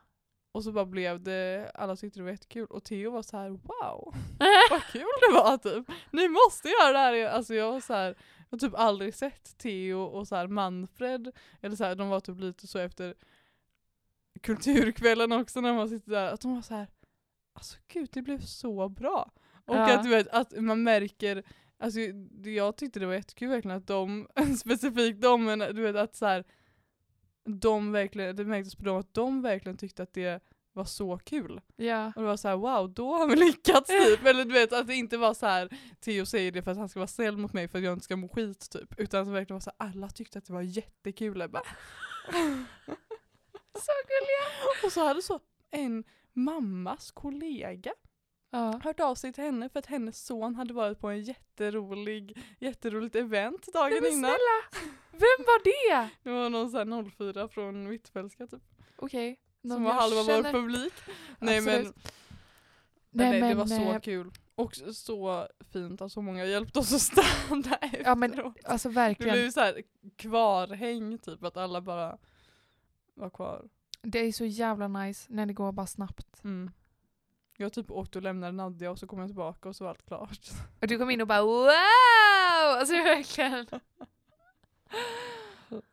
Och 0.53 0.65
så 0.65 0.73
bara 0.73 0.87
blev 0.87 1.23
det, 1.23 1.71
alla 1.75 1.97
tyckte 1.97 2.19
det 2.21 2.25
var 2.25 2.31
jättekul 2.31 2.67
och 2.67 2.85
Theo 2.85 3.11
var 3.11 3.23
så 3.23 3.37
här: 3.37 3.49
wow, 3.49 4.15
vad 4.71 4.83
kul 4.83 5.07
det 5.29 5.35
var 5.35 5.59
typ. 5.59 5.89
Ni 6.11 6.29
måste 6.29 6.69
göra 6.69 6.93
det 6.93 6.99
här. 6.99 7.29
Alltså 7.29 7.55
jag 7.55 7.73
var 7.73 7.81
så 7.81 7.95
här, 7.95 8.17
jag 8.51 8.57
har 8.57 8.69
typ 8.69 8.79
aldrig 8.79 9.15
sett 9.15 9.59
Theo 9.59 10.01
och 10.03 10.29
så 10.29 10.37
här 10.37 10.47
Manfred, 10.47 11.31
eller 11.61 11.77
så 11.77 11.85
här, 11.85 11.95
de 11.95 12.09
var 12.09 12.21
typ 12.21 12.41
lite 12.41 12.67
så 12.67 12.79
efter 12.79 13.15
kulturkvällen 14.41 15.33
också 15.33 15.61
när 15.61 15.75
man 15.75 15.89
sitter 15.89 16.11
där, 16.11 16.33
att 16.33 16.41
de 16.41 16.55
var 16.55 16.63
så 16.63 16.75
här, 16.75 16.87
alltså 17.53 17.77
gud 17.89 18.09
det 18.13 18.23
blev 18.23 18.41
så 18.41 18.89
bra. 18.89 19.31
Och 19.65 19.77
Ja. 19.77 19.95
att 19.99 20.03
du 20.03 20.09
vet, 20.09 20.29
att 20.29 20.61
man 20.63 20.83
märker, 20.83 21.43
alltså 21.79 22.01
jag 22.45 22.77
tyckte 22.77 23.01
det 23.01 23.07
var 23.07 23.15
jättekul 23.15 23.49
verkligen 23.49 23.77
att 23.77 23.87
de, 23.87 24.29
specifikt 24.61 25.21
de, 25.21 25.45
men 25.45 25.59
du 25.59 25.83
vet 25.83 25.97
att 25.97 26.17
så 26.17 26.27
här, 26.27 26.45
de 27.45 27.93
verkligen, 27.93 28.37
det 28.37 28.45
märktes 28.45 28.75
på 28.75 28.85
dem 28.85 28.97
att 28.97 29.15
de 29.15 29.43
verkligen 29.43 29.77
tyckte 29.77 30.03
att 30.03 30.13
det 30.13 30.43
var 30.73 30.85
så 30.85 31.19
kul. 31.19 31.61
Ja. 31.77 32.07
Och 32.17 32.23
det 32.23 32.29
var 32.29 32.37
så 32.37 32.49
här: 32.49 32.57
wow, 32.57 32.95
då 32.95 33.15
har 33.15 33.29
vi 33.29 33.37
lyckats 33.37 33.89
typ. 34.05 34.25
Eller 34.27 34.45
du 34.45 34.53
vet 34.53 34.73
att 34.73 34.87
det 34.87 34.95
inte 34.95 35.17
var 35.17 35.35
så 35.35 35.47
här 35.47 35.69
Theo 36.01 36.27
säger 36.27 36.53
det 36.53 36.63
för 36.63 36.71
att 36.71 36.77
han 36.79 36.89
ska 36.89 36.99
vara 37.01 37.07
snäll 37.07 37.37
mot 37.37 37.53
mig 37.53 37.69
för 37.69 37.79
att 37.79 37.85
jag 37.85 37.93
inte 37.93 38.05
ska 38.05 38.17
må 38.17 38.29
skit 38.29 38.71
typ. 38.71 39.01
Utan 39.01 39.27
det 39.27 39.33
verkligen 39.33 39.57
var 39.57 39.61
så 39.61 39.71
här, 39.79 39.89
alla 39.89 40.09
tyckte 40.09 40.39
att 40.39 40.45
det 40.47 40.53
var 40.53 40.63
jättekul. 40.63 41.41
Jag 41.41 41.51
bara, 41.51 41.63
Så 43.75 43.93
gulliga. 44.09 44.47
och 44.85 44.93
så 44.93 45.05
hade 45.07 45.23
så 45.23 45.41
en 45.71 46.05
mammas 46.33 47.11
kollega 47.11 47.93
Ja. 48.53 48.81
hört 48.85 49.01
av 49.01 49.15
sig 49.15 49.33
till 49.33 49.45
henne 49.45 49.69
för 49.69 49.79
att 49.79 49.87
hennes 49.87 50.27
son 50.27 50.55
hade 50.55 50.75
varit 50.75 50.99
på 51.01 51.09
en 51.09 51.23
jätterolig, 51.23 52.39
jätteroligt 52.59 53.15
event 53.17 53.67
dagen 53.73 53.91
Nej, 53.91 54.01
men 54.01 54.13
innan. 54.13 54.31
snälla! 54.31 54.87
Vem 55.13 55.45
var 55.47 55.65
det? 55.65 56.09
Det 56.23 56.31
var 56.31 56.51
någon 56.51 56.71
sån 56.71 56.93
här 56.93 57.11
04 57.33 57.49
från 57.49 57.87
Hvitfeldtska 57.87 58.47
typ. 58.47 58.63
Okej. 58.97 59.41
Någon 59.63 59.77
som 59.77 59.85
var 59.85 59.93
halva 59.93 60.17
vår 60.17 60.25
känner. 60.27 60.53
publik. 60.53 60.93
Nej 61.39 61.61
men, 61.61 61.75
Absolut. 61.75 61.97
nej, 63.11 63.31
Nej, 63.31 63.41
det 63.41 63.47
men, 63.49 63.57
var 63.59 63.67
så 63.67 63.75
eh, 63.75 64.01
kul. 64.01 64.31
Och 64.55 64.75
så 64.75 65.49
fint 65.73 66.01
att 66.01 66.13
så 66.13 66.23
många 66.23 66.45
hjälpte 66.45 66.79
oss 66.79 66.93
att 66.95 67.01
stanna 67.01 67.77
efteråt. 67.77 68.03
Ja 68.07 68.15
men 68.15 68.55
alltså 68.65 68.89
Det 68.89 68.95
verkligen. 68.95 69.33
blev 69.33 69.45
ju 69.45 69.53
så 69.53 69.61
här 69.61 69.83
kvarhäng 70.17 71.19
typ, 71.19 71.45
att 71.45 71.57
alla 71.57 71.81
bara 71.81 72.19
var 73.15 73.31
kvar. 73.31 73.69
Det 74.03 74.19
är 74.19 74.33
så 74.33 74.45
jävla 74.45 74.89
nice 74.89 75.27
när 75.33 75.47
det 75.47 75.53
går 75.53 75.73
bara 75.73 75.87
snabbt. 75.87 76.45
Mm. 76.45 76.71
Jag 77.57 77.73
typ 77.73 77.91
åkte 77.91 78.19
och 78.19 78.23
lämnade 78.23 78.53
Nadja 78.53 78.91
och 78.91 78.99
så 78.99 79.07
kom 79.07 79.19
jag 79.19 79.29
tillbaka 79.29 79.69
och 79.69 79.77
så 79.77 79.85
var 79.85 79.91
allt 79.91 80.07
klart. 80.07 80.49
Och 80.81 80.87
du 80.87 80.99
kom 80.99 81.11
in 81.11 81.21
och 81.21 81.27
bara 81.27 81.43
wow! 81.43 82.79
Alltså 82.79 82.95
det 82.95 83.03
verkligen. 83.03 83.67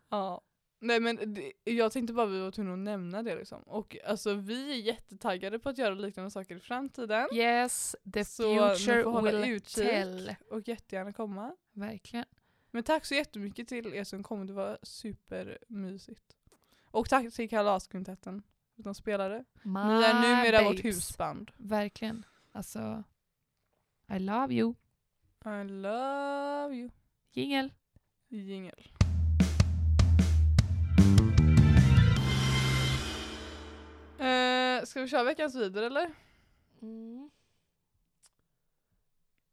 ja. 0.10 0.41
Nej 0.79 0.99
men 0.99 1.33
det, 1.33 1.53
jag 1.63 1.91
tänkte 1.91 2.13
bara 2.13 2.25
vi 2.25 2.39
var 2.39 2.51
tvungna 2.51 2.73
att 2.73 2.79
nämna 2.79 3.23
det 3.23 3.35
liksom. 3.35 3.61
Och 3.63 3.97
alltså 4.05 4.33
vi 4.33 4.71
är 4.71 4.75
jättetaggade 4.75 5.59
på 5.59 5.69
att 5.69 5.77
göra 5.77 5.93
liknande 5.93 6.31
saker 6.31 6.55
i 6.55 6.59
framtiden. 6.59 7.27
Yes, 7.33 7.95
the 8.13 8.25
Så 8.25 8.69
ni 8.69 8.75
future 8.75 9.03
får 9.03 9.11
hålla 9.11 9.31
will 9.41 9.51
utkik. 9.51 9.75
tell. 9.75 10.35
Och 10.49 10.67
jättegärna 10.67 11.13
komma. 11.13 11.55
Verkligen. 11.73 12.25
Men 12.71 12.83
tack 12.83 13.05
så 13.05 13.15
jättemycket 13.15 13.67
till 13.67 13.93
er 13.93 14.03
som 14.03 14.23
kom, 14.23 14.47
det 14.47 14.53
var 14.53 14.77
supermysigt. 14.83 16.35
Och 16.83 17.09
tack 17.09 17.33
till 17.33 17.49
Kalaskvintetten 17.49 18.43
som 18.83 18.95
spelade. 18.95 19.43
Ni 19.63 19.71
är 19.79 20.13
My 20.21 20.27
numera 20.27 20.63
vårt 20.63 20.75
babes. 20.75 20.85
husband. 20.85 21.51
Verkligen. 21.57 22.25
Alltså, 22.51 23.03
I 24.15 24.19
love 24.19 24.53
you. 24.53 24.73
I 25.45 25.63
love 25.69 26.75
you. 26.75 26.89
Jingel. 27.31 27.73
Jingel. 28.29 28.87
Eh, 34.19 34.84
ska 34.86 35.01
vi 35.01 35.08
köra 35.08 35.23
veckans 35.23 35.56
vidare 35.56 35.86
eller? 35.86 36.13
Mm. 36.82 37.30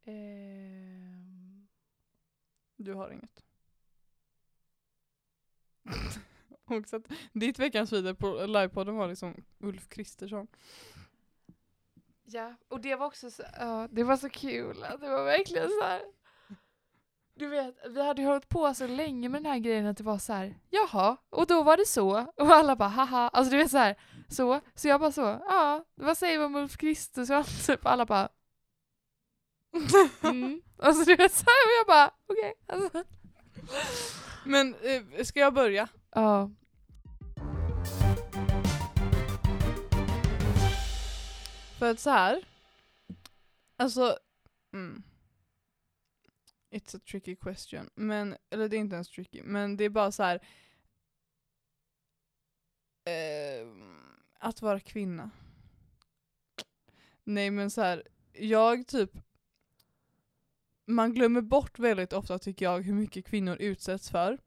Ehm, 0.05 1.67
Du 2.77 2.95
har 2.95 3.11
inget. 3.11 3.45
Också 6.65 6.97
att 6.97 7.03
ditt 7.33 7.59
veckans 7.59 7.93
vidare 7.93 8.15
på 8.15 8.47
livepodden 8.47 8.97
var 8.97 9.09
liksom 9.09 9.45
Ulf 9.59 9.89
Kristersson. 9.89 10.47
ja, 12.25 12.55
och 12.69 12.81
det 12.81 12.95
var 12.95 13.07
också 13.07 13.31
så, 13.31 13.43
ja, 13.59 13.89
det 13.91 14.05
var 14.05 14.17
så 14.17 14.29
kul. 14.29 14.83
att 14.83 15.01
Det 15.01 15.09
var 15.09 15.25
verkligen 15.25 15.69
så 15.69 15.85
här. 15.85 16.03
Du 17.35 17.47
vet, 17.47 17.75
vi 17.89 18.03
hade 18.03 18.23
ju 18.23 18.29
hållit 18.29 18.49
på 18.49 18.75
så 18.75 18.87
länge 18.87 19.29
med 19.29 19.43
den 19.43 19.53
här 19.53 19.59
grejen 19.59 19.87
att 19.87 19.97
det 19.97 20.05
var 20.05 20.19
så 20.19 20.33
här, 20.33 20.55
jaha, 20.71 21.17
och 21.31 21.47
då 21.47 21.63
var 21.63 21.77
det 21.77 21.87
så. 21.87 22.27
Och 22.37 22.47
alla 22.51 22.77
bara 22.77 22.89
haha, 22.89 23.29
alltså 23.29 23.51
du 23.51 23.57
vet 23.57 23.71
så 23.71 23.79
här, 23.79 23.97
så. 24.29 24.61
Så 24.75 24.89
jag 24.89 25.01
bara 25.01 25.13
så, 25.13 25.21
ja, 25.49 25.85
vad 25.95 26.19
säger 26.19 26.39
vi 26.39 26.45
om 26.45 26.55
Ulf 26.55 26.77
Kristersson? 26.77 27.45
Typ 27.67 27.87
alla 27.87 28.07
bara, 28.07 28.29
mm. 30.23 30.63
Alltså 30.79 31.05
du 31.05 31.17
vet 31.17 31.33
så 31.33 31.45
här, 31.45 31.67
och 31.67 31.73
jag 31.81 31.87
bara, 31.87 32.11
okej. 32.27 32.55
Alltså. 32.67 33.05
Men 34.45 34.75
eh, 34.75 35.25
ska 35.25 35.41
jag 35.41 35.55
börja? 35.55 35.89
Ja, 36.11 36.51
För 41.79 41.91
att 41.91 42.01
så 42.01 42.11
här. 42.11 42.45
Alltså, 43.77 44.19
mm. 44.73 45.03
It's 46.71 46.97
a 46.97 47.01
tricky 47.11 47.37
question. 47.37 47.91
Men, 47.95 48.37
eller 48.51 48.69
det 48.69 48.77
är 48.77 48.81
inte 48.81 48.95
ens 48.95 49.09
tricky, 49.09 49.43
men 49.43 49.77
det 49.77 49.85
är 49.85 49.91
bara 49.91 50.13
så 50.13 50.23
här. 50.23 50.41
Eh, 53.05 53.67
att 54.45 54.63
vara 54.63 54.81
kvinna. 54.81 55.31
Nej 57.25 57.51
men 57.51 57.71
så 57.71 57.81
här. 57.81 58.03
jag 58.33 58.87
typ 58.87 59.11
man 60.87 61.15
glömmer 61.15 61.41
bort 61.41 61.79
väldigt 61.79 62.13
ofta 62.13 62.39
tycker 62.39 62.65
jag 62.65 62.83
hur 62.83 62.95
mycket 62.95 63.27
kvinnor 63.27 63.57
utsätts 63.61 64.11
för. 64.11 64.39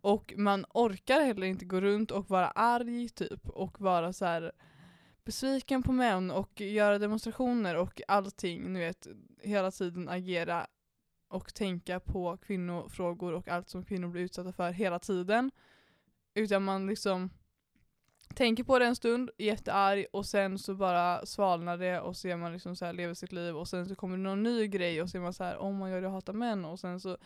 Och 0.00 0.34
man 0.36 0.64
orkar 0.74 1.20
heller 1.20 1.46
inte 1.46 1.64
gå 1.64 1.80
runt 1.80 2.10
och 2.10 2.30
vara 2.30 2.50
arg 2.50 3.08
typ 3.08 3.48
och 3.48 3.80
vara 3.80 4.12
så 4.12 4.24
här 4.24 4.52
besviken 5.24 5.82
på 5.82 5.92
män 5.92 6.30
och 6.30 6.60
göra 6.60 6.98
demonstrationer 6.98 7.76
och 7.76 8.00
allting, 8.08 8.72
ni 8.72 8.78
vet, 8.78 9.06
hela 9.42 9.70
tiden 9.70 10.08
agera 10.08 10.66
och 11.28 11.54
tänka 11.54 12.00
på 12.00 12.36
kvinnofrågor 12.36 13.32
och 13.32 13.48
allt 13.48 13.68
som 13.68 13.84
kvinnor 13.84 14.08
blir 14.08 14.22
utsatta 14.22 14.52
för 14.52 14.72
hela 14.72 14.98
tiden. 14.98 15.50
Utan 16.34 16.64
man 16.64 16.86
liksom 16.86 17.30
tänker 18.32 18.64
på 18.64 18.78
det 18.78 18.86
en 18.86 18.96
stund, 18.96 19.30
jättearg 19.38 20.06
och 20.12 20.26
sen 20.26 20.58
så 20.58 20.74
bara 20.74 21.26
svalnar 21.26 21.78
det 21.78 22.00
och 22.00 22.16
så 22.16 22.36
man 22.36 22.52
liksom 22.52 22.76
så 22.76 22.84
här, 22.84 22.92
lever 22.92 23.14
sitt 23.14 23.32
liv 23.32 23.56
och 23.56 23.68
sen 23.68 23.86
så 23.88 23.94
kommer 23.94 24.16
det 24.16 24.22
någon 24.22 24.42
ny 24.42 24.66
grej 24.66 25.02
och 25.02 25.10
så 25.10 25.16
är 25.16 25.22
man 25.22 25.34
så 25.34 25.44
här, 25.44 25.56
oh 25.56 25.72
my 25.72 25.90
god 25.90 26.04
jag 26.04 26.10
hatar 26.10 26.32
män 26.32 26.64
och 26.64 26.80
sen 26.80 27.00
så 27.00 27.16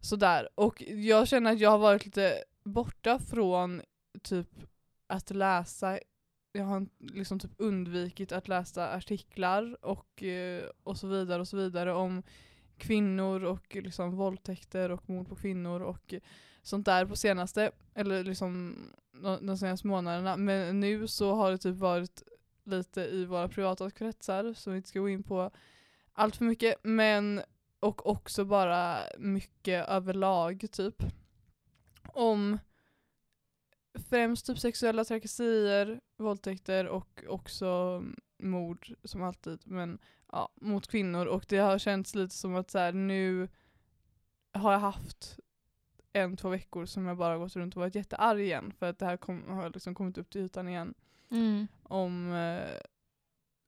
sådär. 0.00 0.48
Och 0.54 0.82
jag 0.82 1.28
känner 1.28 1.52
att 1.52 1.60
jag 1.60 1.70
har 1.70 1.78
varit 1.78 2.04
lite 2.04 2.44
borta 2.64 3.18
från 3.18 3.82
typ 4.22 4.48
att 5.06 5.30
läsa 5.30 5.98
jag 6.52 6.64
har 6.64 6.86
liksom 6.98 7.38
typ 7.38 7.50
undvikit 7.56 8.32
att 8.32 8.48
läsa 8.48 8.92
artiklar 8.92 9.84
och, 9.84 10.22
eh, 10.22 10.62
och 10.82 10.96
så 10.96 11.06
vidare 11.06 11.40
och 11.40 11.48
så 11.48 11.56
vidare 11.56 11.92
om 11.92 12.22
kvinnor 12.76 13.44
och 13.44 13.76
liksom 13.76 14.16
våldtäkter 14.16 14.90
och 14.90 15.10
mord 15.10 15.28
på 15.28 15.36
kvinnor 15.36 15.80
och 15.80 16.14
sånt 16.62 16.86
där 16.86 17.06
på 17.06 17.16
senaste, 17.16 17.70
eller 17.94 18.24
liksom 18.24 18.76
de, 19.12 19.58
senaste 19.58 19.86
månaderna. 19.86 20.36
Men 20.36 20.80
nu 20.80 21.08
så 21.08 21.34
har 21.34 21.50
det 21.50 21.58
typ 21.58 21.76
varit 21.76 22.22
lite 22.64 23.00
i 23.00 23.24
våra 23.24 23.48
privata 23.48 23.90
kretsar 23.90 24.52
som 24.52 24.72
vi 24.72 24.76
inte 24.76 24.88
ska 24.88 25.00
gå 25.00 25.08
in 25.08 25.22
på 25.22 25.50
allt 26.12 26.36
för 26.36 26.44
mycket. 26.44 26.74
Men 26.82 27.40
och 27.80 28.06
också 28.06 28.44
bara 28.44 28.98
mycket 29.18 29.88
överlag 29.88 30.66
typ. 30.72 31.02
Om 32.06 32.58
främst 34.08 34.46
typ 34.46 34.58
sexuella 34.58 35.04
trakasserier, 35.04 36.00
våldtäkter 36.16 36.86
och 36.86 37.24
också 37.28 38.02
mord 38.38 38.94
som 39.04 39.22
alltid. 39.22 39.60
Men 39.64 39.98
ja, 40.32 40.48
mot 40.60 40.88
kvinnor 40.88 41.26
och 41.26 41.44
det 41.48 41.58
har 41.58 41.78
känts 41.78 42.14
lite 42.14 42.34
som 42.34 42.54
att 42.54 42.70
så 42.70 42.78
här, 42.78 42.92
nu 42.92 43.48
har 44.52 44.72
jag 44.72 44.80
haft 44.80 45.39
en, 46.12 46.36
två 46.36 46.48
veckor 46.48 46.86
som 46.86 47.06
jag 47.06 47.16
bara 47.16 47.38
gått 47.38 47.56
runt 47.56 47.76
och 47.76 47.80
varit 47.80 47.94
jättearg 47.94 48.40
igen 48.40 48.72
för 48.78 48.86
att 48.90 48.98
det 48.98 49.06
här 49.06 49.16
kom, 49.16 49.48
har 49.48 49.70
liksom 49.70 49.94
kommit 49.94 50.18
upp 50.18 50.30
till 50.30 50.40
ytan 50.40 50.68
igen. 50.68 50.94
Mm. 51.30 51.66
Om, 51.82 52.32
eh, 52.32 52.80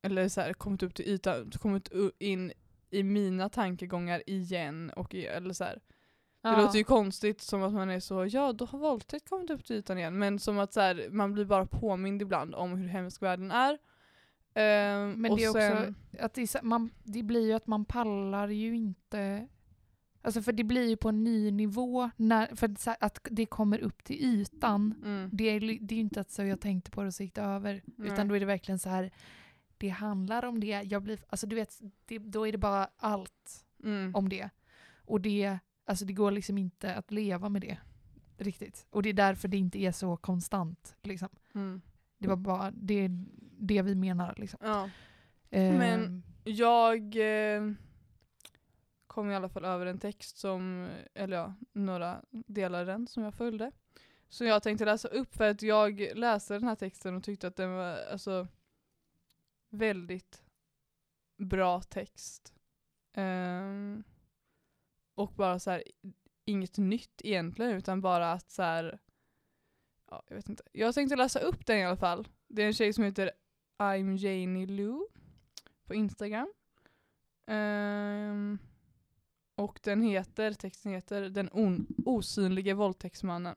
eller 0.03 0.29
så 0.29 0.41
här, 0.41 0.53
kommit 0.53 0.83
upp 0.83 0.95
till 0.95 1.09
ytan, 1.09 1.51
kommit 1.51 1.89
in 2.19 2.53
i 2.91 3.03
mina 3.03 3.49
tankegångar 3.49 4.23
igen. 4.27 4.91
Och 4.97 5.15
i, 5.15 5.27
eller 5.27 5.55
så 5.55 5.65
här. 5.65 5.75
Det 6.43 6.49
Ja. 6.49 6.57
låter 6.63 6.79
ju 6.79 6.85
konstigt 6.85 7.41
som 7.41 7.63
att 7.63 7.73
man 7.73 7.91
är 7.91 8.01
så, 8.01 8.27
ja 8.27 8.53
då 8.53 8.65
har 8.65 8.79
våldtäkt 8.79 9.29
kommit 9.29 9.51
upp 9.51 9.65
till 9.65 9.77
ytan 9.77 9.99
igen. 9.99 10.19
Men 10.19 10.39
som 10.39 10.59
att 10.59 10.73
så 10.73 10.81
här, 10.81 11.09
man 11.11 11.33
blir 11.33 11.45
bara 11.45 11.67
påmind 11.67 12.23
ibland 12.23 12.55
om 12.55 12.73
hur 12.79 12.89
hemsk 12.89 13.23
världen 13.23 13.51
är. 13.51 13.79
Ehm, 14.55 15.13
Men 15.13 15.37
det 15.37 15.45
är 15.45 15.49
också 15.49 15.61
sen, 15.61 15.95
att 16.21 16.35
det, 16.35 16.43
är, 16.43 16.63
man, 16.63 16.91
det 17.05 17.23
blir 17.23 17.47
ju 17.47 17.53
att 17.53 17.67
man 17.67 17.85
pallar 17.85 18.49
ju 18.49 18.77
inte 18.77 19.49
Alltså 20.25 20.43
för 20.43 20.53
det 20.53 20.65
blir 20.65 20.89
ju 20.89 20.97
på 20.97 21.09
en 21.09 21.25
ny 21.25 21.51
nivå 21.51 22.11
när, 22.17 22.55
för 22.57 22.71
att 23.01 23.19
det 23.31 23.47
kommer 23.47 23.79
upp 23.79 24.05
till 24.05 24.17
ytan. 24.25 24.95
mm, 25.05 25.31
Det 25.33 25.45
är, 25.45 25.61
det 25.61 25.95
är 25.95 25.97
ju 25.97 26.01
inte 26.03 26.21
att 26.21 26.31
så 26.31 26.43
jag 26.43 26.61
tänkte 26.61 26.91
på 26.91 27.01
det 27.03 27.07
och 27.07 27.15
så 27.15 27.23
gick 27.23 27.35
det 27.35 27.41
över. 27.43 27.83
Nej. 27.97 28.13
Utan 28.13 28.29
då 28.29 28.35
är 28.37 28.41
det 28.41 28.47
verkligen 28.47 28.79
så 28.79 28.89
här. 28.89 29.11
Det 29.79 29.89
handlar 29.89 30.45
om 30.45 30.61
det. 30.61 30.83
Jag 30.83 31.03
blir, 31.03 31.19
alltså 31.29 31.47
du 31.47 31.57
vet, 31.57 31.81
det, 32.05 32.19
då 32.19 32.49
är 32.49 32.53
det 32.53 32.59
bara 32.59 32.89
allt 32.97 33.65
mm, 33.85 34.15
om 34.15 34.29
det. 34.29 34.51
Och 35.05 35.21
det, 35.21 35.59
alltså 35.87 36.05
det 36.05 36.13
går 36.13 36.31
liksom 36.31 36.59
inte 36.59 36.95
att 36.95 37.11
leva 37.11 37.49
med 37.49 37.63
det. 37.63 37.79
Riktigt. 38.39 38.87
Och 38.91 39.03
det 39.03 39.09
är 39.09 39.13
därför 39.15 39.49
det 39.49 39.57
inte 39.57 39.79
är 39.79 39.93
så 39.93 40.17
konstant. 40.17 40.97
Liksom. 41.03 41.29
mm. 41.55 41.83
Det 42.19 42.29
var 42.29 42.37
bara 42.37 42.71
det, 42.71 43.09
det 43.59 43.83
vi 43.83 43.95
menar. 43.95 44.35
Liksom. 44.39 44.59
Ja. 44.63 44.91
Ehm, 45.51 45.77
Men- 45.79 46.23
Jag 46.45 47.17
eh, 47.57 47.73
kom 49.13 49.31
i 49.31 49.35
alla 49.35 49.49
fall 49.49 49.65
över 49.65 49.87
en 49.87 49.99
text 49.99 50.37
som, 50.37 50.91
eller 51.15 51.37
ja, 51.37 51.55
några 51.73 52.23
delar 52.31 52.83
i 52.83 52.87
den 52.87 53.07
som 53.07 53.23
jag 53.23 53.35
följde. 53.35 53.73
Så 54.29 54.45
jag 54.45 54.63
tänkte 54.63 54.85
läsa 54.85 55.09
upp 55.09 55.35
för 55.35 55.51
att 55.51 55.63
jag 55.63 56.01
läste 56.15 56.55
den 56.55 56.69
här 56.69 56.75
texten 56.75 57.17
och 57.17 57.25
tyckte 57.25 57.47
att 57.47 57.57
den 57.57 57.73
var 57.73 57.99
alltså 58.13 58.49
väldigt 59.71 60.43
bra 61.37 61.83
text. 61.83 62.55
Um, 63.17 64.05
och 65.15 65.33
bara 65.33 65.59
så 65.59 65.71
här 65.71 65.83
inget 66.45 66.79
nytt 66.79 67.21
egentligen 67.25 67.73
utan 67.73 68.01
bara 68.01 68.33
att 68.33 68.51
så 68.51 68.63
här 68.63 68.99
ja, 70.11 70.23
jag 70.29 70.37
vet 70.37 70.49
inte. 70.49 70.63
Jag 70.73 70.95
tänkte 70.95 71.17
läsa 71.17 71.39
upp 71.39 71.67
den 71.67 71.79
i 71.79 71.85
alla 71.85 71.97
fall. 71.97 72.29
Det 72.49 72.63
är 72.63 72.67
en 72.67 72.73
tjej 72.73 72.93
som 72.93 73.05
heter 73.05 73.31
I'm 73.79 74.17
Janie 74.17 74.67
Lou 74.67 75.07
på 75.87 75.95
Instagram. 75.95 76.53
Um, 77.47 78.59
och 79.63 79.81
den 79.83 80.03
heter, 80.03 80.53
texten 80.53 80.93
heter 80.93 81.23
Den 81.23 81.51
osynlige 82.05 82.75
våldtäktsmannen. 82.75 83.57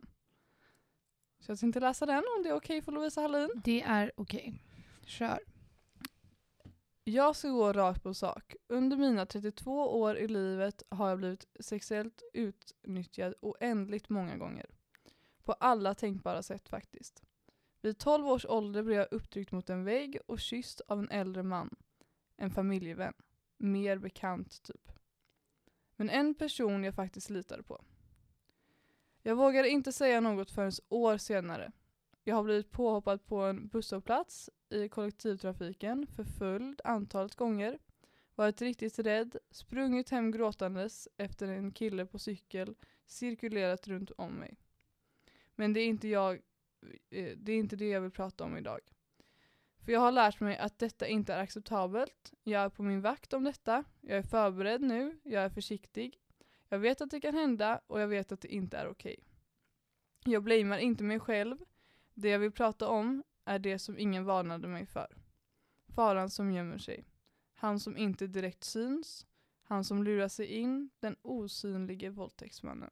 Så 1.40 1.52
jag 1.52 1.60
tänkte 1.60 1.80
läsa 1.80 2.06
den 2.06 2.24
om 2.38 2.44
det 2.44 2.50
är 2.50 2.56
okej 2.56 2.82
för 2.82 2.92
Lovisa 2.92 3.22
Hallin. 3.22 3.50
Det 3.64 3.82
är 3.82 4.12
okej. 4.18 4.62
Kör. 5.06 5.40
Jag 7.04 7.36
ska 7.36 7.50
gå 7.50 7.74
rakt 7.74 8.04
på 8.04 8.14
sak. 8.14 8.56
Under 8.68 8.98
mina 8.98 9.26
32 9.26 10.00
år 10.00 10.18
i 10.18 10.28
livet 10.28 10.84
har 10.90 11.10
jag 11.10 11.18
blivit 11.18 11.46
sexuellt 11.60 12.24
utnyttjad 12.34 13.34
oändligt 13.42 14.10
många 14.10 14.38
gånger. 14.38 14.66
På 15.44 15.54
alla 15.54 15.94
tänkbara 15.94 16.44
sätt 16.44 16.70
faktiskt. 16.70 17.24
Vid 17.82 17.98
12 17.98 18.28
års 18.28 18.46
ålder 18.46 18.84
blev 18.84 18.98
jag 18.98 19.08
upptryckt 19.12 19.52
mot 19.52 19.70
en 19.70 19.84
vägg 19.84 20.20
och 20.28 20.40
kysst 20.40 20.82
av 20.82 21.00
en 21.00 21.10
äldre 21.10 21.44
man. 21.44 21.76
En 22.38 22.52
familjevän. 22.52 23.14
Mer 23.58 23.98
bekant 23.98 24.64
typ. 24.64 24.92
Men 25.96 26.10
en 26.10 26.36
person 26.36 26.84
jag 26.84 26.96
faktiskt 26.96 27.30
litade 27.30 27.64
på. 27.64 27.82
Jag 29.22 29.36
vågade 29.36 29.70
inte 29.70 29.92
säga 29.92 30.22
något 30.22 30.52
förrän 30.52 30.72
år 30.90 31.18
senare. 31.18 31.72
Jag 32.24 32.36
har 32.36 32.44
blivit 32.44 32.72
påhoppad 32.72 33.26
på 33.26 33.38
en 33.38 33.68
busshållplats 33.68 34.50
i 34.70 34.90
kollektivtrafiken, 34.90 36.08
förföljd 36.08 36.82
antalet 36.84 37.36
gånger, 37.36 37.80
varit 38.36 38.62
riktigt 38.62 39.00
rädd, 39.00 39.38
sprungit 39.52 40.10
hem 40.10 40.32
gråtandes 40.32 41.08
efter 41.18 41.48
en 41.48 41.72
kille 41.72 42.06
på 42.06 42.20
cykel, 42.20 42.76
cirkulerat 43.06 43.88
runt 43.88 44.12
om 44.12 44.34
mig. 44.34 44.58
Men 45.56 45.74
det 45.74 45.80
är 45.80 45.88
inte, 45.88 46.08
jag, 46.08 46.34
eh, 47.10 47.38
det 47.38 47.52
är 47.52 47.58
inte 47.58 47.76
det 47.76 47.90
jag 47.90 48.02
vill 48.02 48.12
prata 48.12 48.44
om 48.44 48.58
idag. 48.58 48.80
För 49.86 49.92
jag 49.92 50.00
har 50.00 50.12
lärt 50.12 50.40
mig 50.40 50.58
att 50.58 50.80
detta 50.80 51.08
inte 51.08 51.34
är 51.34 51.40
acceptabelt. 51.40 52.34
Jag 52.44 52.62
är 52.64 52.70
på 52.70 52.84
min 52.84 53.02
vakt 53.02 53.34
om 53.34 53.44
detta. 53.44 53.84
Jag 54.02 54.18
är 54.18 54.24
förberedd 54.24 54.82
nu. 54.82 55.20
Jag 55.24 55.44
är 55.44 55.50
försiktig. 55.50 56.20
Jag 56.70 56.80
vet 56.80 57.02
att 57.02 57.12
det 57.12 57.20
kan 57.22 57.34
hända 57.34 57.82
och 57.88 58.02
jag 58.02 58.08
vet 58.08 58.32
att 58.32 58.42
det 58.42 58.54
inte 58.54 58.78
är 58.78 58.88
okej. 58.88 59.20
Jag 60.24 60.44
blamear 60.44 60.80
inte 60.80 61.04
mig 61.04 61.20
själv. 61.20 61.58
Det 62.14 62.30
jag 62.30 62.40
vill 62.40 62.52
prata 62.52 62.88
om 62.88 63.24
är 63.46 63.60
det 63.60 63.80
som 63.80 64.00
ingen 64.00 64.26
varnade 64.26 64.68
mig 64.68 64.86
för. 64.86 65.18
Faran 65.88 66.30
som 66.30 66.52
gömmer 66.52 66.78
sig. 66.78 67.06
Han 67.54 67.80
som 67.80 67.98
inte 67.98 68.28
direkt 68.28 68.64
syns. 68.64 69.28
Han 69.64 69.84
som 69.84 70.04
lurar 70.04 70.28
sig 70.28 70.48
in. 70.48 70.90
Den 71.00 71.16
osynlige 71.22 72.10
våldtäktsmannen. 72.10 72.92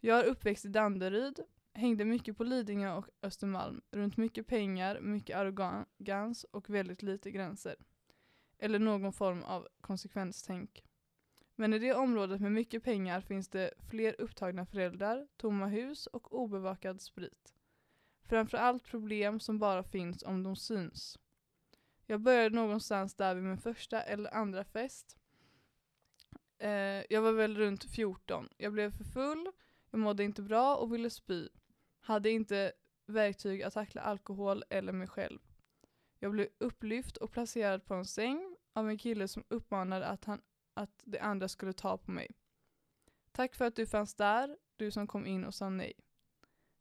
Jag 0.00 0.18
är 0.18 0.24
uppväxt 0.24 0.64
i 0.64 0.68
Danderyd. 0.68 1.40
Hängde 1.76 2.04
mycket 2.04 2.36
på 2.36 2.44
Lidingö 2.44 2.92
och 2.92 3.08
Östermalm. 3.22 3.82
Runt 3.90 4.16
mycket 4.16 4.46
pengar, 4.46 5.00
mycket 5.00 5.36
arrogans 5.36 6.44
och 6.44 6.70
väldigt 6.70 7.02
lite 7.02 7.30
gränser. 7.30 7.76
Eller 8.58 8.78
någon 8.78 9.12
form 9.12 9.42
av 9.42 9.68
konsekvenstänk. 9.80 10.84
Men 11.56 11.72
i 11.72 11.78
det 11.78 11.94
området 11.94 12.40
med 12.40 12.52
mycket 12.52 12.84
pengar 12.84 13.20
finns 13.20 13.48
det 13.48 13.70
fler 13.90 14.20
upptagna 14.20 14.66
föräldrar, 14.66 15.28
tomma 15.36 15.66
hus 15.66 16.06
och 16.06 16.34
obevakad 16.34 17.00
sprit. 17.00 17.54
Framförallt 18.22 18.84
problem 18.84 19.40
som 19.40 19.58
bara 19.58 19.82
finns 19.82 20.22
om 20.22 20.42
de 20.42 20.56
syns. 20.56 21.18
Jag 22.06 22.20
började 22.20 22.56
någonstans 22.56 23.14
där 23.14 23.34
vid 23.34 23.44
min 23.44 23.58
första 23.58 24.02
eller 24.02 24.34
andra 24.34 24.64
fest. 24.64 25.18
Eh, 26.58 27.02
jag 27.10 27.22
var 27.22 27.32
väl 27.32 27.56
runt 27.56 27.84
14. 27.84 28.48
Jag 28.56 28.72
blev 28.72 28.96
för 28.96 29.04
full, 29.04 29.50
jag 29.90 30.00
mådde 30.00 30.24
inte 30.24 30.42
bra 30.42 30.76
och 30.76 30.94
ville 30.94 31.10
spy. 31.10 31.48
Hade 32.04 32.30
inte 32.30 32.72
verktyg 33.06 33.62
att 33.62 33.74
tackla 33.74 34.00
alkohol 34.02 34.64
eller 34.70 34.92
mig 34.92 35.08
själv. 35.08 35.38
Jag 36.18 36.32
blev 36.32 36.48
upplyft 36.58 37.16
och 37.16 37.30
placerad 37.30 37.84
på 37.84 37.94
en 37.94 38.04
säng 38.04 38.56
av 38.72 38.88
en 38.88 38.98
kille 38.98 39.28
som 39.28 39.44
uppmanade 39.48 40.06
att, 40.06 40.24
han, 40.24 40.40
att 40.74 41.02
de 41.04 41.18
andra 41.18 41.48
skulle 41.48 41.72
ta 41.72 41.98
på 41.98 42.10
mig. 42.10 42.30
Tack 43.32 43.54
för 43.54 43.64
att 43.64 43.76
du 43.76 43.86
fanns 43.86 44.14
där, 44.14 44.58
du 44.76 44.90
som 44.90 45.06
kom 45.06 45.26
in 45.26 45.44
och 45.44 45.54
sa 45.54 45.68
nej. 45.68 45.92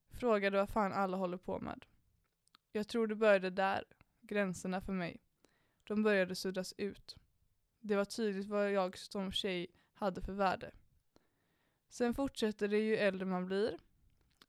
Frågade 0.10 0.58
vad 0.58 0.70
fan 0.70 0.94
alla 0.94 1.18
håller 1.18 1.38
på 1.38 1.60
med. 1.60 1.86
Jag 2.72 2.88
tror 2.88 3.08
det 3.08 3.16
började 3.16 3.50
där, 3.50 3.84
gränserna 4.22 4.82
för 4.82 4.94
mig. 4.94 5.22
De 5.84 6.04
började 6.04 6.36
suddas 6.36 6.74
ut. 6.78 7.16
Det 7.80 7.96
var 7.96 8.06
tydligt 8.06 8.48
vad 8.48 8.72
jag 8.72 8.98
som 8.98 9.32
tjej 9.32 9.68
hade 9.94 10.22
för 10.22 10.34
värde. 10.34 10.72
Sen 11.90 12.14
fortsätter 12.14 12.68
det 12.68 12.80
ju 12.80 12.98
äldre 12.98 13.26
man 13.26 13.46
blir. 13.46 13.80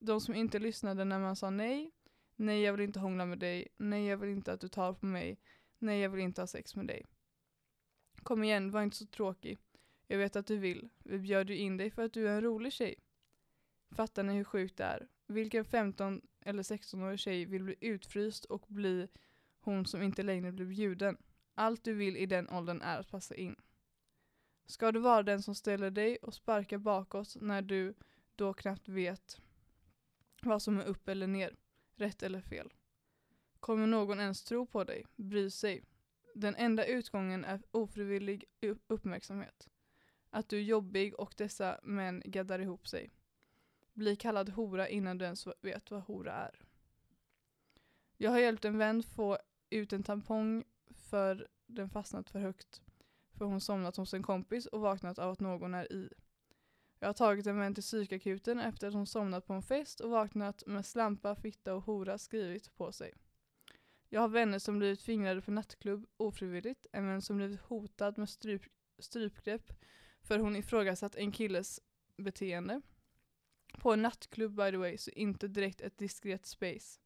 De 0.05 0.21
som 0.21 0.35
inte 0.35 0.59
lyssnade 0.59 1.05
när 1.05 1.19
man 1.19 1.37
sa 1.37 1.51
nej. 1.51 1.91
Nej, 2.37 2.63
jag 2.63 2.73
vill 2.73 2.81
inte 2.87 3.01
hångla 3.01 3.27
med 3.27 3.39
dig. 3.39 3.69
Nej, 3.77 4.07
jag 4.07 4.17
vill 4.17 4.31
inte 4.31 4.53
att 4.53 4.61
du 4.61 4.69
tar 4.69 4.93
på 4.93 5.07
mig. 5.07 5.39
Nej, 5.79 6.01
jag 6.01 6.11
vill 6.11 6.21
inte 6.21 6.43
ha 6.43 6.47
sex 6.47 6.77
med 6.77 6.87
dig. 6.87 7.05
Kom 8.23 8.45
igen, 8.45 8.71
var 8.71 8.83
inte 8.83 8.97
så 8.97 9.07
tråkig. 9.07 9.59
Jag 10.07 10.19
vet 10.19 10.37
att 10.37 10.47
du 10.47 10.57
vill. 10.57 10.89
Vi 10.99 11.19
bjöd 11.19 11.51
ju 11.51 11.57
in 11.57 11.77
dig 11.77 11.91
för 11.91 12.03
att 12.03 12.13
du 12.13 12.29
är 12.29 12.33
en 12.33 12.41
rolig 12.41 12.73
tjej. 12.73 12.95
Fattar 13.91 14.23
ni 14.23 14.35
hur 14.35 14.45
sjukt 14.45 14.77
det 14.77 14.85
är? 14.85 15.09
Vilken 15.27 15.65
15 15.65 16.21
eller 16.41 16.63
16-årig 16.63 17.19
tjej 17.19 17.45
vill 17.45 17.63
bli 17.63 17.77
utfryst 17.81 18.45
och 18.45 18.65
bli 18.69 19.09
hon 19.61 19.87
som 19.87 20.03
inte 20.03 20.23
längre 20.23 20.53
blir 20.53 20.67
bjuden? 20.67 21.17
Allt 21.55 21.85
du 21.85 21.95
vill 21.95 22.17
i 22.17 22.27
den 22.27 22.49
åldern 22.49 22.81
är 22.81 23.01
att 23.01 23.11
passa 23.11 23.35
in. 23.35 23.57
Ska 24.67 24.93
du 24.93 25.01
vara 25.01 25.23
den 25.23 25.43
som 25.43 25.55
ställer 25.55 25.91
dig 25.91 26.17
och 26.17 26.35
sparkar 26.35 26.79
bakåt 26.79 27.37
när 27.41 27.63
du 27.63 27.95
då 28.37 28.55
knappt 28.55 28.89
vet 28.89 29.41
vad 30.47 30.63
som 30.63 30.81
är 30.81 30.85
upp 30.85 31.09
eller 31.09 31.27
ner, 31.27 31.57
rätt 31.97 32.23
eller 32.23 32.41
fel? 32.41 32.73
Kommer 33.61 33.87
någon 33.87 34.21
ens 34.21 34.45
tro 34.45 34.67
på 34.67 34.85
dig? 34.85 35.07
Bry 35.17 35.51
sig? 35.51 35.85
Den 36.35 36.55
enda 36.55 36.87
utgången 36.87 37.45
är 37.45 37.63
ofrivillig 37.71 38.45
uppmärksamhet. 38.87 39.69
Att 40.31 40.49
du 40.49 40.57
är 40.57 40.63
jobbig 40.63 41.15
och 41.15 41.35
dessa 41.37 41.81
män 41.83 42.23
gaddar 42.25 42.59
ihop 42.59 42.89
sig. 42.89 43.11
Bli 43.93 44.17
kallad 44.17 44.49
hora 44.49 44.89
innan 44.89 45.19
du 45.19 45.25
ens 45.25 45.47
vet 45.61 45.91
vad 45.91 46.03
hora 46.03 46.33
är. 46.33 46.65
Jag 48.17 48.31
har 48.31 48.39
hjälpt 48.39 48.65
en 48.65 48.79
vän 48.79 49.03
få 49.03 49.39
ut 49.71 49.93
en 49.93 50.03
tampong 50.03 50.65
för 50.91 51.49
den 51.67 51.91
fastnat 51.91 52.31
för 52.31 52.39
högt 52.39 52.83
för 53.39 53.45
hon 53.45 53.61
somnat 53.61 53.97
hos 53.97 54.15
en 54.15 54.23
kompis 54.23 54.67
och 54.67 54.81
vaknat 54.81 55.19
av 55.19 55.31
att 55.31 55.41
någon 55.41 55.75
är 55.75 55.93
i. 55.93 56.09
Jag 57.05 57.09
har 57.09 57.15
tagit 57.15 57.47
en 57.47 57.59
vän 57.59 57.75
till 57.75 57.83
psykakuten 57.83 58.61
efter 58.61 58.89
att 58.89 58.95
hon 58.95 59.07
somnat 59.07 59.47
på 59.47 59.53
en 59.53 59.63
fest 59.63 60.01
och 60.01 60.11
vaknat 60.11 60.67
med 60.67 60.87
slampa, 60.87 61.37
fitta 61.37 61.75
och 61.75 61.83
hora 61.83 62.19
skrivit 62.19 62.75
på 62.77 62.93
sig. 62.93 63.15
Jag 64.09 64.21
har 64.21 64.29
vänner 64.29 64.59
som 64.59 64.79
blivit 64.79 65.03
fingrade 65.03 65.41
på 65.41 65.51
nattklubb 65.51 66.07
ofrivilligt, 66.17 66.87
en 66.93 67.07
vän 67.07 67.23
som 67.23 67.37
blivit 67.37 67.61
hotad 67.61 68.19
med 68.19 68.29
stryp, 68.29 68.63
strypgrepp 68.99 69.73
för 70.23 70.39
hon 70.39 70.57
ifrågasatt 70.57 71.15
en 71.15 71.33
killes 71.33 71.81
beteende. 72.17 72.81
På 73.79 73.93
en 73.93 74.03
nattklubb 74.03 74.57
by 74.57 74.71
the 74.71 74.77
way, 74.77 74.99
så 74.99 75.11
inte 75.11 75.49
direkt 75.49 75.81
ett 75.81 75.99
diskret 75.99 76.47
space. 76.47 77.01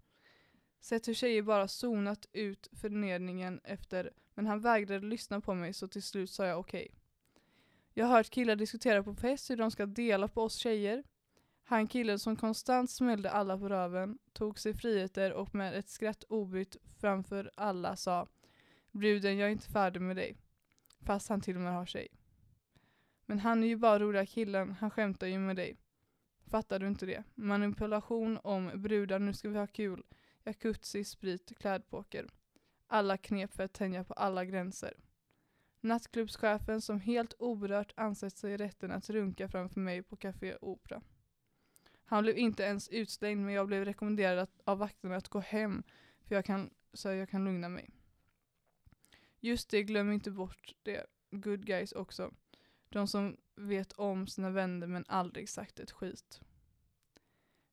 Sett 0.81 1.09
hur 1.09 1.15
tjejer 1.15 1.43
bara 1.43 1.69
zonat 1.69 2.27
ut 2.33 2.69
förnedringen 2.73 3.61
efter, 3.65 4.13
men 4.35 4.47
han 4.47 4.61
vägrade 4.61 5.07
lyssna 5.07 5.41
på 5.41 5.55
mig 5.55 5.73
så 5.73 5.89
till 5.89 6.03
slut 6.03 6.31
sa 6.31 6.47
jag 6.47 6.59
okej. 6.59 6.95
Jag 7.99 8.07
har 8.07 8.17
hört 8.17 8.31
killar 8.31 8.57
diskutera 8.57 9.03
på 9.03 9.15
fest 9.15 9.51
hur 9.51 9.57
de 9.57 9.71
ska 9.71 9.87
dela 9.87 10.29
på 10.29 10.43
oss 10.43 10.57
tjejer. 10.57 11.05
Han 11.65 11.87
killen 11.87 12.19
som 12.19 12.37
konstant 12.37 12.91
smällde 12.91 13.31
alla 13.31 13.59
på 13.59 13.69
röven, 13.69 14.19
tog 14.33 14.59
sig 14.59 14.75
friheter 14.75 15.33
och 15.33 15.55
med 15.55 15.75
ett 15.75 15.89
skratt 15.89 16.25
obrytt 16.29 16.77
framför 17.01 17.51
alla 17.55 17.97
sa 17.97 18.27
Bruden, 18.91 19.39
jag 19.39 19.49
är 19.49 19.53
inte 19.53 19.71
färdig 19.71 20.01
med 20.03 20.17
dig. 20.17 20.37
Fast 21.01 21.29
han 21.29 21.41
till 21.41 21.57
och 21.57 21.63
med 21.63 21.73
har 21.73 21.87
tjej. 21.87 22.09
Men 23.27 23.39
han 23.39 23.63
är 23.63 23.69
ju 23.69 23.77
bara 23.77 23.99
roliga 23.99 24.27
killen, 24.27 24.77
han 24.81 24.91
skämtar 24.91 25.27
ju 25.27 25.39
med 25.39 25.57
dig. 25.57 25.77
Fattar 26.51 26.79
du 26.79 26.87
inte 26.87 27.07
det? 27.07 27.25
Manipulation 27.35 28.39
om 28.43 28.71
brudar, 28.75 29.19
nu 29.19 29.33
ska 29.33 29.49
vi 29.49 29.59
ha 29.59 29.67
kul. 29.67 30.03
Jacuzzi, 30.45 31.05
sprit, 31.05 31.53
klädpoker. 31.59 32.27
Alla 32.87 33.17
knep 33.17 33.55
för 33.55 33.63
att 33.63 33.73
tänja 33.73 34.05
på 34.05 34.15
alla 34.15 34.45
gränser. 34.45 34.95
Nattklubbschefen 35.81 36.81
som 36.81 37.01
helt 37.01 37.35
oberört 37.39 37.93
ansett 37.97 38.37
sig 38.37 38.57
rätten 38.57 38.91
att 38.91 39.11
runka 39.11 39.49
framför 39.49 39.81
mig 39.81 40.03
på 40.03 40.17
Café 40.17 40.57
Opera. 40.61 41.03
Han 42.05 42.23
blev 42.23 42.39
inte 42.39 42.63
ens 42.63 42.89
utslängd 42.89 43.45
men 43.45 43.55
jag 43.55 43.67
blev 43.67 43.85
rekommenderad 43.85 44.39
att, 44.39 44.61
av 44.65 44.79
vakterna 44.79 45.17
att 45.17 45.29
gå 45.29 45.39
hem 45.39 45.83
för 46.25 46.35
jag 46.35 46.45
kan, 46.45 46.71
så 46.93 47.09
jag 47.09 47.29
kan 47.29 47.45
lugna 47.45 47.69
mig. 47.69 47.91
Just 49.41 49.71
det, 49.71 49.83
glöm 49.83 50.13
inte 50.13 50.31
bort 50.31 50.75
det. 50.83 51.07
Good 51.31 51.67
guys 51.67 51.93
också. 51.93 52.35
De 52.89 53.09
som 53.09 53.37
vet 53.55 53.93
om 53.93 54.27
sina 54.27 54.51
vänner 54.51 54.87
men 54.87 55.05
aldrig 55.09 55.49
sagt 55.49 55.81
ett 55.81 55.91
skit. 55.91 56.41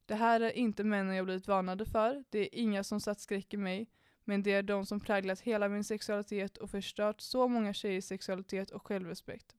Det 0.06 0.16
här 0.16 0.42
är 0.42 0.52
inte 0.52 0.84
männen 0.84 1.16
jag 1.16 1.26
blivit 1.26 1.48
varnade 1.48 1.86
för. 1.86 2.24
Det 2.30 2.40
är 2.40 2.60
inga 2.60 2.84
som 2.84 3.00
satt 3.00 3.20
skräck 3.20 3.54
i 3.54 3.58
mig. 3.58 3.90
Men 4.26 4.44
det 4.44 4.52
är 4.52 4.64
de 4.64 4.86
som 4.86 5.00
präglat 5.00 5.40
hela 5.40 5.70
min 5.70 5.84
sexualitet 5.84 6.58
och 6.58 6.70
förstört 6.70 7.22
så 7.22 7.48
många 7.48 7.74
tjejers 7.74 8.06
sexualitet 8.06 8.72
och 8.72 8.88
självrespekt. 8.88 9.56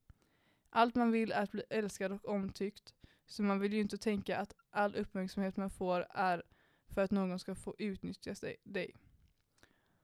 Allt 0.70 0.94
man 0.94 1.12
vill 1.12 1.32
är 1.32 1.42
att 1.42 1.50
bli 1.50 1.62
älskad 1.70 2.12
och 2.12 2.28
omtyckt. 2.28 2.94
Så 3.26 3.42
man 3.42 3.60
vill 3.60 3.72
ju 3.72 3.80
inte 3.80 3.98
tänka 3.98 4.38
att 4.38 4.54
all 4.70 4.96
uppmärksamhet 4.96 5.56
man 5.56 5.70
får 5.70 6.06
är 6.10 6.42
för 6.94 7.02
att 7.02 7.10
någon 7.10 7.38
ska 7.38 7.54
få 7.54 7.74
utnyttja 7.78 8.34
dig. 8.62 8.94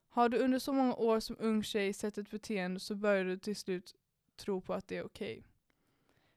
Har 0.08 0.28
du 0.28 0.38
under 0.38 0.58
så 0.58 0.72
många 0.72 0.94
år 0.94 1.20
som 1.20 1.36
ung 1.38 1.62
tjej 1.62 1.92
sett 1.92 2.18
ett 2.18 2.30
beteende 2.30 2.80
så 2.80 2.94
börjar 2.94 3.24
du 3.24 3.38
till 3.38 3.56
slut 3.56 3.94
tro 4.36 4.60
på 4.60 4.74
att 4.74 4.88
det 4.88 4.96
är 4.96 5.04
okej. 5.04 5.42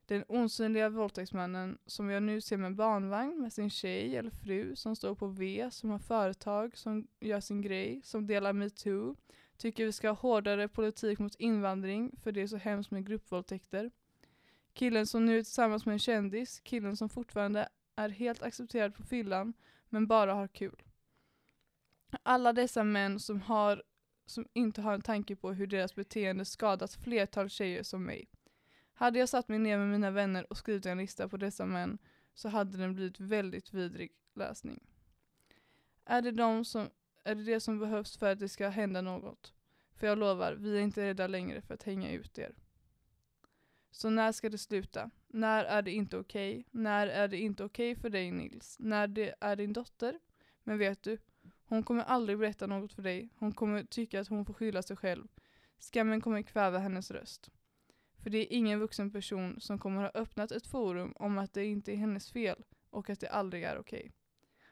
Den 0.07 0.23
osynliga 0.27 0.89
våldtäktsmannen 0.89 1.77
som 1.85 2.09
jag 2.09 2.23
nu 2.23 2.41
ser 2.41 2.57
med 2.57 2.75
barnvagn 2.75 3.41
med 3.41 3.53
sin 3.53 3.69
tjej 3.69 4.17
eller 4.17 4.29
fru 4.29 4.75
som 4.75 4.95
står 4.95 5.15
på 5.15 5.27
V, 5.27 5.69
som 5.71 5.89
har 5.89 5.99
företag, 5.99 6.77
som 6.77 7.07
gör 7.19 7.39
sin 7.39 7.61
grej, 7.61 8.01
som 8.03 8.27
delar 8.27 8.53
metoo, 8.53 9.15
tycker 9.57 9.85
vi 9.85 9.91
ska 9.91 10.09
ha 10.09 10.15
hårdare 10.15 10.67
politik 10.67 11.19
mot 11.19 11.35
invandring 11.35 12.11
för 12.23 12.31
det 12.31 12.41
är 12.41 12.47
så 12.47 12.57
hemskt 12.57 12.91
med 12.91 13.05
gruppvåldtäkter. 13.05 13.91
Killen 14.73 15.07
som 15.07 15.25
nu 15.25 15.39
är 15.39 15.43
tillsammans 15.43 15.85
med 15.85 15.93
en 15.93 15.99
kändis, 15.99 16.59
killen 16.59 16.97
som 16.97 17.09
fortfarande 17.09 17.69
är 17.95 18.09
helt 18.09 18.43
accepterad 18.43 18.95
på 18.95 19.03
fyllan 19.03 19.53
men 19.89 20.07
bara 20.07 20.33
har 20.33 20.47
kul. 20.47 20.83
Alla 22.23 22.53
dessa 22.53 22.83
män 22.83 23.19
som, 23.19 23.41
har, 23.41 23.83
som 24.25 24.47
inte 24.53 24.81
har 24.81 24.93
en 24.93 25.01
tanke 25.01 25.35
på 25.35 25.53
hur 25.53 25.67
deras 25.67 25.95
beteende 25.95 26.45
skadat 26.45 26.93
flertal 26.93 27.49
tjejer 27.49 27.83
som 27.83 28.03
mig. 28.03 28.27
Hade 28.97 29.19
jag 29.19 29.29
satt 29.29 29.49
mig 29.49 29.59
ner 29.59 29.77
med 29.77 29.87
mina 29.87 30.11
vänner 30.11 30.51
och 30.51 30.57
skrivit 30.57 30.85
en 30.85 30.97
lista 30.97 31.29
på 31.29 31.37
dessa 31.37 31.65
män 31.65 31.97
så 32.33 32.49
hade 32.49 32.77
den 32.77 32.93
blivit 32.93 33.19
väldigt 33.19 33.73
vidrig 33.73 34.11
läsning. 34.33 34.83
Är 36.05 36.21
det, 36.21 36.31
de 36.31 36.65
som, 36.65 36.89
är 37.23 37.35
det 37.35 37.43
det 37.43 37.59
som 37.59 37.79
behövs 37.79 38.17
för 38.17 38.31
att 38.31 38.39
det 38.39 38.49
ska 38.49 38.69
hända 38.69 39.01
något? 39.01 39.53
För 39.95 40.07
jag 40.07 40.17
lovar, 40.17 40.53
vi 40.53 40.77
är 40.77 40.81
inte 40.81 41.05
rädda 41.05 41.27
längre 41.27 41.61
för 41.61 41.73
att 41.73 41.83
hänga 41.83 42.11
ut 42.11 42.37
er. 42.37 42.55
Så 43.91 44.09
när 44.09 44.31
ska 44.31 44.49
det 44.49 44.57
sluta? 44.57 45.11
När 45.27 45.63
är 45.63 45.81
det 45.81 45.91
inte 45.91 46.17
okej? 46.17 46.65
När 46.71 47.07
är 47.07 47.27
det 47.27 47.37
inte 47.37 47.63
okej 47.63 47.95
för 47.95 48.09
dig 48.09 48.31
Nils? 48.31 48.77
När 48.79 49.07
det 49.07 49.35
är 49.39 49.55
din 49.55 49.73
dotter? 49.73 50.19
Men 50.63 50.77
vet 50.77 51.03
du, 51.03 51.17
hon 51.65 51.83
kommer 51.83 52.03
aldrig 52.03 52.39
berätta 52.39 52.67
något 52.67 52.93
för 52.93 53.01
dig. 53.01 53.29
Hon 53.35 53.51
kommer 53.51 53.83
tycka 53.83 54.19
att 54.19 54.27
hon 54.27 54.45
får 54.45 54.53
skylla 54.53 54.81
sig 54.81 54.97
själv. 54.97 55.27
Skammen 55.79 56.21
kommer 56.21 56.41
kväva 56.41 56.79
hennes 56.79 57.11
röst. 57.11 57.51
För 58.25 58.29
det 58.29 58.37
är 58.37 58.57
ingen 58.57 58.79
vuxen 58.79 59.11
person 59.11 59.61
som 59.61 59.79
kommer 59.79 60.01
ha 60.01 60.11
öppnat 60.13 60.51
ett 60.51 60.67
forum 60.67 61.13
om 61.15 61.37
att 61.37 61.53
det 61.53 61.65
inte 61.65 61.91
är 61.91 61.95
hennes 61.95 62.31
fel 62.31 62.63
och 62.89 63.09
att 63.09 63.19
det 63.19 63.27
aldrig 63.27 63.63
är 63.63 63.77
okej. 63.77 64.11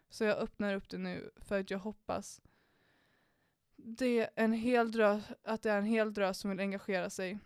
Så 0.09 0.23
jag 0.23 0.37
öppnar 0.37 0.75
upp 0.75 0.89
det 0.89 0.97
nu 0.97 1.31
för 1.35 1.59
att 1.59 1.71
jag 1.71 1.79
hoppas 1.79 2.41
det 3.75 4.19
är 4.19 4.29
en 4.35 4.53
hel 4.53 4.91
drös, 4.91 5.23
att 5.43 5.61
det 5.61 5.71
är 5.71 5.77
en 5.77 5.85
hel 5.85 6.13
drös 6.13 6.37
som 6.39 6.49
vill 6.49 6.59
engagera 6.59 7.09
sig. 7.09 7.39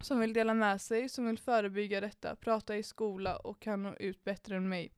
Som 0.00 0.20
vill 0.20 0.32
dela 0.32 0.54
med 0.54 0.80
sig, 0.80 1.08
som 1.08 1.26
vill 1.26 1.38
förebygga 1.38 2.00
detta, 2.00 2.36
prata 2.36 2.76
i 2.76 2.82
skola 2.82 3.36
och 3.36 3.60
kan 3.60 3.82
nå 3.82 3.94
ut 3.94 4.24
bättre 4.24 4.56
än 4.56 4.68
mig. 4.68 4.92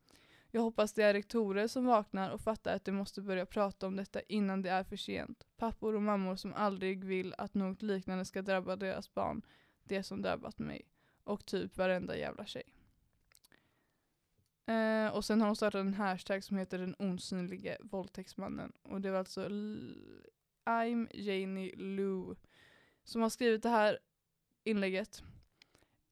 Jag 0.51 0.63
hoppas 0.63 0.93
det 0.93 1.03
är 1.03 1.13
rektorer 1.13 1.67
som 1.67 1.85
vaknar 1.85 2.31
och 2.31 2.41
fattar 2.41 2.75
att 2.75 2.85
de 2.85 2.93
måste 2.93 3.21
börja 3.23 3.47
prata 3.47 3.87
om 3.87 3.97
detta 3.97 4.21
innan 4.21 4.63
det 4.63 4.71
är 4.71 4.85
för 4.85 4.97
sent. 4.97 5.47
Pappor 5.57 5.95
och 5.95 6.03
mammor 6.03 6.37
som 6.37 6.55
aldrig 6.55 7.05
vill 7.05 7.35
att 7.39 7.55
något 7.55 7.83
liknande 7.83 8.25
ska 8.25 8.43
drabba 8.43 8.77
deras 8.77 9.15
barn 9.15 9.43
det 9.89 10.03
som 10.03 10.23
drabbat 10.23 10.59
mig. 10.59 10.89
Och 11.25 11.47
typ 11.47 11.77
varenda 11.77 12.17
jävla 12.17 12.47
tjej. 12.47 12.75
Eh, 14.67 15.09
och 15.09 15.25
sen 15.25 15.41
har 15.41 15.49
hon 15.49 15.57
startat 15.57 15.81
en 15.81 15.95
hashtag 15.95 16.45
som 16.45 16.57
heter 16.59 16.79
den 16.79 16.95
osynlige 16.99 17.77
våldtäktsmannen. 17.81 18.73
Och 18.83 19.01
det 19.01 19.11
var 19.11 19.19
alltså 19.19 19.47
L- 19.47 20.23
I'm 20.65 21.09
Janie 21.15 21.77
Lou 21.77 22.35
som 23.05 23.23
har 23.23 23.31
skrivit 23.31 23.63
det 23.63 23.69
här 23.69 23.99
inlägget. 24.65 25.23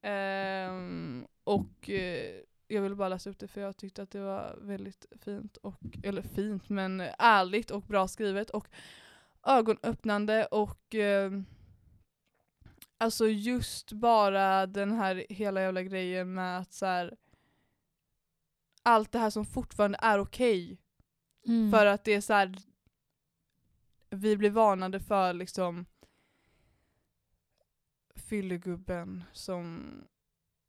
Ehm, 0.02 1.26
och 1.44 1.90
eh, 1.90 2.40
jag 2.68 2.82
ville 2.82 2.94
bara 2.94 3.08
läsa 3.08 3.30
upp 3.30 3.38
det 3.38 3.48
för 3.48 3.60
jag 3.60 3.76
tyckte 3.76 4.02
att 4.02 4.10
det 4.10 4.20
var 4.20 4.58
väldigt 4.60 5.06
fint, 5.20 5.56
och, 5.56 5.80
eller 6.02 6.22
fint 6.22 6.68
men 6.68 7.00
ärligt 7.18 7.70
och 7.70 7.82
bra 7.82 8.08
skrivet 8.08 8.50
och 8.50 8.68
ögonöppnande 9.46 10.46
och 10.46 10.94
ehm, 10.94 11.44
Alltså 12.99 13.28
just 13.28 13.92
bara 13.92 14.66
den 14.66 14.92
här 14.92 15.26
hela 15.28 15.61
jävla 15.61 15.82
grejen 15.82 16.34
med 16.34 16.59
att 16.59 16.72
så 16.72 16.86
här, 16.86 17.16
allt 18.82 19.12
det 19.12 19.18
här 19.18 19.30
som 19.30 19.47
fortfarande 19.47 19.99
är 20.03 20.18
okej. 20.18 20.78
Mm. 21.47 21.70
För 21.70 21.86
att 21.86 22.05
det 22.05 22.14
är 22.14 22.20
så 22.20 22.32
här, 22.32 22.59
vi 24.11 24.36
blir 24.36 24.51
varnade 24.51 25.01
för 25.01 25.32
liksom 25.32 25.86
fyllegubben 28.14 29.24
som 29.32 29.92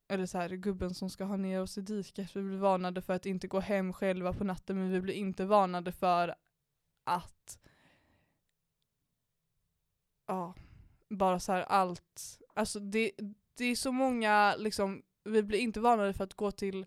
eller 0.09 0.25
så 0.25 0.38
här, 0.38 0.49
gubben 0.49 0.93
som 0.93 1.09
ska 1.09 1.23
ha 1.23 1.38
ner 1.38 1.61
oss 1.61 1.78
i 1.78 1.82
diket. 1.82 2.36
Vi 2.36 2.43
blir 2.43 2.57
varnade 2.57 3.01
för 3.01 3.13
att 3.13 3.25
inte 3.25 3.47
gå 3.47 3.59
hem 3.59 3.93
själva 3.93 4.34
på 4.34 4.43
natten 4.43 4.78
men 4.78 4.91
vi 4.91 5.01
blir 5.01 5.13
inte 5.13 5.45
varnade 5.45 5.91
för 5.91 6.36
att 7.03 7.59
ja, 10.25 10.53
bara 11.09 11.39
så 11.39 11.51
här 11.51 11.61
allt. 11.61 12.39
Alltså 12.53 12.79
det, 12.79 13.11
det 13.57 13.65
är 13.65 13.75
så 13.75 13.91
många, 13.91 14.55
liksom, 14.55 15.03
vi 15.23 15.43
blir 15.43 15.59
inte 15.59 15.79
varnade 15.79 16.13
för 16.13 16.23
att 16.23 16.33
gå 16.33 16.51
till 16.51 16.85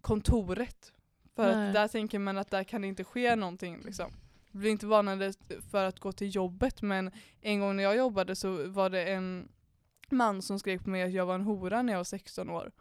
kontoret. 0.00 0.92
För 1.34 1.56
Nej. 1.56 1.68
att 1.68 1.74
där 1.74 1.88
tänker 1.88 2.18
man 2.18 2.38
att 2.38 2.50
där 2.50 2.64
kan 2.64 2.82
det 2.82 2.88
inte 2.88 3.04
ske 3.04 3.36
någonting. 3.36 3.80
Liksom. 3.84 4.10
Vi 4.50 4.58
blir 4.58 4.70
inte 4.70 4.86
varnade 4.86 5.32
för 5.70 5.84
att 5.84 6.00
gå 6.00 6.12
till 6.12 6.34
jobbet 6.34 6.82
men 6.82 7.10
en 7.40 7.60
gång 7.60 7.76
när 7.76 7.82
jag 7.82 7.96
jobbade 7.96 8.36
så 8.36 8.68
var 8.68 8.90
det 8.90 9.04
en 9.04 9.48
man 10.10 10.42
som 10.42 10.58
skrek 10.58 10.84
på 10.84 10.90
mig 10.90 11.02
att 11.02 11.12
jag 11.12 11.26
var 11.26 11.34
en 11.34 11.42
hora 11.42 11.82
när 11.82 11.92
jag 11.92 11.98
var 11.98 12.04
16 12.04 12.50
år. 12.50 12.72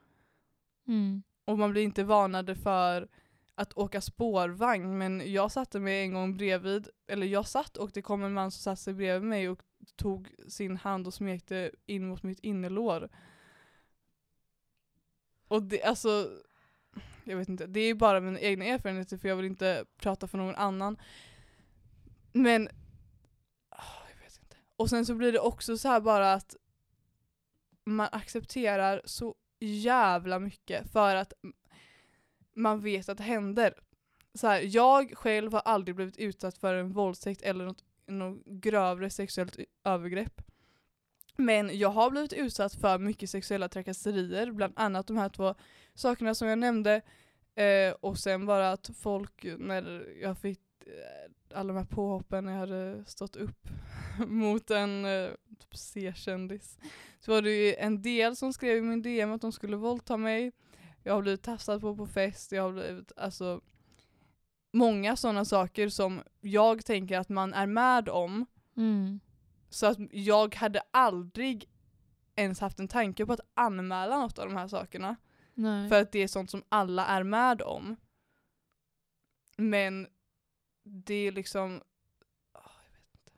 Mm. 0.88 1.24
Och 1.46 1.58
man 1.58 1.72
blir 1.72 1.84
inte 1.84 2.04
varnade 2.04 2.56
för 2.56 3.08
att 3.56 3.78
åka 3.78 4.02
spårvagn 4.02 4.98
men 4.98 5.34
jag 5.34 5.52
satte 5.52 5.80
mig 5.80 6.02
en 6.02 6.14
gång 6.14 6.38
bredvid, 6.38 6.90
eller 7.08 7.28
jag 7.28 7.48
satt 7.48 7.78
och 7.78 7.92
det 7.94 8.02
kom 8.02 8.24
en 8.24 8.34
man 8.34 8.52
som 8.52 8.62
satte 8.62 8.82
sig 8.82 8.94
bredvid 8.94 9.30
mig 9.30 9.50
och 9.50 9.64
tog 9.96 10.36
sin 10.48 10.78
hand 10.78 11.08
och 11.08 11.14
smekte 11.14 11.72
in 11.86 12.08
mot 12.08 12.24
mitt 12.24 12.40
innerlår. 12.40 13.10
Och 15.48 15.64
det, 15.64 15.84
alltså, 15.84 16.30
jag 17.24 17.38
vet 17.38 17.50
inte, 17.50 17.68
det 17.68 17.80
är 17.80 17.88
ju 17.88 17.96
bara 17.96 18.20
mina 18.20 18.40
egna 18.40 18.66
erfarenheter 18.66 19.18
för 19.18 19.28
jag 19.28 19.36
vill 19.36 19.46
inte 19.46 19.86
prata 19.98 20.28
för 20.28 20.38
någon 20.38 20.56
annan. 20.56 20.98
Men, 22.32 22.70
ah, 23.70 24.08
jag 24.10 24.24
vet 24.24 24.40
inte. 24.40 24.58
Och 24.76 24.90
sen 24.90 25.06
så 25.06 25.16
blir 25.16 25.32
det 25.32 25.40
också 25.40 25.78
så 25.78 25.88
här 25.88 26.02
bara 26.02 26.34
att 26.34 26.56
man 27.84 28.10
accepterar 28.12 29.02
så 29.06 29.36
jävla 29.60 30.40
mycket 30.40 30.92
för 30.92 31.16
att 31.16 31.34
man 32.56 32.82
vet 32.82 33.10
att 33.10 33.18
det 33.18 33.24
händer. 33.24 33.74
Så 34.34 34.48
här, 34.48 34.62
jag 34.76 35.18
själv 35.18 35.54
har 35.54 35.60
aldrig 35.60 35.96
blivit 35.96 36.18
utsatt 36.18 36.58
för 36.58 36.74
en 36.74 36.92
våldtäkt 36.92 37.42
eller 37.42 37.66
något, 37.66 37.84
något 38.08 38.46
grövre 38.46 39.10
sexuellt 39.10 39.58
övergrepp. 39.84 40.42
Men 41.36 41.78
jag 41.78 41.90
har 41.90 42.12
blivit 42.12 42.34
utsatt 42.34 42.76
för 42.76 42.98
mycket 42.98 43.30
sexuella 43.30 43.70
trakasserier, 43.70 44.52
bland 44.52 44.74
annat 44.76 45.08
de 45.08 45.18
här 45.18 45.30
två 45.30 45.56
sakerna 45.94 46.36
som 46.36 46.48
jag 46.48 46.60
nämnde. 46.60 47.02
Eh, 47.56 47.94
och 48.00 48.18
sen 48.18 48.46
bara 48.46 48.72
att 48.72 48.90
folk, 49.00 49.46
när 49.58 50.08
jag 50.22 50.38
fick 50.38 50.60
eh, 50.86 51.58
alla 51.60 51.74
de 51.74 51.80
här 51.80 51.86
påhoppen 51.86 52.46
när 52.46 52.52
jag 52.52 52.60
hade 52.60 53.06
stått 53.06 53.36
upp 53.36 53.68
mot 54.28 54.72
en 54.72 55.06
eh, 55.06 55.30
typ 55.60 55.78
C-kändis. 55.78 56.78
Så 57.20 57.32
var 57.32 57.42
det 57.42 57.52
ju 57.52 57.76
en 57.76 58.02
del 58.02 58.36
som 58.36 58.54
skrev 58.54 58.78
i 58.78 58.82
min 58.82 59.02
DM 59.02 59.32
att 59.32 59.42
de 59.42 59.52
skulle 59.52 59.76
våldta 59.76 60.18
mig. 60.18 60.52
Jag 61.04 61.14
har 61.14 61.22
blivit 61.22 61.44
tafsad 61.44 61.82
på 61.82 61.96
på 61.96 62.08
fest, 62.08 62.52
jag 62.52 62.64
har 62.64 62.72
blivit, 62.72 63.12
alltså 63.16 63.62
många 64.74 65.16
sådana 65.16 65.46
saker 65.46 65.90
som 65.90 66.24
jag 66.42 66.86
tänker 66.86 67.20
att 67.20 67.30
man 67.30 67.54
är 67.54 67.68
med 67.68 68.10
om. 68.10 68.46
Mm. 68.78 69.20
Så 69.70 69.86
att 69.86 69.98
jag 70.12 70.56
hade 70.56 70.82
aldrig 70.92 71.70
ens 72.36 72.60
haft 72.60 72.80
en 72.80 72.88
tanke 72.88 73.26
på 73.26 73.34
att 73.34 73.52
anmäla 73.54 74.20
något 74.20 74.40
av 74.40 74.46
de 74.46 74.56
här 74.56 74.68
sakerna. 74.68 75.16
Nej. 75.54 75.90
För 75.90 76.02
att 76.02 76.12
det 76.12 76.20
är 76.20 76.28
sånt 76.28 76.52
som 76.52 76.64
alla 76.70 77.06
är 77.06 77.24
med 77.24 77.62
om. 77.62 77.96
Men 79.58 80.08
det 80.84 81.14
är 81.14 81.32
liksom, 81.32 81.82
ah, 82.52 82.72
jag 82.84 82.92
vet 82.92 83.16
inte. 83.20 83.32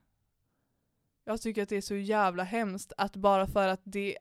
Jag 1.23 1.41
tycker 1.41 1.63
att 1.63 1.69
det 1.69 1.77
är 1.77 1.81
så 1.81 1.95
jävla 1.95 2.43
hemskt 2.43 2.93
att 2.97 3.15
bara 3.15 3.47
för 3.47 3.67
att 3.67 3.81
det, 3.83 4.17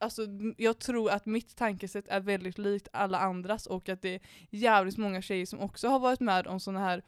alltså 0.00 0.22
jag 0.56 0.78
tror 0.78 1.10
att 1.10 1.26
mitt 1.26 1.56
tankesätt 1.56 2.08
är 2.08 2.20
väldigt 2.20 2.58
likt 2.58 2.88
alla 2.92 3.18
andras 3.18 3.66
och 3.66 3.88
att 3.88 4.02
det 4.02 4.14
är 4.14 4.20
jävligt 4.50 4.96
många 4.96 5.22
tjejer 5.22 5.46
som 5.46 5.60
också 5.60 5.88
har 5.88 5.98
varit 5.98 6.20
med 6.20 6.46
om 6.46 6.60
sådana 6.60 6.80
här 6.80 7.02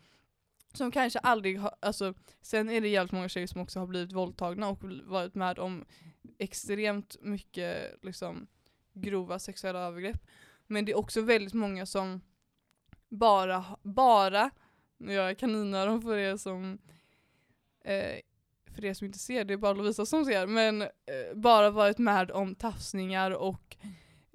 som 0.73 0.91
kanske 0.91 1.19
aldrig 1.19 1.59
har, 1.59 1.75
alltså 1.81 2.15
sen 2.41 2.71
är 2.71 2.81
det 2.81 2.89
jävligt 2.89 3.13
många 3.13 3.29
tjejer 3.29 3.47
som 3.47 3.61
också 3.61 3.81
har 3.81 3.87
blivit 3.87 4.13
våldtagna 4.13 4.69
och 4.69 4.79
varit 5.05 5.35
med 5.35 5.59
om 5.59 5.85
extremt 6.39 7.17
mycket 7.21 8.05
liksom 8.05 8.47
grova 8.93 9.39
sexuella 9.39 9.79
övergrepp. 9.79 10.27
Men 10.67 10.85
det 10.85 10.93
är 10.93 10.99
också 10.99 11.21
väldigt 11.21 11.55
många 11.55 11.87
som 11.87 12.21
bara, 13.09 13.65
bara, 13.83 14.51
nu 14.97 15.13
gör 15.13 15.27
jag 15.27 15.39
kaninöron 15.39 16.03
för 16.03 16.19
er 16.19 16.37
som 16.37 16.79
eh, 17.85 18.21
för 18.79 18.85
er 18.85 18.95
som 18.95 19.07
inte 19.07 19.19
ser, 19.19 19.45
det 19.45 19.55
är 19.55 19.59
bara 19.59 19.73
Lovisa 19.73 20.07
som 20.07 20.25
ser, 20.25 20.47
men 20.47 20.83
eh, 20.83 20.89
bara 21.35 21.71
varit 21.71 21.99
med 21.99 22.31
om 22.31 22.55
tafsningar 22.55 23.31
och 23.31 23.77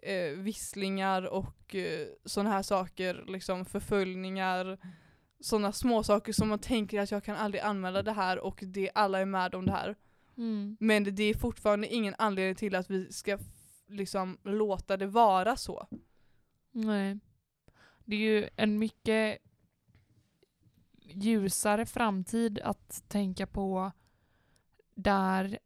eh, 0.01 0.31
visslingar 0.37 1.23
och 1.23 1.75
eh, 1.75 2.07
sådana 2.25 2.49
här 2.49 2.61
saker, 2.61 3.23
liksom 3.27 3.65
förföljningar, 3.65 4.77
sådana 5.39 5.71
små 5.71 6.03
saker 6.03 6.33
som 6.33 6.49
man 6.49 6.59
tänker 6.59 6.99
att 6.99 7.11
jag 7.11 7.23
kan 7.23 7.35
aldrig 7.35 7.63
anmäla 7.63 8.03
det 8.03 8.11
här 8.11 8.39
och 8.39 8.59
det, 8.61 8.91
alla 8.95 9.19
är 9.19 9.25
med 9.25 9.55
om 9.55 9.65
det 9.65 9.71
här. 9.71 9.95
Mm. 10.37 10.77
Men 10.79 11.15
det 11.15 11.23
är 11.23 11.33
fortfarande 11.33 11.87
ingen 11.87 12.15
anledning 12.17 12.55
till 12.55 12.75
att 12.75 12.89
vi 12.89 13.11
ska 13.11 13.37
liksom 13.87 14.37
låta 14.43 14.97
det 14.97 15.07
vara 15.07 15.55
så. 15.55 15.87
Nej. 16.71 17.19
Det 18.05 18.15
är 18.15 18.19
ju 18.19 18.49
en 18.55 18.79
mycket 18.79 19.37
ljusare 21.01 21.85
framtid 21.85 22.59
att 22.59 23.03
tänka 23.07 23.47
på 23.47 23.91
där 24.95 25.59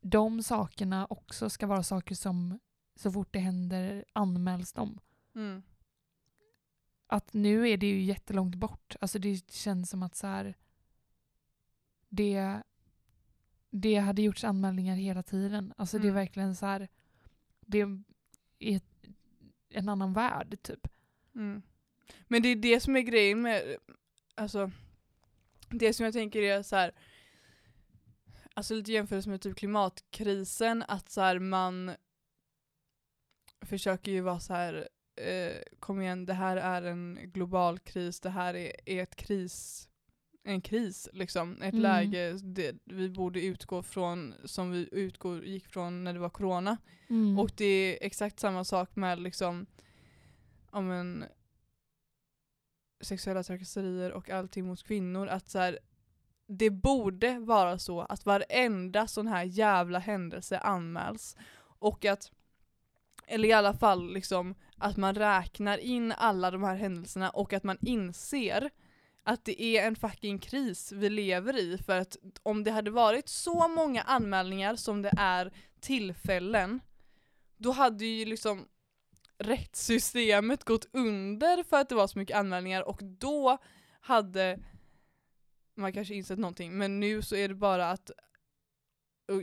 de 0.00 0.42
sakerna 0.42 1.06
också 1.10 1.50
ska 1.50 1.66
vara 1.66 1.82
saker 1.82 2.14
som 2.14 2.58
så 2.94 3.12
fort 3.12 3.32
det 3.32 3.38
händer 3.38 4.04
anmäls 4.12 4.72
de. 4.72 4.98
Mm. 5.34 5.62
Att 7.06 7.32
nu 7.32 7.68
är 7.68 7.76
det 7.76 7.86
ju 7.86 8.00
jättelångt 8.02 8.54
bort. 8.54 8.96
Alltså 9.00 9.18
det 9.18 9.50
känns 9.52 9.90
som 9.90 10.02
att 10.02 10.14
så 10.14 10.26
här, 10.26 10.54
det, 12.08 12.62
det 13.70 13.96
hade 13.96 14.22
gjorts 14.22 14.44
anmälningar 14.44 14.96
hela 14.96 15.22
tiden. 15.22 15.74
Alltså 15.76 15.98
det 15.98 16.06
är 16.06 16.10
Mm. 16.10 16.14
verkligen 16.14 16.56
så 16.56 16.66
här, 16.66 16.88
det 17.60 17.80
är 18.58 18.80
en 19.70 19.88
annan 19.88 20.12
värld 20.12 20.58
typ. 20.62 20.88
Mm. 21.34 21.62
Men 22.28 22.42
det 22.42 22.48
är 22.48 22.56
det 22.56 22.80
som 22.80 22.96
är 22.96 23.00
grejen 23.00 23.42
med, 23.42 23.76
alltså, 24.34 24.70
det 25.68 25.92
som 25.92 26.04
jag 26.04 26.12
tänker 26.12 26.42
är 26.42 26.62
så 26.62 26.76
här. 26.76 26.92
Alltså 28.56 28.74
lite 28.74 28.92
jämförelse 28.92 29.28
med 29.28 29.40
typ 29.40 29.56
klimatkrisen, 29.56 30.84
att 30.88 31.10
så 31.10 31.20
här 31.20 31.38
man 31.38 31.92
försöker 33.60 34.12
ju 34.12 34.20
vara 34.20 34.40
så 34.40 34.54
här, 34.54 34.88
eh, 35.16 35.56
kom 35.80 36.00
igen 36.02 36.26
det 36.26 36.34
här 36.34 36.56
är 36.56 36.82
en 36.82 37.18
global 37.24 37.78
kris, 37.78 38.20
det 38.20 38.30
här 38.30 38.54
är, 38.54 38.72
är 38.86 39.02
ett 39.02 39.16
kris, 39.16 39.88
en 40.44 40.60
kris 40.60 41.08
liksom, 41.12 41.62
ett 41.62 41.74
Mm. 41.74 41.82
läge 41.82 42.32
det, 42.32 42.76
vi 42.84 43.08
borde 43.10 43.40
utgå 43.40 43.82
från 43.82 44.34
som 44.44 44.70
vi 44.70 44.88
utgår, 44.92 45.44
gick 45.44 45.66
från 45.66 46.04
när 46.04 46.12
det 46.12 46.18
var 46.18 46.30
corona. 46.30 46.76
Mm. 47.08 47.38
Och 47.38 47.50
det 47.56 47.64
är 47.64 48.06
exakt 48.06 48.40
samma 48.40 48.64
sak 48.64 48.96
med 48.96 49.20
liksom 49.20 49.66
om 50.70 50.90
en 50.90 51.24
sexuella 53.00 53.42
trakasserier 53.42 54.12
och 54.12 54.30
allting 54.30 54.66
mot 54.66 54.82
kvinnor. 54.82 55.26
Att 55.26 55.48
så 55.48 55.58
här, 55.58 55.78
det 56.46 56.70
borde 56.70 57.38
vara 57.38 57.78
så 57.78 58.00
att 58.00 58.26
varenda 58.26 59.06
sån 59.06 59.26
här 59.26 59.44
jävla 59.44 59.98
händelse 59.98 60.58
anmäls. 60.58 61.36
Och 61.78 62.04
att, 62.04 62.30
eller 63.26 63.48
i 63.48 63.52
alla 63.52 63.74
fall 63.74 64.12
liksom, 64.12 64.54
att 64.76 64.96
man 64.96 65.14
räknar 65.14 65.78
in 65.78 66.12
alla 66.12 66.50
de 66.50 66.62
här 66.62 66.76
händelserna 66.76 67.30
och 67.30 67.52
att 67.52 67.64
man 67.64 67.78
inser 67.80 68.70
att 69.22 69.44
det 69.44 69.62
är 69.62 69.86
en 69.86 69.96
fucking 69.96 70.38
kris 70.38 70.92
vi 70.92 71.10
lever 71.10 71.58
i. 71.58 71.78
För 71.78 71.96
att 72.00 72.16
om 72.42 72.64
det 72.64 72.70
hade 72.70 72.90
varit 72.90 73.28
så 73.28 73.68
många 73.68 74.02
anmälningar 74.02 74.76
som 74.76 75.02
det 75.02 75.12
är 75.16 75.52
tillfällen 75.80 76.80
då 77.56 77.72
hade 77.72 78.04
ju 78.04 78.24
liksom 78.24 78.68
rättssystemet 79.38 80.64
gått 80.64 80.88
under 80.92 81.62
för 81.62 81.80
att 81.80 81.88
det 81.88 81.94
var 81.94 82.06
så 82.06 82.18
mycket 82.18 82.36
anmälningar 82.36 82.88
och 82.88 83.00
då 83.02 83.58
hade 84.00 84.58
man 85.76 85.92
kanske 85.92 86.14
insett 86.14 86.38
någonting. 86.38 86.78
Men 86.78 87.00
nu 87.00 87.22
så 87.22 87.36
är 87.36 87.48
det 87.48 87.54
bara 87.54 87.90
att 87.90 88.10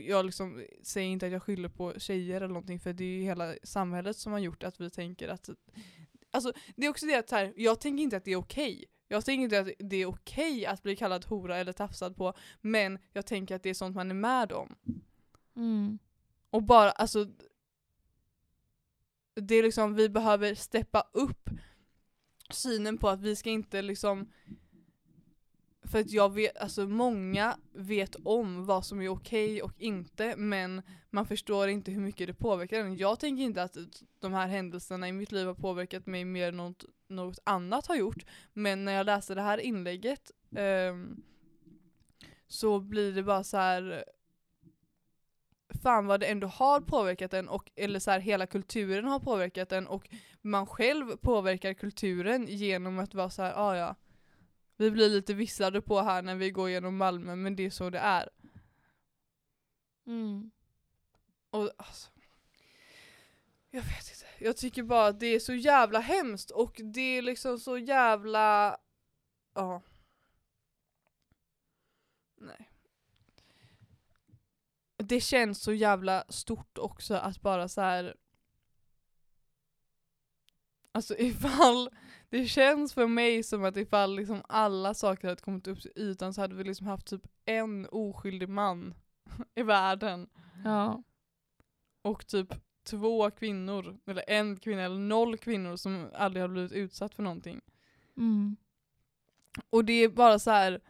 jag 0.00 0.26
liksom 0.26 0.64
säger 0.82 1.08
inte 1.08 1.26
att 1.26 1.32
jag 1.32 1.42
skyller 1.42 1.68
på 1.68 1.98
tjejer 1.98 2.36
eller 2.36 2.48
någonting 2.48 2.80
för 2.80 2.92
det 2.92 3.04
är 3.04 3.08
ju 3.08 3.22
hela 3.22 3.54
samhället 3.62 4.16
som 4.16 4.32
har 4.32 4.38
gjort 4.38 4.62
att 4.62 4.80
vi 4.80 4.90
tänker 4.90 5.28
att 5.28 5.50
Alltså 6.30 6.52
det 6.76 6.86
är 6.86 6.90
också 6.90 7.06
det 7.06 7.14
att 7.14 7.30
här, 7.30 7.52
jag 7.56 7.80
tänker 7.80 8.02
inte 8.02 8.16
att 8.16 8.24
det 8.24 8.32
är 8.32 8.36
okej. 8.36 8.84
Jag 9.08 9.24
tänker 9.24 9.44
inte 9.44 9.60
att 9.60 9.68
det 9.78 9.96
är 9.96 10.06
okej 10.06 10.66
att 10.66 10.82
bli 10.82 10.96
kallad 10.96 11.24
hora 11.24 11.56
eller 11.56 11.72
tafsad 11.72 12.16
på 12.16 12.34
men 12.60 12.98
jag 13.12 13.26
tänker 13.26 13.54
att 13.56 13.62
det 13.62 13.70
är 13.70 13.74
sånt 13.74 13.96
man 13.96 14.10
är 14.10 14.14
med 14.14 14.52
om. 14.52 14.74
Mm. 15.56 15.98
Och 16.50 16.62
bara, 16.62 16.90
alltså 16.90 17.26
det 19.34 19.54
är 19.54 19.62
liksom, 19.62 19.94
vi 19.94 20.08
behöver 20.08 20.54
steppa 20.54 21.08
upp 21.12 21.50
synen 22.50 22.98
på 22.98 23.08
att 23.08 23.20
vi 23.20 23.36
ska 23.36 23.50
inte 23.50 23.82
liksom 23.82 24.30
för 25.84 26.00
att 26.00 26.10
jag 26.10 26.34
vet, 26.34 26.56
alltså 26.56 26.86
många 26.86 27.56
vet 27.72 28.16
om 28.24 28.66
vad 28.66 28.84
som 28.84 29.02
är 29.02 29.08
okej 29.08 29.62
och 29.62 29.72
inte 29.78 30.36
men 30.36 30.82
man 31.10 31.26
förstår 31.26 31.68
inte 31.68 31.90
hur 31.90 32.00
mycket 32.00 32.26
det 32.26 32.34
påverkar 32.34 32.80
en. 32.80 32.96
Jag 32.96 33.20
tänker 33.20 33.42
inte 33.42 33.62
att 33.62 33.76
de 34.20 34.32
här 34.32 34.46
händelserna 34.46 35.08
i 35.08 35.12
mitt 35.12 35.32
liv 35.32 35.46
har 35.46 35.54
påverkat 35.54 36.06
mig 36.06 36.24
mer 36.24 36.48
än 36.48 36.56
något, 36.56 36.84
något 37.08 37.38
annat 37.44 37.86
har 37.86 37.96
gjort. 37.96 38.24
Men 38.52 38.84
när 38.84 38.92
jag 38.92 39.06
läser 39.06 39.34
det 39.34 39.42
här 39.42 39.58
inlägget 39.58 40.30
ehm, 40.56 41.22
så 42.48 42.80
blir 42.80 43.12
det 43.12 43.22
bara 43.22 43.44
så 43.44 43.56
här 43.56 44.04
fan 45.82 46.06
vad 46.06 46.20
det 46.20 46.26
ändå 46.26 46.46
har 46.46 46.80
påverkat 46.80 47.34
en 47.34 47.48
och 47.48 47.70
eller 47.76 47.98
så 47.98 48.10
här, 48.10 48.20
hela 48.20 48.46
kulturen 48.46 49.04
har 49.04 49.20
påverkat 49.20 49.72
en 49.72 49.86
och 49.86 50.08
man 50.42 50.66
själv 50.66 51.16
påverkar 51.16 51.74
kulturen 51.74 52.46
genom 52.48 52.98
att 52.98 53.14
vara 53.14 53.30
så 53.30 53.42
här, 53.42 53.52
ah, 53.56 53.76
ja 53.76 53.94
vi 54.76 54.90
blir 54.90 55.08
lite 55.08 55.34
visslade 55.34 55.80
på 55.80 56.00
här 56.00 56.22
när 56.22 56.34
vi 56.34 56.50
går 56.50 56.70
genom 56.70 56.96
Malmö 56.96 57.36
men 57.36 57.56
det 57.56 57.66
är 57.66 57.70
så 57.70 57.90
det 57.90 57.98
är. 57.98 58.28
Mm. 60.06 60.50
Och 61.50 61.70
alltså, 61.76 62.10
Jag 63.70 63.82
vet 63.82 64.10
inte. 64.10 64.44
Jag 64.44 64.56
tycker 64.56 64.82
bara 64.82 65.06
att 65.06 65.20
det 65.20 65.26
är 65.26 65.40
så 65.40 65.54
jävla 65.54 66.00
hemskt 66.00 66.50
och 66.50 66.80
det 66.84 67.00
är 67.00 67.22
liksom 67.22 67.58
så 67.58 67.78
jävla... 67.78 68.78
Ja. 69.54 69.82
Nej. 72.36 72.70
Det 74.96 75.20
känns 75.20 75.62
så 75.62 75.72
jävla 75.72 76.24
stort 76.28 76.78
också 76.78 77.14
att 77.14 77.40
bara 77.40 77.68
så 77.68 77.80
här. 77.80 78.16
Alltså 80.92 81.16
ifall, 81.18 81.90
det 82.34 82.46
känns 82.46 82.94
för 82.94 83.06
mig 83.06 83.42
som 83.42 83.64
att 83.64 83.76
ifall 83.76 84.16
liksom 84.16 84.42
alla 84.48 84.94
saker 84.94 85.28
hade 85.28 85.40
kommit 85.40 85.66
upp 85.66 85.82
till 85.82 85.92
ytan 85.96 86.34
så 86.34 86.40
hade 86.40 86.54
vi 86.54 86.64
liksom 86.64 86.86
haft 86.86 87.06
typ 87.06 87.26
en 87.44 87.86
oskyldig 87.86 88.48
man 88.48 88.94
i 89.54 89.62
världen. 89.62 90.28
Ja. 90.64 91.02
Och 92.02 92.26
typ 92.26 92.54
två 92.82 93.30
kvinnor, 93.30 93.98
eller 94.06 94.24
en 94.30 94.56
kvinna 94.56 94.82
eller 94.82 94.98
noll 94.98 95.38
kvinnor 95.38 95.76
som 95.76 96.10
aldrig 96.14 96.42
har 96.42 96.48
blivit 96.48 96.72
utsatt 96.72 97.14
för 97.14 97.22
någonting. 97.22 97.60
Mm. 98.16 98.56
Och 99.70 99.84
det 99.84 99.92
är 99.92 100.08
bara 100.08 100.38
så 100.38 100.50
här. 100.50 100.80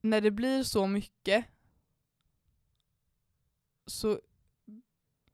När 0.00 0.20
det 0.20 0.30
blir 0.30 0.62
så 0.62 0.86
mycket 0.86 1.44
så 3.86 4.20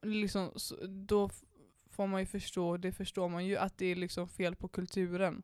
liksom, 0.02 0.52
så, 0.56 0.86
då 0.86 1.30
får 1.98 2.06
man 2.06 2.20
ju 2.20 2.26
förstå, 2.26 2.76
det 2.76 2.92
förstår 2.92 3.28
man 3.28 3.46
ju, 3.46 3.56
att 3.56 3.78
det 3.78 3.86
är 3.86 3.96
liksom 3.96 4.28
fel 4.28 4.54
på 4.56 4.68
kulturen. 4.68 5.42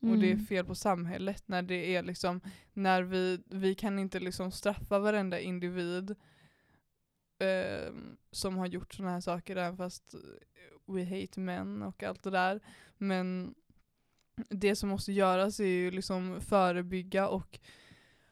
Och 0.00 0.18
det 0.18 0.26
är 0.26 0.32
Mm. 0.32 0.46
fel 0.46 0.64
på 0.64 0.74
samhället 0.74 1.48
när 1.48 1.62
det 1.62 1.96
är 1.96 2.02
liksom, 2.02 2.40
när 2.72 3.02
vi, 3.02 3.40
vi 3.46 3.74
kan 3.74 3.98
inte 3.98 4.20
liksom 4.20 4.50
straffa 4.52 4.98
varenda 4.98 5.40
individ 5.40 6.10
eh, 7.38 7.92
som 8.30 8.56
har 8.56 8.66
gjort 8.66 8.94
sådana 8.94 9.12
här 9.12 9.20
saker 9.20 9.56
även 9.56 9.76
fast 9.76 10.14
we 10.86 11.04
hate 11.04 11.40
men 11.40 11.82
och 11.82 12.02
allt 12.02 12.22
det 12.22 12.30
där. 12.30 12.60
Men 12.98 13.54
det 14.48 14.76
som 14.76 14.88
måste 14.88 15.12
göras 15.12 15.60
är 15.60 15.64
ju 15.64 15.90
liksom 15.90 16.40
förebygga 16.40 17.28
och 17.28 17.58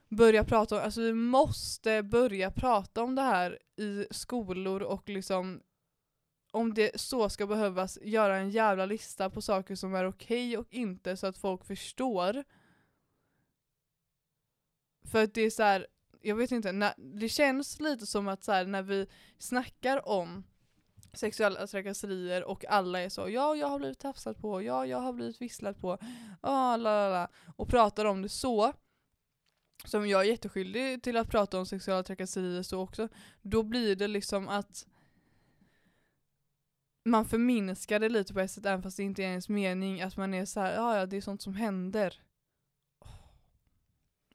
börja 0.08 0.44
prata 0.44 0.76
om, 0.76 0.82
alltså 0.84 1.00
vi 1.00 1.12
måste 1.12 2.02
börja 2.02 2.50
prata 2.50 3.02
om 3.02 3.14
det 3.14 3.22
här 3.22 3.58
i 3.76 4.06
skolor 4.10 4.82
och 4.82 5.08
liksom 5.08 5.60
om 6.56 6.74
det 6.74 7.00
så 7.00 7.28
ska 7.28 7.46
behövas 7.46 7.98
göra 8.02 8.36
en 8.36 8.50
jävla 8.50 8.86
lista 8.86 9.30
på 9.30 9.42
saker 9.42 9.74
som 9.74 9.94
är 9.94 10.06
okej 10.06 10.58
och 10.58 10.66
inte 10.70 11.16
så 11.16 11.26
att 11.26 11.38
folk 11.38 11.64
förstår. 11.64 12.44
För 15.04 15.22
att 15.22 15.34
det 15.34 15.40
är 15.40 15.50
så 15.50 15.62
här, 15.62 15.86
jag 16.20 16.36
vet 16.36 16.52
inte, 16.52 16.72
när, 16.72 16.94
det 16.96 17.28
känns 17.28 17.80
lite 17.80 18.06
som 18.06 18.28
att 18.28 18.44
så 18.44 18.52
här, 18.52 18.66
när 18.66 18.82
vi 18.82 19.06
snackar 19.38 20.08
om 20.08 20.44
sexuella 21.12 21.66
trakasserier 21.66 22.44
och 22.44 22.64
alla 22.64 23.00
är 23.00 23.08
så 23.08 23.28
ja 23.28 23.56
jag 23.56 23.68
har 23.68 23.78
blivit 23.78 23.98
tafsad 23.98 24.38
på, 24.38 24.62
ja 24.62 24.86
jag 24.86 24.98
har 24.98 25.12
blivit 25.12 25.40
visslad 25.40 25.80
på, 25.80 25.98
ah, 26.40 26.76
la, 26.76 27.08
la, 27.08 27.28
och 27.56 27.68
pratar 27.68 28.04
om 28.04 28.22
det 28.22 28.28
så 28.28 28.72
som 29.84 30.08
jag 30.08 30.20
är 30.20 30.24
jätteskyldig 30.24 31.02
till 31.02 31.16
att 31.16 31.30
prata 31.30 31.58
om 31.58 31.66
sexuella 31.66 32.02
trakasserier 32.02 32.62
så 32.62 32.80
också, 32.80 33.08
då 33.42 33.62
blir 33.62 33.96
det 33.96 34.08
liksom 34.08 34.48
att 34.48 34.86
man 37.06 37.24
förminskar 37.24 38.00
det 38.00 38.08
lite 38.08 38.34
på 38.34 38.40
ett 38.40 38.50
sätt 38.50 38.66
även 38.66 38.82
fast 38.82 38.96
det 38.96 39.02
inte 39.02 39.22
är 39.22 39.28
ens 39.28 39.48
mening 39.48 40.02
att 40.02 40.16
man 40.16 40.34
är 40.34 40.44
så 40.44 40.60
här, 40.60 40.74
ja 40.74 40.98
ja 40.98 41.06
det 41.06 41.16
är 41.16 41.20
sånt 41.20 41.42
som 41.42 41.54
händer. 41.54 42.22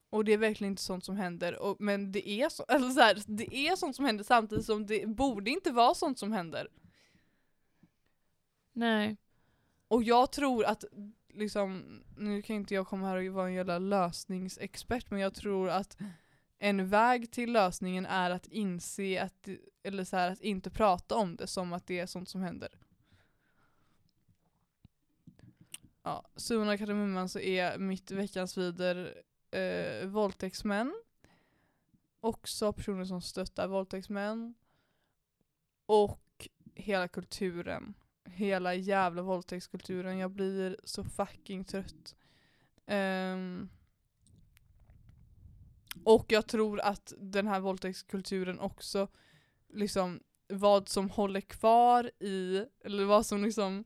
Och 0.10 0.26
det 0.26 0.34
är 0.34 0.38
verkligen 0.38 0.72
inte 0.72 0.82
sånt 0.82 1.06
som 1.06 1.16
händer, 1.16 1.60
och, 1.60 1.76
men 1.80 2.12
det 2.12 2.30
är, 2.30 2.50
så, 2.50 2.64
alltså 2.64 2.92
så 2.92 3.00
här, 3.00 3.24
det 3.28 3.56
är 3.56 3.76
sånt 3.76 3.96
som 3.96 4.06
händer 4.06 4.24
samtidigt 4.24 4.66
som 4.66 4.86
det 4.86 5.08
borde 5.08 5.52
inte 5.52 5.72
vara 5.72 5.94
sånt 5.94 6.20
som 6.20 6.32
händer. 6.32 6.68
Nej. 8.74 9.18
Och 9.88 10.04
jag 10.04 10.32
tror 10.32 10.66
att, 10.66 10.84
liksom, 11.34 12.02
nu 12.18 12.42
kan 12.42 12.56
inte 12.56 12.74
jag 12.74 12.88
komma 12.88 13.08
här 13.08 13.18
och 13.18 13.34
vara 13.34 13.48
en 13.48 13.54
jävla 13.54 13.80
lösningsexpert, 13.80 15.12
men 15.12 15.20
jag 15.20 15.34
tror 15.34 15.70
att 15.70 15.98
en 16.64 16.88
väg 16.88 17.32
till 17.32 17.52
lösningen 17.52 18.06
är 18.06 18.30
att 18.30 18.48
inse 18.48 19.24
att, 19.24 19.48
eller 19.84 20.04
så 20.04 20.18
här, 20.18 20.32
att 20.32 20.42
inte 20.42 20.70
prata 20.70 21.16
om 21.16 21.36
det 21.36 21.48
som 21.48 21.74
att 21.74 21.88
det 21.88 22.00
är 22.00 22.06
sånt 22.06 22.30
som 22.30 22.42
händer. 22.42 22.70
Ja, 26.04 26.26
Summan 26.36 26.70
av 26.70 26.78
kardemumman 26.78 27.30
så 27.30 27.40
är 27.40 27.78
mitt 27.78 28.12
veckans 28.12 28.58
vider 28.58 29.24
eh, 29.52 30.08
våldtäktsmän. 30.08 30.94
Också 32.20 32.74
personer 32.74 33.06
som 33.06 33.22
stöttar 33.22 33.68
våldtäktsmän. 33.68 34.54
Och 35.86 36.48
hela 36.76 37.08
kulturen. 37.08 37.94
Hela 38.26 38.74
jävla 38.74 39.22
våldtäktskulturen. 39.22 40.18
Jag 40.18 40.32
blir 40.32 40.78
så 40.84 41.04
fucking 41.04 41.66
trött. 41.66 42.16
Ehm, 42.86 43.70
och 46.04 46.26
jag 46.28 46.48
tror 46.48 46.80
att 46.80 47.14
den 47.18 47.48
här 47.48 47.60
våldtäktskulturen 47.60 48.60
också, 48.60 49.08
liksom 49.74 50.20
vad 50.48 50.90
som 50.90 51.10
håller 51.10 51.42
kvar 51.42 52.12
i, 52.20 52.66
eller 52.86 53.06
vad 53.06 53.26
som 53.26 53.44
liksom 53.44 53.84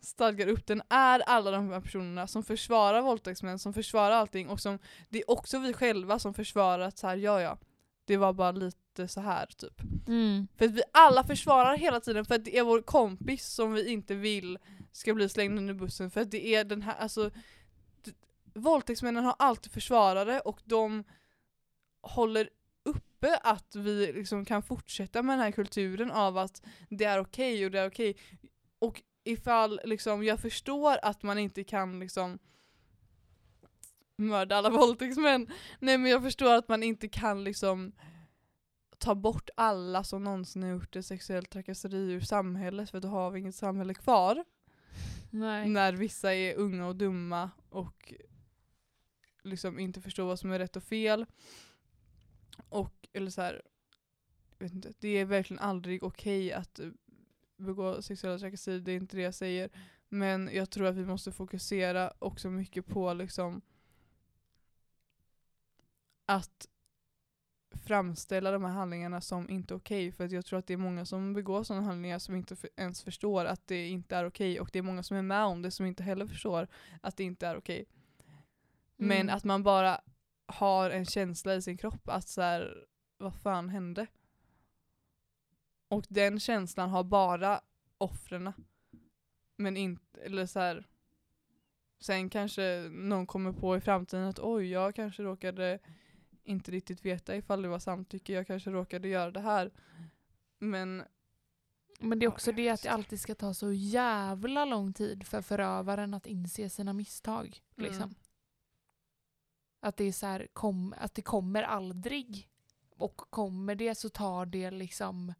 stadgar 0.00 0.46
upp 0.46 0.66
den 0.66 0.82
är 0.88 1.20
alla 1.20 1.50
de 1.50 1.70
här 1.70 1.80
personerna 1.80 2.26
som 2.26 2.44
försvarar 2.44 3.02
våldtäktsmän, 3.02 3.58
som 3.58 3.74
försvarar 3.74 4.10
allting 4.10 4.48
och 4.48 4.60
som, 4.60 4.78
det 5.08 5.18
är 5.18 5.30
också 5.30 5.58
vi 5.58 5.72
själva 5.72 6.18
som 6.18 6.34
försvarar 6.34 6.82
att 6.82 6.98
så 6.98 7.06
här, 7.06 7.16
ja 7.16 7.40
ja, 7.40 7.58
det 8.04 8.16
var 8.16 8.32
bara 8.32 8.52
lite 8.52 9.08
så 9.08 9.20
här 9.20 9.46
typ. 9.46 9.80
Mm. 10.08 10.48
För 10.56 10.64
att 10.64 10.70
vi 10.70 10.82
alla 10.92 11.24
försvarar 11.24 11.76
hela 11.76 12.00
tiden 12.00 12.24
för 12.24 12.34
att 12.34 12.44
det 12.44 12.58
är 12.58 12.62
vår 12.62 12.82
kompis 12.82 13.46
som 13.46 13.72
vi 13.72 13.92
inte 13.92 14.14
vill 14.14 14.58
ska 14.92 15.14
bli 15.14 15.28
slängd 15.28 15.58
under 15.58 15.74
bussen 15.74 16.10
för 16.10 16.20
att 16.20 16.30
det 16.30 16.46
är 16.46 16.64
den 16.64 16.82
här, 16.82 16.94
alltså 16.94 17.30
Våldtäktsmännen 18.54 19.24
har 19.24 19.34
alltid 19.38 19.72
försvarare 19.72 20.40
och 20.40 20.60
de 20.64 21.04
håller 22.02 22.50
uppe 22.82 23.36
att 23.36 23.76
vi 23.76 24.12
liksom 24.12 24.44
kan 24.44 24.62
fortsätta 24.62 25.22
med 25.22 25.38
den 25.38 25.44
här 25.44 25.52
kulturen 25.52 26.10
av 26.10 26.38
att 26.38 26.62
det 26.88 27.04
är 27.04 27.20
okej 27.20 27.64
och 27.64 27.70
det 27.70 27.80
är 27.80 27.88
okej. 27.88 28.16
Och 28.78 29.02
ifall 29.24 29.80
liksom, 29.84 30.24
jag 30.24 30.40
förstår 30.40 30.96
att 31.02 31.22
man 31.22 31.38
inte 31.38 31.64
kan 31.64 31.98
liksom 31.98 32.38
mörda 34.16 34.56
alla 34.56 34.70
våldtäktsmän. 34.78 35.46
Nej 35.78 35.98
men 35.98 36.10
jag 36.10 36.22
förstår 36.22 36.54
att 36.54 36.68
man 36.68 36.82
inte 36.82 37.08
kan 37.08 37.44
liksom 37.44 37.92
ta 38.98 39.14
bort 39.14 39.50
alla 39.56 40.04
som 40.04 40.24
någonsin 40.24 40.62
har 40.62 40.70
gjort 40.70 40.96
ett 40.96 41.06
sexuellt 41.06 41.50
trakasseri 41.50 42.12
ur 42.12 42.20
samhället 42.20 42.90
för 42.90 43.00
då 43.00 43.08
har 43.08 43.30
vi 43.30 43.40
inget 43.40 43.54
samhälle 43.54 43.94
kvar. 43.94 44.44
Nej. 45.30 45.68
När 45.68 45.92
vissa 45.92 46.34
är 46.34 46.54
unga 46.54 46.86
och 46.86 46.96
dumma 46.96 47.50
och 47.68 48.14
liksom 49.42 49.78
inte 49.78 50.00
förstår 50.00 50.24
vad 50.24 50.38
som 50.38 50.52
är 50.52 50.58
rätt 50.58 50.76
och 50.76 50.84
fel. 50.84 51.26
Eller 53.12 53.30
så 53.30 53.42
här, 53.42 53.62
jag 54.58 54.64
vet 54.66 54.74
inte, 54.74 54.92
det 55.00 55.08
är 55.08 55.24
verkligen 55.24 55.60
aldrig 55.62 56.02
okej 56.02 56.52
att 56.52 56.78
eh, 56.78 56.88
begå 57.56 58.02
sexuella 58.02 58.38
trakasserier, 58.38 58.80
det 58.80 58.92
är 58.92 58.96
inte 58.96 59.16
det 59.16 59.22
jag 59.22 59.34
säger. 59.34 59.70
Men 60.08 60.50
jag 60.52 60.70
tror 60.70 60.86
att 60.86 60.96
vi 60.96 61.04
måste 61.04 61.32
fokusera 61.32 62.12
också 62.18 62.50
mycket 62.50 62.86
på 62.86 63.12
liksom 63.14 63.62
att 66.26 66.68
framställa 67.84 68.50
de 68.50 68.64
här 68.64 68.72
handlingarna 68.72 69.20
som 69.20 69.50
inte 69.50 69.74
okej. 69.74 70.12
För 70.12 70.24
att 70.24 70.32
jag 70.32 70.44
tror 70.44 70.58
att 70.58 70.66
det 70.66 70.72
är 70.72 70.76
många 70.78 71.06
som 71.06 71.32
begår 71.34 71.64
sådana 71.64 71.86
handlingar 71.86 72.18
som 72.18 72.34
inte 72.36 72.56
för, 72.56 72.70
ens 72.76 73.02
förstår 73.02 73.44
att 73.44 73.66
det 73.66 73.88
inte 73.88 74.16
är 74.16 74.24
okej. 74.26 74.60
Och 74.60 74.70
det 74.72 74.78
är 74.78 74.82
många 74.82 75.02
som 75.02 75.16
är 75.16 75.22
med 75.22 75.44
om 75.44 75.62
det 75.62 75.70
som 75.70 75.86
inte 75.86 76.02
heller 76.02 76.26
förstår 76.26 76.68
att 77.00 77.16
det 77.16 77.24
inte 77.24 77.46
är 77.46 77.56
okej. 77.56 77.84
Men 78.96 79.20
Mm. 79.20 79.36
att 79.36 79.44
man 79.44 79.62
bara 79.62 80.00
har 80.46 80.90
en 80.90 81.04
känsla 81.06 81.54
i 81.54 81.62
sin 81.62 81.76
kropp 81.76 82.08
att 82.08 82.28
så 82.28 82.42
här, 82.42 82.86
vad 83.22 83.34
fan 83.34 83.68
hände? 83.68 84.06
Och 85.88 86.06
den 86.08 86.40
känslan 86.40 86.90
har 86.90 87.04
bara 87.04 87.60
offren. 87.98 88.52
Men 89.56 89.76
inte, 89.76 90.20
eller 90.20 90.46
så 90.46 90.60
här. 90.60 90.88
Sen 92.00 92.30
kanske 92.30 92.88
någon 92.90 93.26
kommer 93.26 93.52
på 93.52 93.76
i 93.76 93.80
framtiden 93.80 94.24
att 94.24 94.38
oj, 94.38 94.70
jag 94.70 94.94
kanske 94.94 95.22
råkade 95.22 95.78
inte 96.44 96.70
riktigt 96.70 97.04
veta 97.04 97.36
ifall 97.36 97.62
det 97.62 97.68
var 97.68 97.78
samtycke, 97.78 98.32
jag 98.32 98.46
kanske 98.46 98.70
råkade 98.70 99.08
göra 99.08 99.30
det 99.30 99.40
här. 99.40 99.70
Men 100.58 101.02
Men 102.00 102.18
det 102.18 102.26
är 102.26 102.28
också 102.28 102.52
det 102.52 102.68
att 102.68 102.82
det 102.82 102.90
alltid 102.90 103.20
ska 103.20 103.34
ta 103.34 103.54
så 103.54 103.72
jävla 103.72 104.64
lång 104.64 104.92
tid 104.92 105.26
för 105.26 105.42
förövaren 105.42 106.14
att 106.14 106.26
inse 106.26 106.68
sina 106.68 106.92
misstag. 106.92 107.62
Liksom. 107.76 108.02
Mm. 108.02 108.14
Att 109.80 109.96
det 109.96 110.04
är 110.04 110.12
så 110.12 110.26
här, 110.26 110.46
kom, 110.52 110.94
att 110.98 111.14
det 111.14 111.22
kommer 111.22 111.62
aldrig. 111.62 112.48
Och 112.96 113.16
kommer 113.16 113.74
det 113.74 113.94
så 113.94 114.08
tar 114.08 114.46
det 114.46 114.70
liksom 114.70 115.34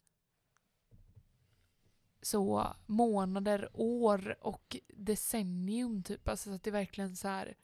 så 2.22 2.76
månader, 2.86 3.68
år 3.72 4.36
och 4.40 4.76
decennium 4.88 6.03
typ. 6.03 6.28
Alltså 6.28 6.50
så 6.50 6.55
att 6.55 6.62
det 6.62 6.70
verkligen 6.70 7.16
så 7.16 7.28
här 7.28 7.57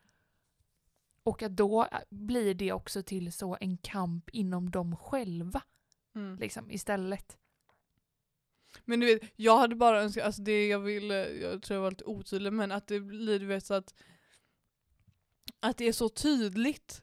och 1.22 1.42
att 1.42 1.56
då 1.56 1.88
blir 2.10 2.54
det 2.54 2.72
också 2.72 3.02
till 3.02 3.32
så 3.32 3.56
en 3.60 3.76
kamp 3.78 4.30
inom 4.30 4.70
dem 4.70 4.96
själva 4.96 5.62
mm. 6.14 6.38
liksom 6.38 6.70
istället. 6.70 7.38
Men 8.84 9.00
du 9.00 9.06
vet, 9.06 9.32
jag 9.36 9.58
hade 9.58 9.74
bara 9.74 10.02
önskat, 10.02 10.24
alltså 10.24 10.42
det 10.42 10.66
jag 10.66 10.80
ville, 10.80 11.28
jag 11.28 11.62
tror 11.62 11.74
jag 11.74 11.82
var 11.82 11.90
lite 11.90 12.04
otydlig, 12.04 12.52
men 12.52 12.72
att 12.72 12.86
det 12.86 13.00
blir 13.00 13.38
du 13.38 13.46
vet 13.46 13.66
så 13.66 13.74
att 13.74 13.94
att 15.60 15.76
det 15.76 15.84
är 15.88 15.92
så 15.92 16.08
tydligt 16.08 17.02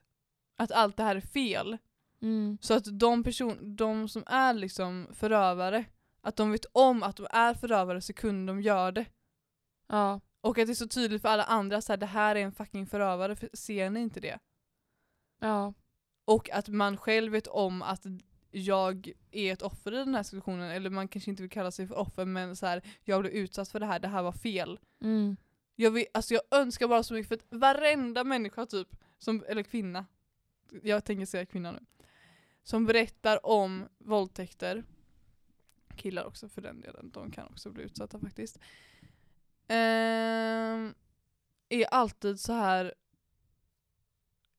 att 0.56 0.72
allt 0.72 0.98
det 0.98 1.04
här 1.04 1.16
är 1.16 1.22
fel. 1.22 1.78
Mm. 2.26 2.58
Så 2.62 2.74
att 2.74 3.00
de 3.00 3.24
person, 3.24 3.76
de 3.76 4.10
som 4.10 4.24
är 4.28 4.54
liksom 4.54 5.08
förövare, 5.14 5.86
att 6.22 6.36
de 6.36 6.52
vet 6.52 6.66
om 6.72 7.04
att 7.04 7.16
de 7.16 7.28
är 7.30 7.54
förövare 7.54 8.02
sekunden 8.02 8.46
de 8.46 8.62
gör 8.62 8.92
det. 8.92 9.06
Ja. 9.88 10.22
Och 10.42 10.58
att 10.58 10.68
det 10.68 10.74
är 10.74 10.76
så 10.76 10.88
tydligt 10.88 11.22
för 11.22 11.30
alla 11.30 11.44
andra 11.44 11.78
att 11.78 12.00
det 12.00 12.06
här 12.06 12.36
är 12.36 12.40
en 12.40 12.52
fucking 12.52 12.88
förövare, 12.88 13.36
för 13.36 13.50
ser 13.54 13.90
ni 13.90 14.00
inte 14.00 14.20
det? 14.20 14.40
Ja. 15.40 15.74
Och 16.26 16.50
att 16.50 16.68
man 16.68 16.98
själv 16.98 17.32
vet 17.32 17.48
om 17.48 17.82
att 17.82 18.06
jag 18.52 19.12
är 19.32 19.54
ett 19.54 19.62
offer 19.62 19.94
i 19.94 19.98
den 19.98 20.16
här 20.16 20.24
situationen, 20.24 20.72
eller 20.72 20.90
man 20.90 21.08
kanske 21.08 21.30
inte 21.32 21.44
vill 21.44 21.52
kalla 21.52 21.72
sig 21.72 21.88
för 21.88 21.96
offer 21.96 22.26
men 22.26 22.56
så 22.56 22.66
här, 22.66 22.82
jag 23.04 23.22
blev 23.22 23.34
utsatt 23.34 23.70
för 23.70 23.80
det 23.80 23.86
här, 23.86 24.00
det 24.00 24.08
här 24.08 24.24
var 24.24 24.32
fel. 24.32 24.80
Mm. 25.02 25.38
Jag, 25.76 25.92
vill, 25.92 26.06
alltså 26.14 26.34
jag 26.34 26.44
önskar 26.52 26.88
bara 26.88 27.04
så 27.04 27.14
mycket 27.14 27.28
för 27.28 27.36
att 27.36 27.60
varenda 27.60 28.24
människa 28.24 28.66
typ, 28.66 28.88
som, 29.18 29.44
eller 29.48 29.64
kvinna, 29.64 30.06
jag 30.84 31.06
tänker 31.06 31.26
säga 31.26 31.46
kvinna 31.46 31.72
nu, 31.72 31.80
som 32.66 32.86
berättar 32.86 33.46
om 33.46 33.88
våldtäkter, 33.98 34.84
killar 35.96 36.26
också 36.26 36.50
för 36.50 36.62
den 36.62 36.82
delen, 36.82 37.12
de 37.12 37.32
kan 37.32 37.48
också 37.48 37.72
bli 37.72 37.84
utsatta 37.84 38.20
faktiskt, 38.20 38.60
ehm, 39.68 40.94
är 41.70 41.86
alltid 41.86 42.40
så 42.40 42.54
här. 42.54 42.94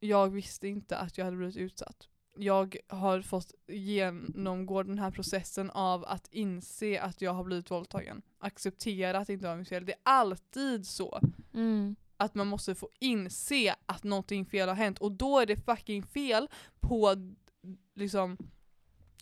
jag 0.00 0.28
visste 0.28 0.68
inte 0.68 0.96
att 0.96 1.18
jag 1.18 1.24
hade 1.24 1.36
blivit 1.36 1.56
utsatt. 1.56 2.08
Jag 2.38 2.76
har 2.88 3.22
fått 3.22 3.54
genomgå 3.66 4.82
den 4.82 4.98
här 4.98 5.10
processen 5.10 5.70
av 5.70 6.04
att 6.04 6.28
inse 6.30 7.00
att 7.00 7.20
jag 7.20 7.32
har 7.32 7.44
blivit 7.44 7.70
våldtagen. 7.70 8.22
Acceptera 8.38 9.18
att 9.18 9.26
det 9.26 9.32
inte 9.32 9.46
var 9.46 9.56
mitt 9.56 9.68
fel. 9.68 9.86
Det 9.86 9.92
är 9.92 9.98
alltid 10.02 10.86
så 10.86 11.20
Mm. 11.54 11.96
att 12.16 12.34
man 12.34 12.46
måste 12.46 12.74
få 12.74 12.88
inse 13.00 13.74
att 13.86 14.04
någonting 14.04 14.46
fel 14.46 14.68
har 14.68 14.76
hänt 14.76 14.98
och 14.98 15.12
då 15.12 15.38
är 15.38 15.46
det 15.46 15.56
fucking 15.56 16.02
fel 16.02 16.48
på 16.80 17.14
liksom 17.94 18.36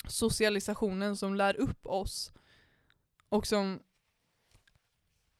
socialisationen 0.08 1.16
som 1.16 1.34
lär 1.34 1.56
upp 1.56 1.86
oss 1.86 2.32
och 3.28 3.46
som 3.46 3.80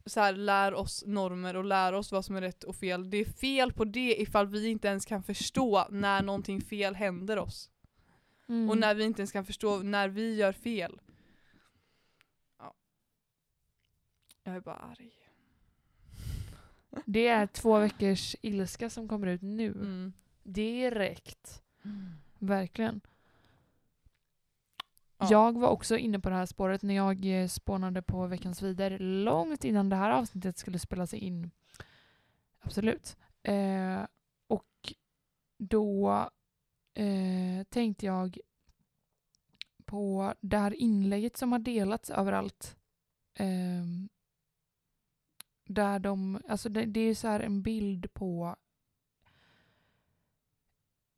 så 0.07 0.20
här, 0.20 0.32
lär 0.32 0.74
oss 0.74 1.05
normer 1.07 1.57
och 1.57 1.64
lär 1.64 1.92
oss 1.92 2.12
vad 2.12 2.24
som 2.24 2.36
är 2.36 2.40
rätt 2.40 2.64
och 2.64 2.76
fel. 2.76 3.11
Det 3.11 3.16
är 3.16 3.24
fel 3.24 3.72
på 3.72 3.84
det 3.84 4.20
ifall 4.20 4.46
vi 4.46 4.68
inte 4.68 4.88
ens 4.88 5.05
kan 5.05 5.22
förstå 5.22 5.86
när 5.90 6.22
någonting 6.22 6.61
fel 6.61 6.94
händer 6.94 7.38
oss. 7.38 7.70
Mm. 8.48 8.70
Och 8.70 8.78
när 8.78 8.94
vi 8.94 9.05
inte 9.05 9.22
ens 9.22 9.32
kan 9.32 9.44
förstå 9.44 9.78
när 9.78 10.09
vi 10.09 10.34
gör 10.34 10.52
fel. 10.52 11.00
Ja. 12.59 12.74
Jag 14.42 14.57
är 14.57 14.61
bara 14.61 14.76
arg. 14.76 15.11
Det 17.07 17.26
är 17.26 17.46
två 17.46 17.78
veckors 17.78 18.36
ilska 18.42 18.90
som 18.90 19.09
kommer 19.09 19.26
ut 19.26 19.42
nu. 19.42 19.72
Mm. 19.72 20.12
Direkt. 20.42 21.62
Verkligen. 22.47 23.01
Ja. 25.18 25.28
Jag 25.30 25.59
var 25.59 25.68
också 25.68 25.97
inne 25.97 26.20
på 26.20 26.28
det 26.28 26.34
här 26.34 26.47
spåret 26.47 26.82
när 26.82 26.95
jag 26.95 27.42
eh, 27.42 27.49
spånade 27.49 28.03
på 28.03 28.26
Veckans 28.26 28.62
Vider 28.62 28.99
långt 28.99 29.64
innan 29.64 29.88
det 29.88 29.97
här 29.97 30.11
avsnittet 30.11 30.59
skulle 30.59 30.78
spelas 30.78 31.14
in. 31.14 31.51
Absolut. 32.61 33.16
Eh, 33.42 34.07
och 34.47 34.95
då 35.59 36.11
eh, 36.95 37.64
tänkte 37.68 38.07
jag 38.07 38.38
på 39.84 40.34
det 40.40 40.59
här 40.59 40.74
inlägget 40.74 41.36
som 41.36 41.53
har 41.53 41.59
delats 41.59 42.11
överallt. 42.11 42.76
Eh, 43.34 43.84
där 45.66 45.99
de, 45.99 46.40
alltså 46.49 46.68
det, 46.68 46.84
det 46.84 47.01
är 47.01 47.14
så 47.14 47.28
här 47.28 47.40
en 47.40 47.62
bild 47.62 48.14
på 48.14 48.57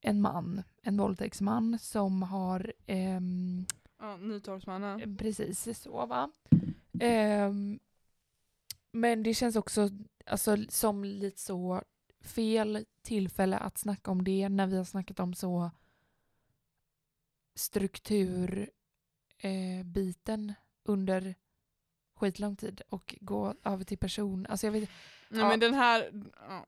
en 0.06 0.20
man, 0.20 0.62
en 0.82 0.96
våldtäktsman 0.96 1.78
som 1.78 2.22
har 2.22 2.72
ehm, 2.86 3.66
Ja, 3.98 4.16
Nytorgsmannen. 4.16 5.16
Precis 5.16 5.82
så 5.82 6.06
va. 6.06 6.30
Ehm, 7.00 7.78
men 8.92 9.22
det 9.22 9.34
känns 9.34 9.56
också 9.56 9.90
alltså, 10.26 10.56
som 10.68 11.04
lite 11.04 11.40
så 11.40 11.82
fel 12.20 12.84
tillfälle 13.02 13.58
att 13.58 13.78
snacka 13.78 14.10
om 14.10 14.24
det 14.24 14.48
när 14.48 14.66
vi 14.66 14.76
har 14.76 14.84
snackat 14.84 15.20
om 15.20 15.34
så 15.34 15.70
strukturbiten 17.54 20.48
eh, 20.50 20.54
under 20.84 21.34
skitlång 22.14 22.56
tid 22.56 22.80
och 22.88 23.16
gå 23.20 23.54
över 23.64 23.84
till 23.84 23.98
person. 23.98 24.46
Alltså 24.48 24.66
jag 24.66 24.72
vet, 24.72 24.88
Nej 25.28 25.40
Ja. 25.40 25.48
men 25.48 25.60
den 25.60 25.74
här, 25.74 26.22
ja. 26.48 26.66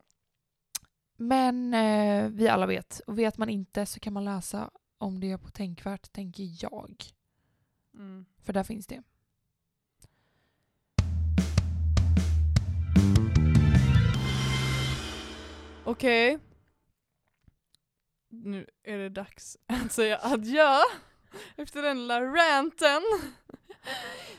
Men 1.20 1.74
eh, 1.74 2.28
vi 2.28 2.48
alla 2.48 2.66
vet. 2.66 3.00
Och 3.06 3.18
vet 3.18 3.38
man 3.38 3.48
inte 3.48 3.86
så 3.86 4.00
kan 4.00 4.12
man 4.12 4.24
läsa 4.24 4.70
om 4.98 5.20
det 5.20 5.38
på 5.38 5.50
Tänkvärt, 5.50 6.12
tänker 6.12 6.44
jag. 6.62 7.04
Mm. 7.94 8.26
För 8.42 8.52
där 8.52 8.64
finns 8.64 8.86
det. 8.86 9.02
Okej. 15.84 16.38
Nu 18.28 18.66
är 18.82 18.98
det 18.98 19.08
dags 19.08 19.56
att 19.66 19.92
säga 19.92 20.18
adjö. 20.22 20.76
Efter 21.56 21.82
den 21.82 21.98
lilla 22.00 22.20
ranten. 22.20 23.02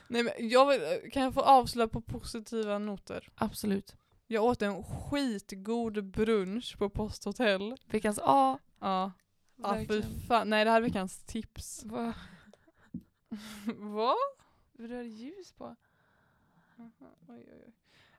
Nej 0.07 0.23
men 0.23 0.33
jag 0.49 0.65
vill, 0.65 1.11
kan 1.11 1.23
jag 1.23 1.33
få 1.33 1.41
avsluta 1.41 1.87
på 1.87 2.01
positiva 2.01 2.79
noter? 2.79 3.29
Absolut. 3.35 3.95
Jag 4.31 4.43
åt 4.43 4.61
en 4.61 4.83
skitgod 4.83 6.05
brunch 6.05 6.77
på 6.77 6.89
posthotell. 6.89 7.75
Veckans 7.85 8.19
A. 8.23 8.59
Ja. 8.79 9.11
Ja 9.55 9.85
fy 9.87 10.01
fan. 10.27 10.49
Nej 10.49 10.65
det 10.65 10.71
här 10.71 10.77
är 10.77 10.81
veckans 10.81 11.23
tips. 11.23 11.83
Vad 11.85 12.05
Va? 13.65 14.15
vad 14.71 14.91
är 14.91 14.97
det 14.97 15.03
ljus 15.03 15.51
på? 15.51 15.75
Oj, 16.77 16.91
oj, 17.27 17.45
oj. 17.65 17.73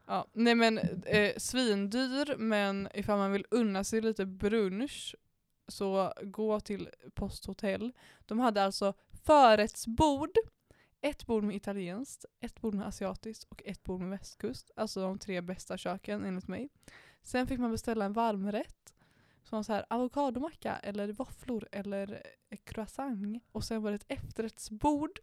Ja, 0.06 0.26
nej 0.32 0.54
men 0.54 0.78
eh, 1.06 1.36
svindyr 1.36 2.36
men 2.36 2.88
ifall 2.94 3.18
man 3.18 3.32
vill 3.32 3.46
unna 3.50 3.84
sig 3.84 4.00
lite 4.00 4.26
brunch 4.26 5.16
så 5.68 6.12
gå 6.22 6.61
till 6.61 6.90
posthotell. 7.14 7.92
De 8.26 8.38
hade 8.38 8.64
alltså 8.64 8.94
förrättsbord, 9.24 10.36
ett 11.01 11.26
bord 11.26 11.44
med 11.44 11.57
italienskt, 11.57 12.24
ett 12.40 12.61
bord 12.61 12.74
med 12.74 12.86
asiatiskt 12.86 13.44
och 13.44 13.62
ett 13.64 13.82
bord 13.82 14.01
med 14.01 14.11
västkust. 14.11 14.70
Alltså 14.76 15.01
de 15.01 15.18
tre 15.18 15.40
bästa 15.40 15.78
köken 15.78 16.24
enligt 16.24 16.48
mig. 16.48 16.68
Sen 17.22 17.46
fick 17.46 17.59
man 17.59 17.70
beställa 17.70 18.05
en 18.05 18.12
varmrätt 18.12 18.94
som 19.42 19.57
var 19.57 19.62
så 19.62 19.72
här 19.72 19.86
avokadomacka 19.88 20.76
eller 20.76 21.12
våfflor 21.12 21.68
eller 21.72 22.22
eh, 22.48 22.59
croissant. 22.64 23.42
Och 23.53 23.64
sen 23.64 23.82
var 23.82 23.90
det 23.90 23.96
ett 23.96 24.12
efterrättsbord. 24.22 25.18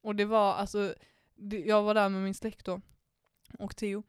Och 0.00 0.16
det 0.16 0.24
var 0.24 0.54
alltså, 0.54 0.94
det, 1.34 1.60
jag 1.60 1.82
var 1.82 1.94
där 1.94 2.08
med 2.08 2.22
min 2.22 2.34
släkt 2.34 2.66
då 2.66 2.80
och 3.58 3.76
Theo. 3.76 4.02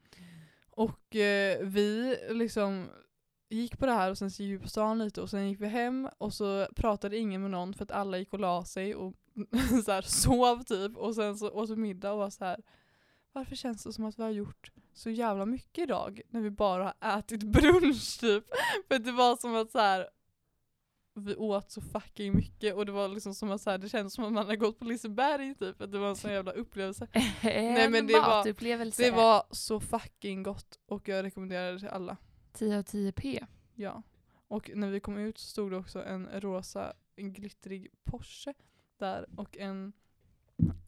Och 0.69 1.15
eh, 1.15 1.59
vi 1.65 2.17
liksom 2.29 2.89
gick 3.55 3.79
på 3.79 3.85
det 3.85 3.91
här 3.91 4.09
och 4.09 4.17
sen 4.17 4.31
så 4.31 4.43
stan 4.65 4.99
lite 4.99 5.21
och 5.21 5.29
sen 5.29 5.49
gick 5.49 5.61
vi 5.61 5.67
hem 5.67 6.09
och 6.17 6.33
så 6.33 6.67
pratade 6.75 7.17
ingen 7.17 7.41
med 7.41 7.51
någon 7.51 7.73
för 7.73 7.83
att 7.83 7.91
alla 7.91 8.17
gick 8.17 8.33
och 8.33 8.39
la 8.39 8.65
sig 8.65 8.95
och 8.95 9.13
så 9.85 9.91
här, 9.91 10.01
sov 10.01 10.63
typ 10.63 10.97
och 10.97 11.15
sen 11.15 11.37
så 11.37 11.49
åt 11.49 11.69
vi 11.69 11.75
middag 11.75 12.11
och 12.11 12.17
var 12.17 12.29
så 12.29 12.45
här. 12.45 12.61
Varför 13.31 13.55
känns 13.55 13.83
det 13.83 13.93
som 13.93 14.05
att 14.05 14.19
vi 14.19 14.23
har 14.23 14.29
gjort 14.29 14.71
så 14.93 15.09
jävla 15.09 15.45
mycket 15.45 15.83
idag 15.83 16.21
när 16.29 16.41
vi 16.41 16.49
bara 16.49 16.93
har 16.99 17.19
ätit 17.19 17.43
brunch 17.53 18.19
typ? 18.19 18.45
För 18.87 18.99
det 18.99 19.11
var 19.11 19.35
som 19.35 19.55
att 19.55 19.71
så 19.71 19.79
här 19.79 20.07
vi 21.13 21.35
åt 21.35 21.71
så 21.71 21.81
fucking 21.81 22.35
mycket 22.35 22.75
och 22.75 22.85
det 22.85 22.91
var 22.91 23.07
liksom 23.07 23.35
som 23.35 23.51
att 23.51 23.61
så 23.61 23.69
här, 23.69 23.77
det 23.77 23.89
kändes 23.89 24.13
som 24.13 24.23
att 24.23 24.31
man 24.31 24.45
hade 24.45 24.57
gått 24.57 24.79
på 24.79 24.85
Liseberg 24.85 25.55
typ, 25.55 25.81
att 25.81 25.91
det 25.91 25.97
var 25.97 26.09
en 26.09 26.15
sån 26.15 26.31
jävla 26.31 26.51
upplevelse. 26.51 27.07
en 27.41 27.91
men 27.91 28.07
det 28.07 28.13
var-. 28.13 28.43
Det 29.03 29.11
var 29.11 29.43
så 29.51 29.79
fucking 29.79 30.43
gott 30.43 30.79
och 30.85 31.07
jag 31.07 31.23
rekommenderar 31.23 31.73
det 31.73 31.79
till 31.79 31.87
alla. 31.87 32.17
10 32.53 32.77
av 32.77 32.83
10 32.83 33.11
p. 33.11 33.45
Ja. 33.75 34.03
Och 34.47 34.71
när 34.75 34.89
vi 34.89 34.99
kom 34.99 35.17
ut 35.17 35.37
så 35.37 35.47
stod 35.47 35.71
det 35.71 35.77
också 35.77 36.03
en 36.03 36.41
rosa, 36.41 36.93
en 37.15 37.33
glittrig 37.33 37.87
Porsche 38.03 38.53
där 38.97 39.25
och 39.39 39.57
en 39.57 39.93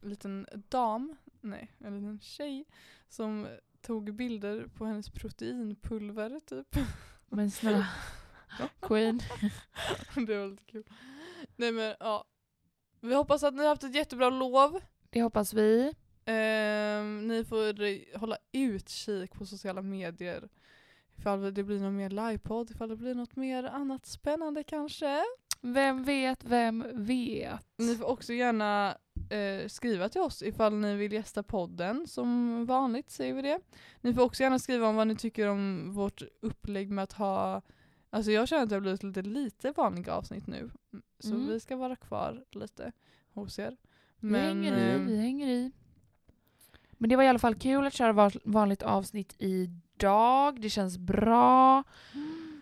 liten 0.02 0.46
dam, 0.68 1.16
nej, 1.40 1.72
en 1.78 1.94
liten 1.96 2.20
tjej 2.20 2.64
som 3.08 3.48
tog 3.80 4.14
bilder 4.14 4.66
på 4.66 4.84
hennes 4.84 5.10
proteinpulver 5.10 6.40
typ. 6.46 6.76
Men 7.28 7.50
snälla. 7.50 7.86
Queen. 8.80 9.20
det 10.26 10.38
var 10.38 10.48
lite 10.48 10.64
kul. 10.64 10.84
Nej 11.56 11.72
men 11.72 11.94
ja. 12.00 12.24
Vi 13.00 13.14
hoppas 13.14 13.42
att 13.42 13.54
ni 13.54 13.62
har 13.62 13.68
haft 13.68 13.84
ett 13.84 13.94
jättebra 13.94 14.30
lov. 14.30 14.80
Det 15.10 15.22
hoppas 15.22 15.54
vi. 15.54 15.94
Ehm, 16.24 17.28
ni 17.28 17.44
får 17.44 17.82
eh, 17.82 17.98
hålla 18.14 18.38
utkik 18.52 19.34
på 19.34 19.46
sociala 19.46 19.82
medier. 19.82 20.48
Ifall 21.18 21.54
det 21.54 21.62
blir 21.64 21.80
någon 21.80 21.96
mer 21.96 22.10
livepodd, 22.10 22.70
ifall 22.70 22.88
det 22.88 22.96
blir 22.96 23.14
något 23.14 23.36
mer 23.36 23.64
annat 23.64 24.06
spännande 24.06 24.62
kanske. 24.64 25.22
Vem 25.60 26.04
vet, 26.04 26.44
vem 26.44 26.84
vet? 26.94 27.66
Ni 27.78 27.96
får 27.96 28.04
också 28.04 28.32
gärna 28.32 28.96
eh, 29.30 29.68
skriva 29.68 30.08
till 30.08 30.20
oss 30.20 30.42
ifall 30.42 30.74
ni 30.74 30.94
vill 30.96 31.12
gästa 31.12 31.42
podden. 31.42 32.06
Som 32.06 32.64
vanligt 32.66 33.10
säger 33.10 33.34
vi 33.34 33.42
det. 33.42 33.58
Ni 34.00 34.14
får 34.14 34.22
också 34.22 34.42
gärna 34.42 34.58
skriva 34.58 34.88
om 34.88 34.96
vad 34.96 35.06
ni 35.06 35.16
tycker 35.16 35.48
om 35.48 35.92
vårt 35.92 36.22
upplägg 36.40 36.90
med 36.90 37.02
att 37.04 37.12
ha 37.12 37.62
Alltså 38.10 38.30
jag 38.32 38.48
känner 38.48 38.62
att 38.62 38.68
det 38.68 38.74
har 38.76 38.80
blivit 38.80 39.02
lite 39.02 39.22
lite 39.22 39.72
vanliga 39.72 40.12
avsnitt 40.14 40.46
nu. 40.46 40.70
Så 41.18 41.34
Mm. 41.34 41.46
vi 41.46 41.60
ska 41.60 41.76
vara 41.76 41.96
kvar 41.96 42.44
lite 42.50 42.92
hos 43.32 43.58
er. 43.58 43.76
vi 44.20 44.38
hänger 44.38 44.78
i, 44.78 44.94
ehm, 44.94 45.06
vi 45.06 45.16
hänger 45.16 45.48
i. 45.48 45.72
Men 46.92 47.10
det 47.10 47.16
var 47.16 47.22
i 47.24 47.28
alla 47.28 47.38
fall 47.38 47.54
kul 47.54 47.86
att 47.86 47.92
köra 47.94 48.12
va- 48.12 48.30
vanligt 48.44 48.82
avsnitt 48.82 49.34
idag. 49.94 50.60
Det 50.60 50.70
känns 50.70 50.98
bra. 50.98 51.84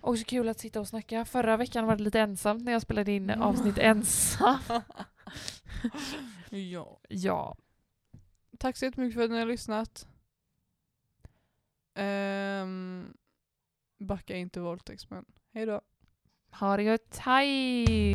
Också 0.01 0.25
kul 0.25 0.49
att 0.49 0.61
sitta 0.61 0.81
och 0.81 0.89
snacka. 0.89 1.25
Förra 1.25 1.57
veckan 1.57 1.87
var 1.87 1.97
det 1.97 2.03
lite 2.03 2.21
ensamt 2.21 2.65
när 2.65 2.73
jag 2.73 2.83
spelade 2.83 3.13
in 3.13 3.31
avsnitt 3.31 3.79
ensam. 3.79 4.59
ja. 6.51 7.01
Ja. 7.09 7.57
Tack 8.59 8.77
så 8.77 8.85
jättemycket 8.85 9.15
för 9.15 9.25
att 9.25 9.31
ni 9.31 9.39
har 9.39 9.47
lyssnat. 9.47 10.09
Um, 11.95 13.17
backa 13.99 14.37
inte 14.37 14.61
våldtäktsmän. 14.61 15.25
Hej 15.53 15.67
då. 15.67 15.81
Ha 16.51 16.77
det 16.77 16.83
gött. 16.83 17.19
Hej! 17.19 18.15